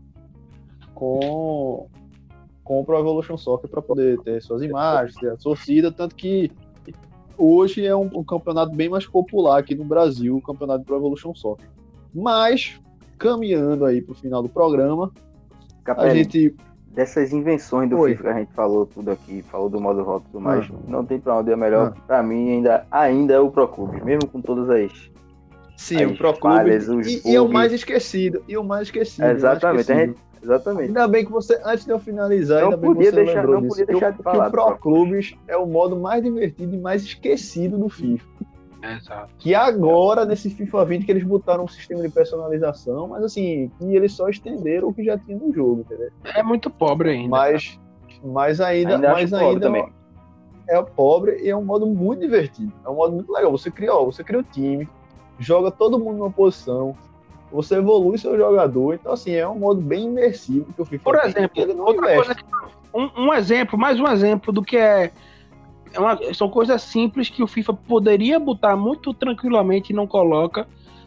[0.95, 1.88] com,
[2.62, 6.51] com o Pro Evolution Soccer para poder ter suas imagens, ter a torcida, tanto que
[7.36, 11.34] hoje é um, um, campeonato bem mais popular aqui no Brasil, o campeonato Pro Evolution
[11.34, 11.68] Soccer.
[12.14, 12.78] Mas,
[13.22, 15.10] caminhando aí para o final do programa,
[15.84, 16.54] Capelli, a gente
[16.88, 18.10] dessas invenções do Oi.
[18.10, 20.74] FIFA que a gente falou tudo aqui, falou do modo rota e tudo mais, Ah.
[20.86, 21.94] não tem pra onde é melhor.
[21.96, 22.00] Ah.
[22.06, 25.10] Pra mim, ainda, ainda é o Pro Clubes, mesmo com todas as.
[25.76, 26.56] Sim, As o Pro Clube.
[26.56, 28.42] falhas, os E, e o mais esquecido.
[28.46, 29.22] E o mais esquecido.
[29.22, 30.32] o mais Exatamente, a esquecido.
[30.44, 30.86] Exatamente.
[30.88, 33.46] Ainda bem que você, antes de eu finalizar, Não ainda bem que podia você deixar-
[33.46, 33.68] não disso.
[33.68, 35.96] podia que deixar o- de que falar o do Pro Pro Clubes é o modo
[35.96, 38.26] mais divertido e mais esquecido do FIFA.
[38.83, 39.30] Exato.
[39.39, 43.95] Que agora, nesse FIFA 20, que eles botaram um sistema de personalização, mas assim, que
[43.95, 46.11] eles só estenderam o que já tinha no jogo, entendeu?
[46.24, 47.28] É muito pobre ainda.
[47.28, 47.78] Mas,
[48.24, 49.89] mas ainda, Ainda mas pobre ainda também.
[50.68, 52.72] é pobre e é um modo muito divertido.
[52.85, 53.51] É um modo muito legal.
[53.53, 54.89] Você cria, ó, você cria o time,
[55.39, 56.97] joga todo mundo numa posição,
[57.53, 58.95] você evolui seu jogador.
[58.95, 61.85] Então, assim, é um modo bem imersivo que o FIFA Por exemplo, que ele não
[61.85, 62.16] outra investe.
[62.16, 62.45] coisa que,
[62.95, 65.12] um, um exemplo, mais um exemplo do que é,
[65.93, 70.66] é uma- são coisas simples que o FIFA poderia botar muito tranquilamente e não coloca.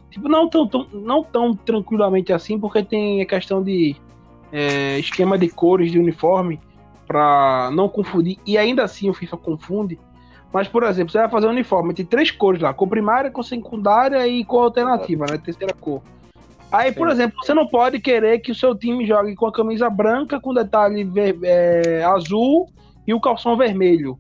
[0.09, 3.95] Tipo, não tão, tão- não tão tranquilamente assim, porque tem a questão de
[4.51, 6.61] é, esquema de cores de uniforme
[7.05, 8.37] para não confundir.
[8.45, 9.99] E ainda assim o FIFA confunde.
[10.53, 13.43] Mas, por exemplo, você vai fazer um uniforme, tem três cores lá, cor primária, cor
[13.43, 15.37] secundária e cor alternativa, né?
[15.37, 16.01] Terceira cor.
[16.71, 17.13] Aí, por Sim.
[17.13, 20.53] exemplo, você não pode querer que o seu time jogue com a camisa branca com
[20.53, 22.69] detalhe ver- é, azul
[23.05, 24.17] e o calção vermelho.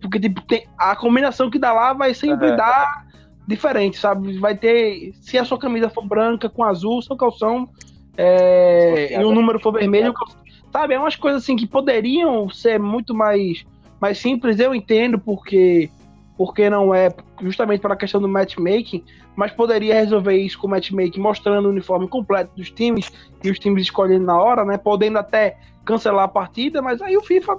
[0.00, 2.56] Porque tipo, tem- a combinação que dá lá vai sempre É.
[2.56, 3.06] dar
[3.46, 4.38] diferente, sabe?
[4.38, 5.12] Vai ter.
[5.20, 7.68] Se a sua camisa for branca com azul, seu calção
[8.16, 10.40] é, e o número for vermelho, o calção-
[10.72, 10.94] sabe?
[10.94, 13.64] É umas coisas assim que poderiam ser muito mais,
[14.00, 14.58] mais simples.
[14.58, 15.90] Eu entendo porque
[16.38, 17.08] porque não é
[17.40, 19.02] justamente pela questão do matchmaking,
[19.34, 23.10] mas poderia resolver isso com o matchmaking mostrando o uniforme completo dos times
[23.42, 24.76] e os times escolhendo na hora, né?
[24.76, 27.58] Podendo até cancelar a partida, mas aí o FIFA,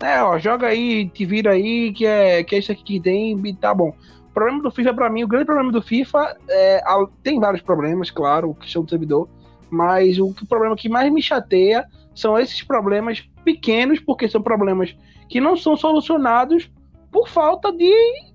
[0.00, 3.38] é, ó, joga aí, te vira aí, que é, que é isso aqui que tem,
[3.46, 3.94] e tá bom.
[4.30, 6.82] O problema do FIFA, pra mim, o grande problema do FIFA é.
[7.22, 9.28] Tem vários problemas, claro, questão do servidor,
[9.70, 11.84] mas o, que- o problema que mais me chateia
[12.14, 14.96] são esses problemas pequenos, porque são problemas
[15.28, 16.70] que não são solucionados
[17.10, 17.92] por falta de,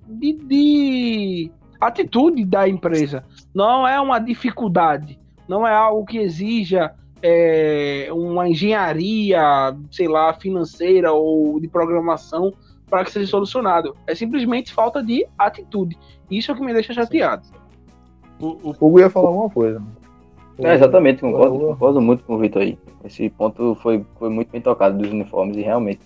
[0.08, 1.51] de, de
[1.82, 3.24] atitude da empresa.
[3.53, 11.11] Não é uma dificuldade, não é algo que exija é, uma engenharia, sei lá, financeira
[11.11, 12.53] ou de programação
[12.89, 13.95] para que seja solucionado.
[14.05, 15.97] É simplesmente falta de atitude.
[16.30, 17.43] Isso é o que me deixa chateado.
[18.39, 19.82] O, Hugo ia falar alguma coisa.
[20.59, 22.78] É, exatamente, concordo, concordo muito com o Vitor aí.
[23.03, 26.01] Esse ponto foi, foi muito bem tocado dos uniformes e realmente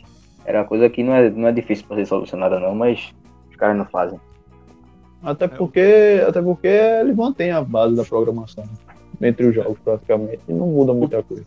[0.46, 3.14] era uma coisa que não é, não é difícil para ser solucionada não, mas
[3.50, 4.20] os caras não fazem.
[5.24, 8.64] Até porque, até porque ele mantém a base da programação
[9.22, 11.44] entre os jogos, praticamente, e não muda muita coisa.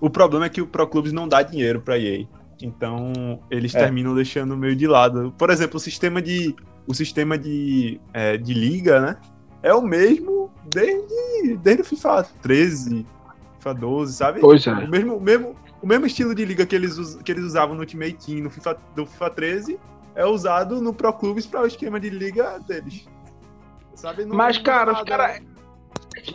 [0.00, 2.26] o problema é que o Pro Clubes não dá dinheiro pra EA.
[2.62, 3.78] Então, eles É.
[3.80, 5.34] terminam deixando meio de lado.
[5.38, 6.54] Por exemplo, o sistema de
[6.86, 9.16] o sistema de, é, de liga, né?
[9.62, 13.06] É o mesmo desde, desde o FIFA 13,
[13.58, 14.40] FIFA 12, sabe?
[14.40, 17.74] Pois O mesmo, o mesmo, o mesmo estilo de liga que eles, que eles usavam
[17.74, 19.78] no Ultimate Team no FIFA, do FIFA 13
[20.14, 23.06] é usado no Pro Clubes para o esquema de liga deles.
[23.94, 24.26] Sabe?
[24.26, 25.40] Não Mas, cara, os nada.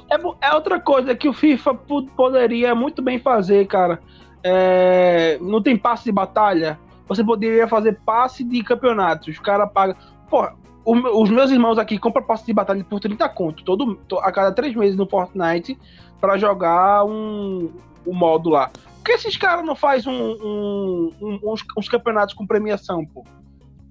[0.10, 3.99] É, é outra coisa que o FIFA po- poderia muito bem fazer, cara.
[4.43, 6.80] É, não tem passe de batalha.
[7.07, 9.28] Você poderia fazer passe de campeonatos.
[9.30, 9.95] Os caras pagam.
[10.30, 10.55] Porra,
[10.86, 14.31] o os meus irmãos aqui compram passe de batalha por 30 conto todo, to- a
[14.31, 15.77] cada três meses no Fortnite
[16.22, 17.72] pra jogar um,
[18.06, 18.69] um modo lá.
[18.69, 23.23] Por que esses caras não fazem um- um- uns, uns campeonatos com premiação, pô?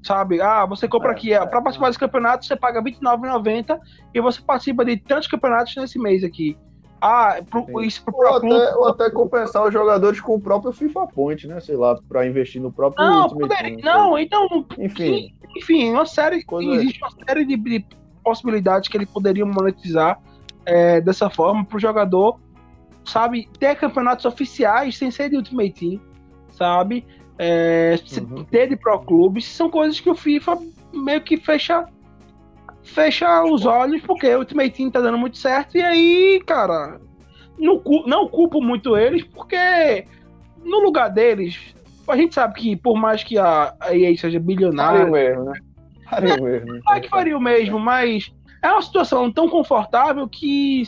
[0.03, 0.41] Sabe?
[0.41, 1.33] Ah, você compra É, aqui.
[1.33, 3.79] É, pra participar desse campeonato, você paga R$29,90
[4.15, 6.57] e você participa de tantos campeonatos nesse mês aqui.
[7.01, 8.57] Ah, pro, isso pro Ou Clube.
[8.57, 11.61] até, ou até compensar os jogadores com o próprio FIFA Point, né?
[11.61, 16.73] Sei lá, pra investir no próprio Não, poderia, não, então, Enfim, enfim, uma série, Coisa-
[16.73, 17.87] existe uma série de, de
[18.25, 20.19] possibilidades que ele poderia monetizar
[20.67, 22.41] é, dessa forma pro jogador,
[23.05, 26.01] sabe, ter campeonatos oficiais sem ser de Ultimate Team,
[26.51, 27.07] sabe,
[27.39, 28.45] é, Uhum.
[28.45, 30.59] ter de Pro Clubes, são coisas que o FIFA
[30.93, 31.87] meio que fecha
[32.83, 36.99] fecha os olhos, porque o Ultimate Team tá dando muito certo, e aí, cara,
[37.59, 40.07] não, não culpo muito eles, porque
[40.65, 41.75] no lugar deles,
[42.09, 45.45] a gente sabe que por mais que a, a EA seja bilionária, faria o mesmo,
[45.45, 45.61] né?
[46.09, 46.73] Faria o mesmo.
[46.73, 46.81] né?
[46.83, 48.33] Claro que faria o mesmo, mas
[48.63, 50.83] é uma situação tão confortável que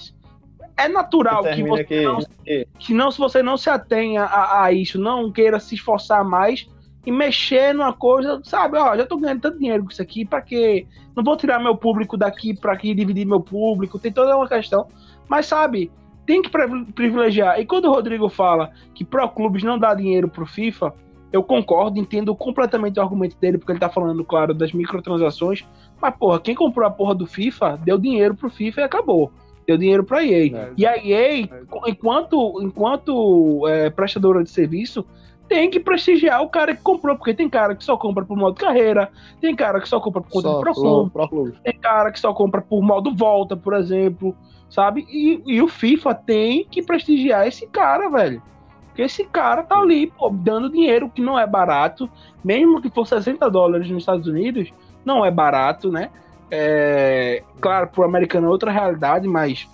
[0.76, 4.64] é natural que você que- não, que- que não, se você não se atenha a,
[4.64, 6.68] a isso, não queira se esforçar mais
[7.06, 8.76] e mexer numa coisa, sabe?
[8.78, 10.86] Ó, já tô ganhando tanto dinheiro com isso aqui, pra quê?
[11.16, 14.86] Não vou tirar meu público daqui pra aqui dividir meu público, tem toda uma questão.
[15.28, 15.90] Mas, sabe,
[16.26, 17.58] tem que pri- privilegiar.
[17.58, 20.94] E quando o Rodrigo fala que pro clubes não dá dinheiro pro FIFA,
[21.32, 25.64] eu concordo, entendo completamente o argumento dele, porque ele tá falando, claro, das microtransações.
[26.00, 29.32] Mas, porra, quem comprou a porra do FIFA deu dinheiro pro FIFA e acabou.
[29.66, 30.56] Deu dinheiro pra EA.
[30.56, 30.72] É.
[30.76, 31.48] E a EA,
[31.86, 35.04] enquanto, enquanto é, prestadora de serviço,
[35.50, 38.54] tem que prestigiar o cara que comprou, porque tem cara que só compra por modo
[38.54, 39.10] carreira,
[39.40, 42.60] tem cara que só compra por conta Só do pro, tem cara que só compra
[42.60, 44.34] por modo volta, por exemplo,
[44.68, 45.04] sabe?
[45.10, 48.40] E, e o FIFA tem que prestigiar esse cara, velho.
[48.86, 52.08] Porque esse cara tá ali, pô, dando dinheiro que não é barato,
[52.44, 54.72] mesmo que for 60 dólares nos Estados Unidos,
[55.04, 56.10] não é barato, né?
[56.50, 59.68] É, claro, pro americano é outra realidade, mas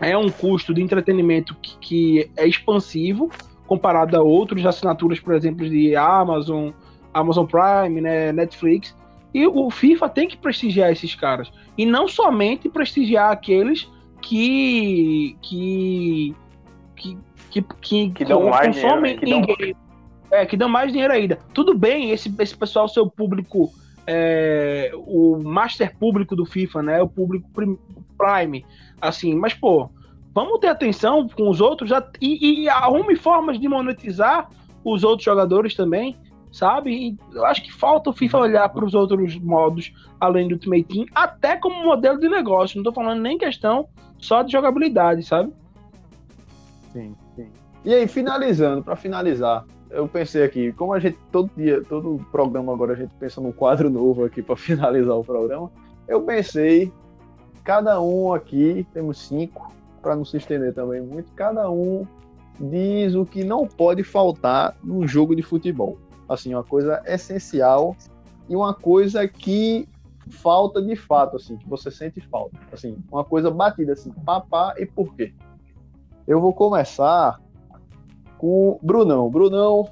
[0.00, 3.30] é um custo de entretenimento que, que é expansivo
[3.66, 6.70] comparado a outros assinaturas, por exemplo, de Amazon,
[7.12, 8.94] Amazon Prime, né, Netflix.
[9.32, 11.50] E o FIFA tem que prestigiar esses caras.
[11.76, 13.90] E não somente prestigiar aqueles
[14.22, 15.36] que.
[15.42, 16.34] que.
[16.94, 17.18] que.
[17.50, 19.46] que, que, Que dão mais consomem dinheiro, né?
[19.46, 19.84] Que dão-.
[20.30, 21.38] É, que dão mais dinheiro ainda.
[21.52, 23.72] Tudo bem, esse, esse pessoal, seu público.
[24.06, 27.02] É, o master público do FIFA, né?
[27.02, 27.78] O público prim-
[28.16, 28.64] Prime.
[29.00, 29.90] Assim, mas, pô,
[30.32, 34.48] vamos ter atenção com os outros já, e, e arrume formas de monetizar
[34.84, 36.16] os outros jogadores também,
[36.52, 36.90] sabe?
[36.92, 40.84] E eu acho que falta o FIFA olhar para os outros modos além do Ultimate
[40.84, 42.76] Team, até como modelo de negócio.
[42.76, 45.52] Não tô falando nem questão só de jogabilidade, sabe?
[46.92, 47.48] Sim, sim.
[47.84, 49.64] E aí, finalizando, para finalizar,
[49.94, 53.52] eu pensei aqui, como a gente todo dia, todo programa agora a gente pensa num
[53.52, 55.70] quadro novo aqui para finalizar o programa,
[56.06, 56.92] eu pensei,
[57.62, 59.72] cada um aqui, temos cinco,
[60.02, 62.06] para não se estender também muito, cada um
[62.60, 65.98] diz o que não pode faltar num jogo de futebol.
[66.28, 67.96] Assim, uma coisa essencial
[68.48, 69.88] e uma coisa que
[70.28, 72.56] falta de fato, assim, que você sente falta.
[72.72, 75.34] Assim, uma coisa batida assim, papá e por quê?
[76.26, 77.38] Eu vou começar
[78.44, 79.30] com Brunão.
[79.30, 79.88] Brunão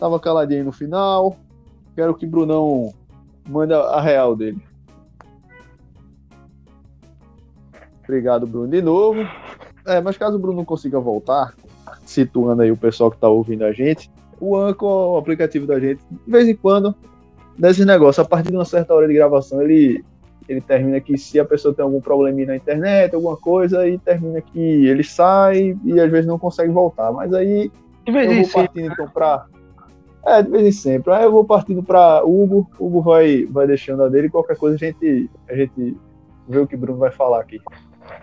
[0.00, 1.36] tava caladinho no final.
[1.94, 2.90] Quero que Brunão
[3.46, 4.58] manda a real dele.
[8.02, 9.20] Obrigado, Bruno, de novo.
[9.86, 11.54] É, mas caso o Bruno não consiga voltar,
[12.06, 14.10] situando aí o pessoal que tá ouvindo a gente,
[14.40, 16.94] o Anchor, o aplicativo da gente, de vez em quando,
[17.58, 20.02] nesse negócio, a partir de uma certa hora de gravação, ele,
[20.48, 24.40] ele termina que se a pessoa tem algum probleminha na internet, alguma coisa, e termina
[24.40, 27.12] que ele sai e às vezes não consegue voltar.
[27.12, 27.70] Mas aí
[28.04, 28.66] De vez eu em vou quando.
[28.66, 29.46] partindo então pra.
[30.24, 31.12] É, de vez em sempre.
[31.12, 32.68] Aí eu vou partindo pra Hugo.
[32.78, 34.30] Hugo vai, vai deixando a dele.
[34.30, 35.96] Qualquer coisa a gente, a gente
[36.48, 37.60] vê o que Bruno vai falar aqui.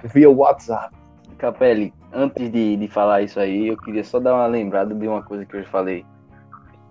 [0.03, 0.93] Via WhatsApp.
[1.37, 5.21] Capelli, antes de, de falar isso aí, eu queria só dar uma lembrada de uma
[5.23, 6.05] coisa que eu falei.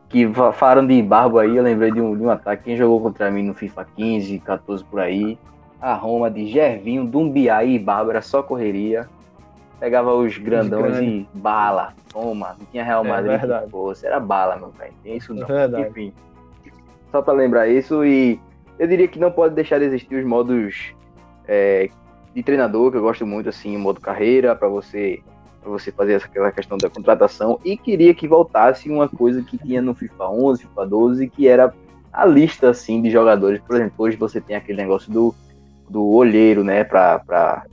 [0.08, 2.64] Que fa- falaram de embargo aí, eu lembrei de um, de um ataque.
[2.64, 5.38] Quem jogou contra mim no FIFA 15, 14 por aí,
[5.80, 9.06] a Roma de Gervinho, Dumbiá e Barba era só correria.
[9.78, 11.26] Pegava os grandões grandes.
[11.34, 12.56] e bala, toma.
[12.58, 13.70] Não tinha Real É Madrid verdade.
[13.70, 14.92] fosse, era bala, meu velho.
[15.02, 15.44] Tem isso não.
[15.44, 15.88] É verdade.
[15.88, 16.12] Enfim.
[17.10, 18.40] Só pra lembrar isso e
[18.78, 20.92] eu diria que não pode deixar de existir os modos
[21.46, 21.88] é,
[22.34, 25.20] de treinador, que eu gosto muito, assim, o modo carreira, para você
[25.60, 27.58] para você fazer essa aquela questão da contratação.
[27.64, 31.74] E queria que voltasse uma coisa que tinha no FIFA 11, FIFA 12, que era
[32.12, 33.60] a lista, assim, de jogadores.
[33.60, 35.34] Por exemplo, hoje você tem aquele negócio do,
[35.88, 37.64] do olheiro, né, pra...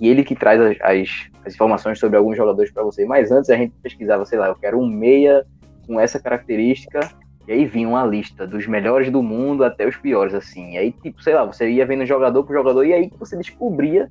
[0.00, 3.04] E ele que traz as, as, as informações sobre alguns jogadores para você.
[3.04, 5.44] Mas antes a gente pesquisava, sei lá, eu quero um meia
[5.86, 7.10] com essa característica
[7.46, 10.72] e aí vinha uma lista dos melhores do mundo até os piores, assim.
[10.72, 14.08] E aí, tipo, sei lá, você ia vendo jogador por jogador, e aí você descobria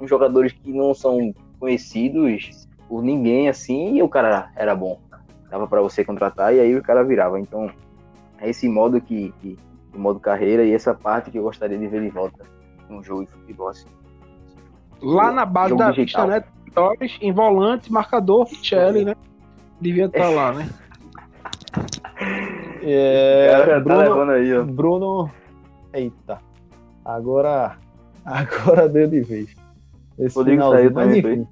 [0.00, 4.98] uns jogadores que não são conhecidos por ninguém, assim, e o cara era bom.
[5.50, 7.38] Dava pra você contratar, e aí o cara virava.
[7.38, 7.70] Então,
[8.38, 9.58] é esse modo que, que
[9.94, 12.44] modo carreira e essa parte que eu gostaria de ver de volta
[12.88, 13.99] num jogo de futebol, assim.
[15.02, 16.26] Lá na base da digital.
[16.26, 16.44] lista, né?
[16.64, 19.14] Vitórias, em volante, marcador, Richelli, né?
[19.80, 20.68] Devia estar lá, né?
[22.82, 24.64] É, cara tá Bruno, levando aí, ó.
[24.64, 25.30] Bruno.
[25.92, 26.38] Eita.
[27.04, 27.76] Agora.
[28.24, 29.54] Agora deu de vez.
[30.18, 31.48] Esse Rodrigo saiu mas também, enfim.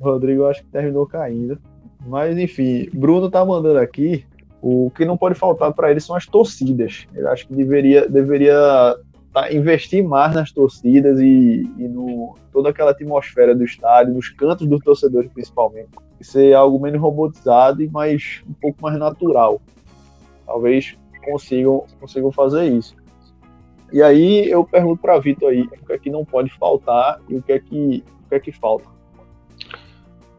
[0.00, 1.58] Rodrigo acho que terminou caindo.
[2.06, 4.24] Mas enfim, Bruno tá mandando aqui.
[4.60, 7.06] O que não pode faltar para ele são as torcidas.
[7.14, 8.96] Eu acho que deveria, deveria
[9.42, 14.66] tá, investir mais nas torcidas e, e no toda aquela atmosfera do estádio, nos cantos
[14.66, 15.90] dos torcedores principalmente.
[16.20, 19.60] Ser algo menos robotizado e mais um pouco mais natural.
[20.44, 22.96] Talvez consigam, consigam fazer isso.
[23.92, 27.36] E aí eu pergunto para Vitor aí o que é que não pode faltar e
[27.36, 28.88] o que é que, o que, é que falta.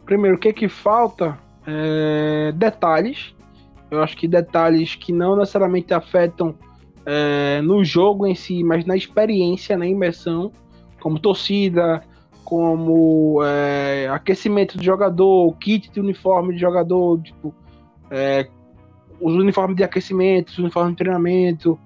[0.05, 1.37] primeiro, o que que falta?
[1.65, 3.33] É, detalhes.
[3.89, 6.55] Eu acho que detalhes que não necessariamente afetam
[7.11, 10.51] é, no jogo em si, mas na experiência, na imersão,
[11.01, 12.03] como torcida,
[12.43, 17.51] como é, aquecimento de jogador, kit de uniforme de jogador, tipo,
[18.11, 18.47] é,
[19.19, 21.79] os uniformes de aquecimento, os uniformes de treinamento,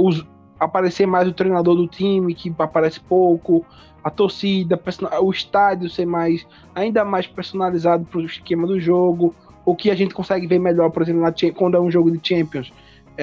[0.00, 0.26] os,
[0.58, 3.64] aparecer mais o treinador do time, que aparece pouco,
[4.02, 4.80] a torcida,
[5.22, 6.44] o estádio ser mais
[6.74, 9.32] ainda mais personalizado para o esquema do jogo,
[9.64, 12.20] o que a gente consegue ver melhor, por exemplo, na, quando é um jogo de
[12.22, 12.72] Champions,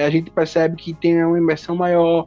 [0.02, 2.26] a gente percebe que tem uma imersão maior.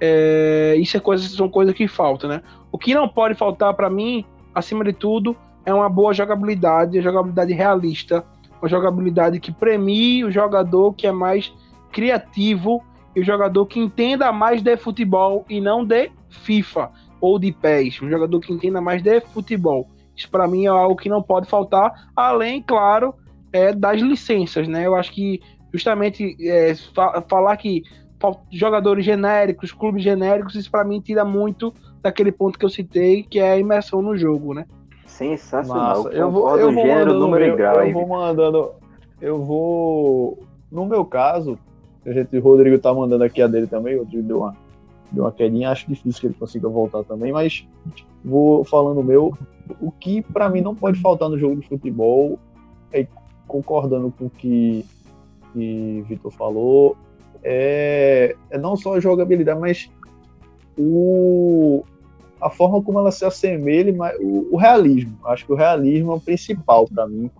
[0.00, 2.42] É, isso é coisa, são coisas que faltam, né?
[2.70, 4.24] O que não pode faltar para mim,
[4.54, 8.24] acima de tudo, é uma boa jogabilidade, jogabilidade realista,
[8.60, 11.52] uma jogabilidade que premie o jogador que é mais
[11.92, 12.82] criativo
[13.14, 16.90] e o jogador que entenda mais de futebol e não de FIFA
[17.20, 19.88] ou de PES, um jogador que entenda mais de futebol.
[20.16, 23.14] Isso para mim é algo que não pode faltar, além, claro,
[23.52, 24.86] é, das licenças, né?
[24.86, 25.40] Eu acho que
[25.72, 27.82] justamente é, fa falar que
[28.50, 31.72] jogadores genéricos, clubes genéricos, isso para mim tira muito
[32.02, 34.66] daquele ponto que eu citei, que é a imersão no jogo, né?
[35.06, 36.04] Sensacional.
[36.04, 36.16] Massa.
[36.16, 38.70] Eu vou, eu vou gênero, mandando, número eu, e grau eu vou mandando,
[39.20, 40.38] eu vou,
[40.70, 41.58] no meu caso,
[42.04, 44.56] a gente, o Rodrigo tá mandando aqui a dele também, o Rodrigo deu uma,
[45.10, 47.66] deu uma quedinha, acho difícil que ele consiga voltar também, mas
[48.24, 49.36] vou falando o meu,
[49.80, 52.38] o que para mim não pode faltar no jogo de futebol,
[52.92, 53.06] é
[53.46, 54.84] concordando com o que,
[55.58, 56.96] que Vitor falou,
[57.42, 59.90] é, é não só a jogabilidade, mas
[60.78, 61.82] o,
[62.40, 65.18] a forma como ela se assemelha, mas o, o realismo.
[65.24, 67.30] Acho que o realismo é o principal para mim.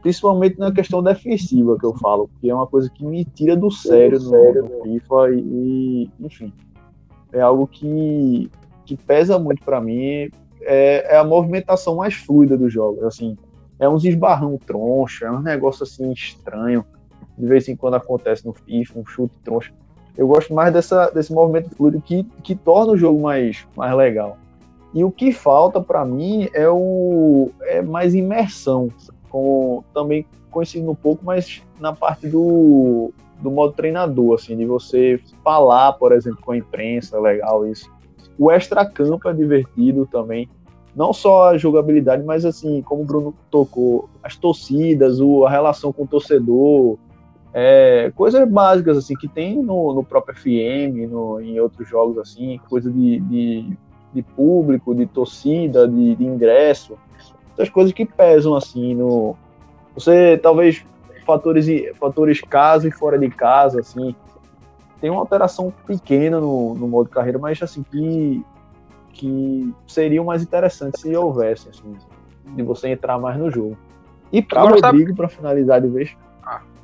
[0.00, 3.70] Principalmente na questão defensiva que eu falo, porque é uma coisa que me tira do
[3.70, 6.52] sério no, no FIFA e, enfim,
[7.32, 8.50] é algo que,
[8.84, 10.30] que pesa muito para mim.
[10.62, 13.04] É, é, a movimentação mais fluida do jogo.
[13.06, 13.36] Assim,
[13.78, 16.84] é uns esbarrão troncha, é um negócio assim estranho.
[17.38, 19.72] De vez em quando acontece no FIFA, um chute troncha
[20.18, 24.36] eu gosto mais dessa, desse movimento fluido que, que torna o jogo mais, mais legal.
[24.92, 28.88] E o que falta para mim é o é mais imersão,
[29.30, 35.20] com também conhecido um pouco, mas na parte do, do modo treinador, assim, de você
[35.44, 37.88] falar, por exemplo, com a imprensa, legal isso.
[38.36, 40.48] O extra-campo é divertido também,
[40.96, 46.02] não só a jogabilidade, mas assim, como o Bruno tocou, as torcidas, a relação com
[46.02, 46.98] o torcedor,
[47.52, 52.60] é, coisas básicas assim que tem no, no próprio FM, no, em outros jogos assim,
[52.68, 53.76] coisa de, de,
[54.12, 56.98] de público, de torcida, de, de, ingresso,
[57.54, 59.36] essas coisas que pesam assim no
[59.94, 60.84] você talvez
[61.26, 61.66] fatores
[61.98, 64.14] fatores casa e fora de casa assim
[65.00, 68.44] tem uma alteração pequena no, no modo carreira, mas assim que
[69.12, 71.96] que seriam mais interessantes se houvesse assim,
[72.54, 73.76] de você entrar mais no jogo.
[74.30, 76.16] E para Rodrigo, para finalizar de vez,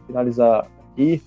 [0.06, 1.22] finalizar aqui,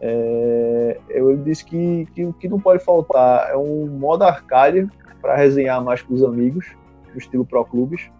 [0.00, 4.88] é, eu disse que, que o que não pode faltar é um modo arcade
[5.20, 6.66] para resenhar mais com os amigos,
[7.12, 8.10] no estilo Pro Clubes.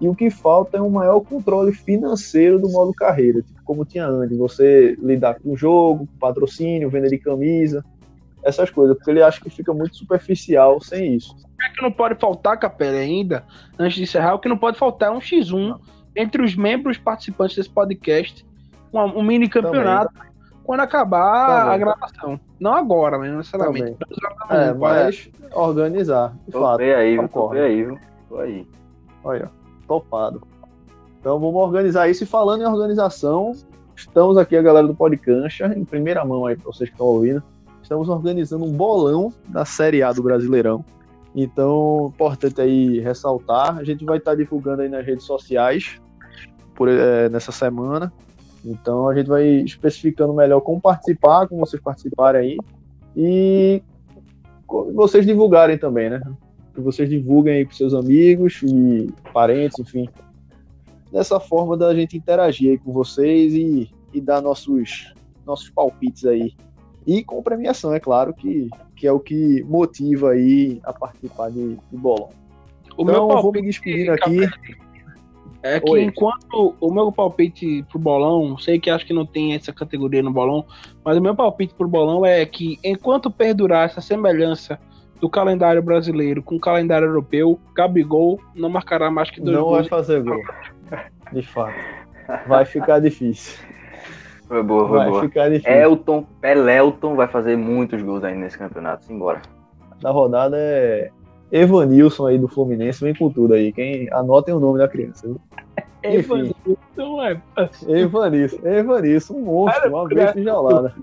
[0.00, 4.06] E o que falta é um maior controle financeiro do modo carreira, tipo como tinha
[4.06, 7.84] antes, você lidar com o jogo, com patrocínio, venda de camisa,
[8.42, 11.36] essas coisas, porque ele acha que fica muito superficial sem isso.
[11.36, 13.44] O é que não pode faltar, Capela, ainda,
[13.78, 15.80] antes de encerrar, o que não pode faltar é um X1 não.
[16.16, 18.44] entre os membros participantes desse podcast
[18.92, 20.30] um, um mini campeonato Também.
[20.64, 21.74] quando acabar Também.
[21.74, 22.40] a gravação.
[22.58, 23.96] Não agora, mas necessariamente.
[24.50, 26.34] É, mas organizar.
[26.46, 26.80] De tô fato.
[26.82, 27.98] aí, tô aí, viu?
[28.28, 28.66] Tô aí.
[29.24, 29.50] Olha,
[29.86, 30.42] topado.
[31.20, 32.24] Então vamos organizar isso.
[32.24, 33.52] E falando em organização,
[33.94, 37.42] estamos aqui, a galera do Podcancha, em primeira mão aí para vocês que estão ouvindo.
[37.82, 40.84] Estamos organizando um bolão da Série A do Brasileirão.
[41.34, 43.78] Então, importante aí ressaltar.
[43.78, 46.00] A gente vai estar divulgando aí nas redes sociais
[46.74, 48.12] por, é, nessa semana.
[48.64, 52.58] Então a gente vai especificando melhor como participar, como vocês participarem aí.
[53.16, 53.82] E
[54.94, 56.20] vocês divulgarem também, né?
[56.74, 60.08] Que vocês divulguem aí para seus amigos e parentes, enfim.
[61.10, 65.12] Dessa forma da gente interagir aí com vocês e, e dar nossos,
[65.44, 66.54] nossos palpites aí.
[67.06, 71.74] E com premiação, é claro, que, que é o que motiva aí a participar de,
[71.74, 72.28] de bolão.
[72.96, 74.46] O então, meu palpite, vou me despedir aqui.
[75.62, 76.02] É que Oi.
[76.02, 80.32] enquanto o meu palpite pro bolão, sei que acho que não tem essa categoria no
[80.32, 80.64] bolão,
[81.04, 84.78] mas o meu palpite pro bolão é que enquanto perdurar essa semelhança
[85.20, 89.76] do calendário brasileiro com o calendário europeu, Gabigol não marcará mais que dois não gols.
[89.76, 90.42] Não vai fazer gol.
[91.32, 91.74] De fato.
[92.46, 93.58] Vai ficar difícil.
[94.48, 95.20] Foi boa, foi vai boa.
[95.22, 95.72] ficar difícil.
[95.72, 99.04] Elton, Pelelton vai fazer muitos gols aí nesse campeonato.
[99.04, 99.42] Simbora.
[100.00, 101.10] Da rodada é
[101.52, 103.72] Evanilson aí do Fluminense, vem com tudo aí.
[103.72, 105.26] Quem anotem o nome da criança.
[105.26, 105.40] Viu?
[106.92, 107.40] Então é.
[107.88, 110.94] Evanilson, Evanilson, um monstro, uma besta enjaulada.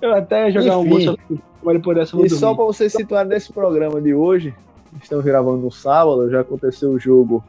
[0.00, 1.06] Eu até ia jogar um Enfim.
[1.06, 4.54] monstro mas essa eu E só para vocês situarem nesse programa de hoje,
[5.02, 7.42] estamos gravando no sábado, já aconteceu o jogo,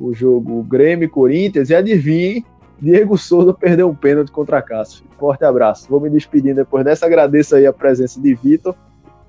[0.00, 2.44] o jogo Grêmio e Corinthians, e adivinhem,
[2.80, 5.04] Diego Souza perdeu um pênalti contra a Cássio.
[5.18, 5.86] Forte abraço.
[5.88, 8.74] Vou me despedindo depois dessa, agradeço aí a presença de Vitor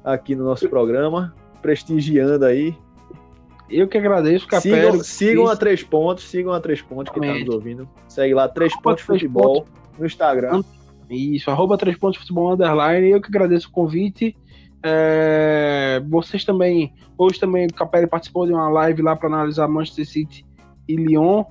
[0.03, 2.76] aqui no nosso programa, prestigiando aí.
[3.69, 5.03] Eu que agradeço, Sigam, Capelo.
[5.03, 7.89] sigam a Três Pontos, sigam a Três Pontos que tá nos ouvindo.
[8.07, 9.65] Segue lá, Três Arroba Pontos Três Futebol
[9.98, 10.64] no Instagram.
[11.10, 13.10] Isso, arroba 3 pontos futebol underline.
[13.10, 14.35] Eu que agradeço o convite.
[14.84, 20.07] É, vocês também, hoje também o Capelli participou de uma live lá para analisar Manchester
[20.07, 20.45] City
[20.88, 21.45] e Lyon.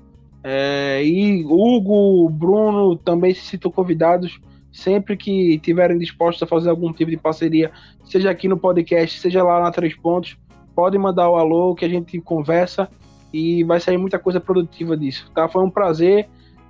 [0.44, 4.38] É, e Hugo, Bruno também se sintam convidados
[4.70, 7.72] sempre que tiverem dispostos a fazer algum tipo de parceria,
[8.04, 10.36] seja aqui no podcast, seja lá na Três Pontos,
[10.76, 12.86] podem mandar o alô que a gente conversa
[13.32, 15.30] e vai sair muita coisa produtiva disso.
[15.34, 15.48] Tá?
[15.48, 16.28] Foi um prazer,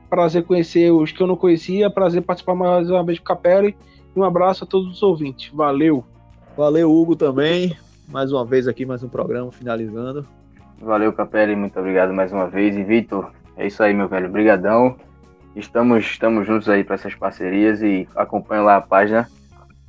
[0.08, 3.76] prazer conhecer os que eu não conhecia, prazer participar mais uma vez com o Capelli
[4.14, 5.52] e um abraço a todos os ouvintes.
[5.52, 6.04] Valeu!
[6.56, 7.76] Valeu, Hugo, também.
[8.08, 10.24] Mais uma vez aqui, mais um programa finalizando.
[10.80, 12.76] Valeu, Capelli, muito obrigado mais uma vez.
[12.76, 14.30] E Vitor, é isso aí, meu velho.
[14.30, 14.96] Brigadão.
[15.56, 19.28] Estamos, estamos juntos aí para essas parcerias e acompanha lá a página.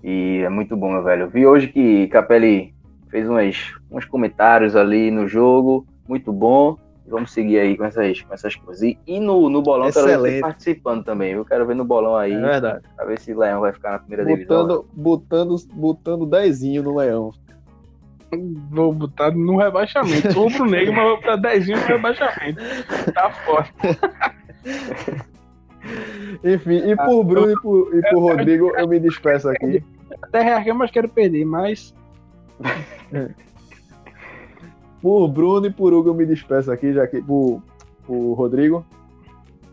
[0.03, 1.23] E é muito bom, meu velho.
[1.23, 2.73] Eu vi hoje que Capelli
[3.09, 6.77] fez umas, uns comentários ali no jogo, muito bom.
[7.09, 8.83] Vamos seguir aí com essas, com essas coisas.
[8.83, 10.41] E, e no, no bolão, quero ver você Excelente.
[10.41, 11.31] participando também.
[11.31, 12.83] Eu quero ver no bolão aí, É verdade.
[12.97, 14.67] pra ver se Leão vai ficar na primeira divisão.
[14.67, 17.31] Botando, botando, botando dezinho no Leão.
[18.69, 20.33] Vou botar no rebaixamento.
[20.33, 22.59] Sou pro negro, mas vou pra 10 no rebaixamento.
[23.13, 23.71] Tá forte.
[26.43, 29.81] Enfim, e por Bruno e por, e por Rodrigo, eu me despeço aqui.
[30.21, 31.45] Até rearguei, mas quero perder.
[31.45, 31.95] Mas
[35.01, 37.21] Por Bruno e por Hugo, eu me despeço aqui, já que.
[37.21, 37.61] Por,
[38.05, 38.85] por Rodrigo,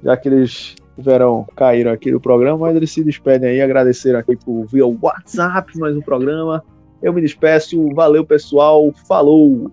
[0.02, 4.36] já que eles tiveram, caíram aqui no programa, mas eles se despedem aí, agradeceram aqui
[4.36, 6.62] por via WhatsApp mais um programa.
[7.02, 9.70] Eu me despeço, valeu pessoal, falou!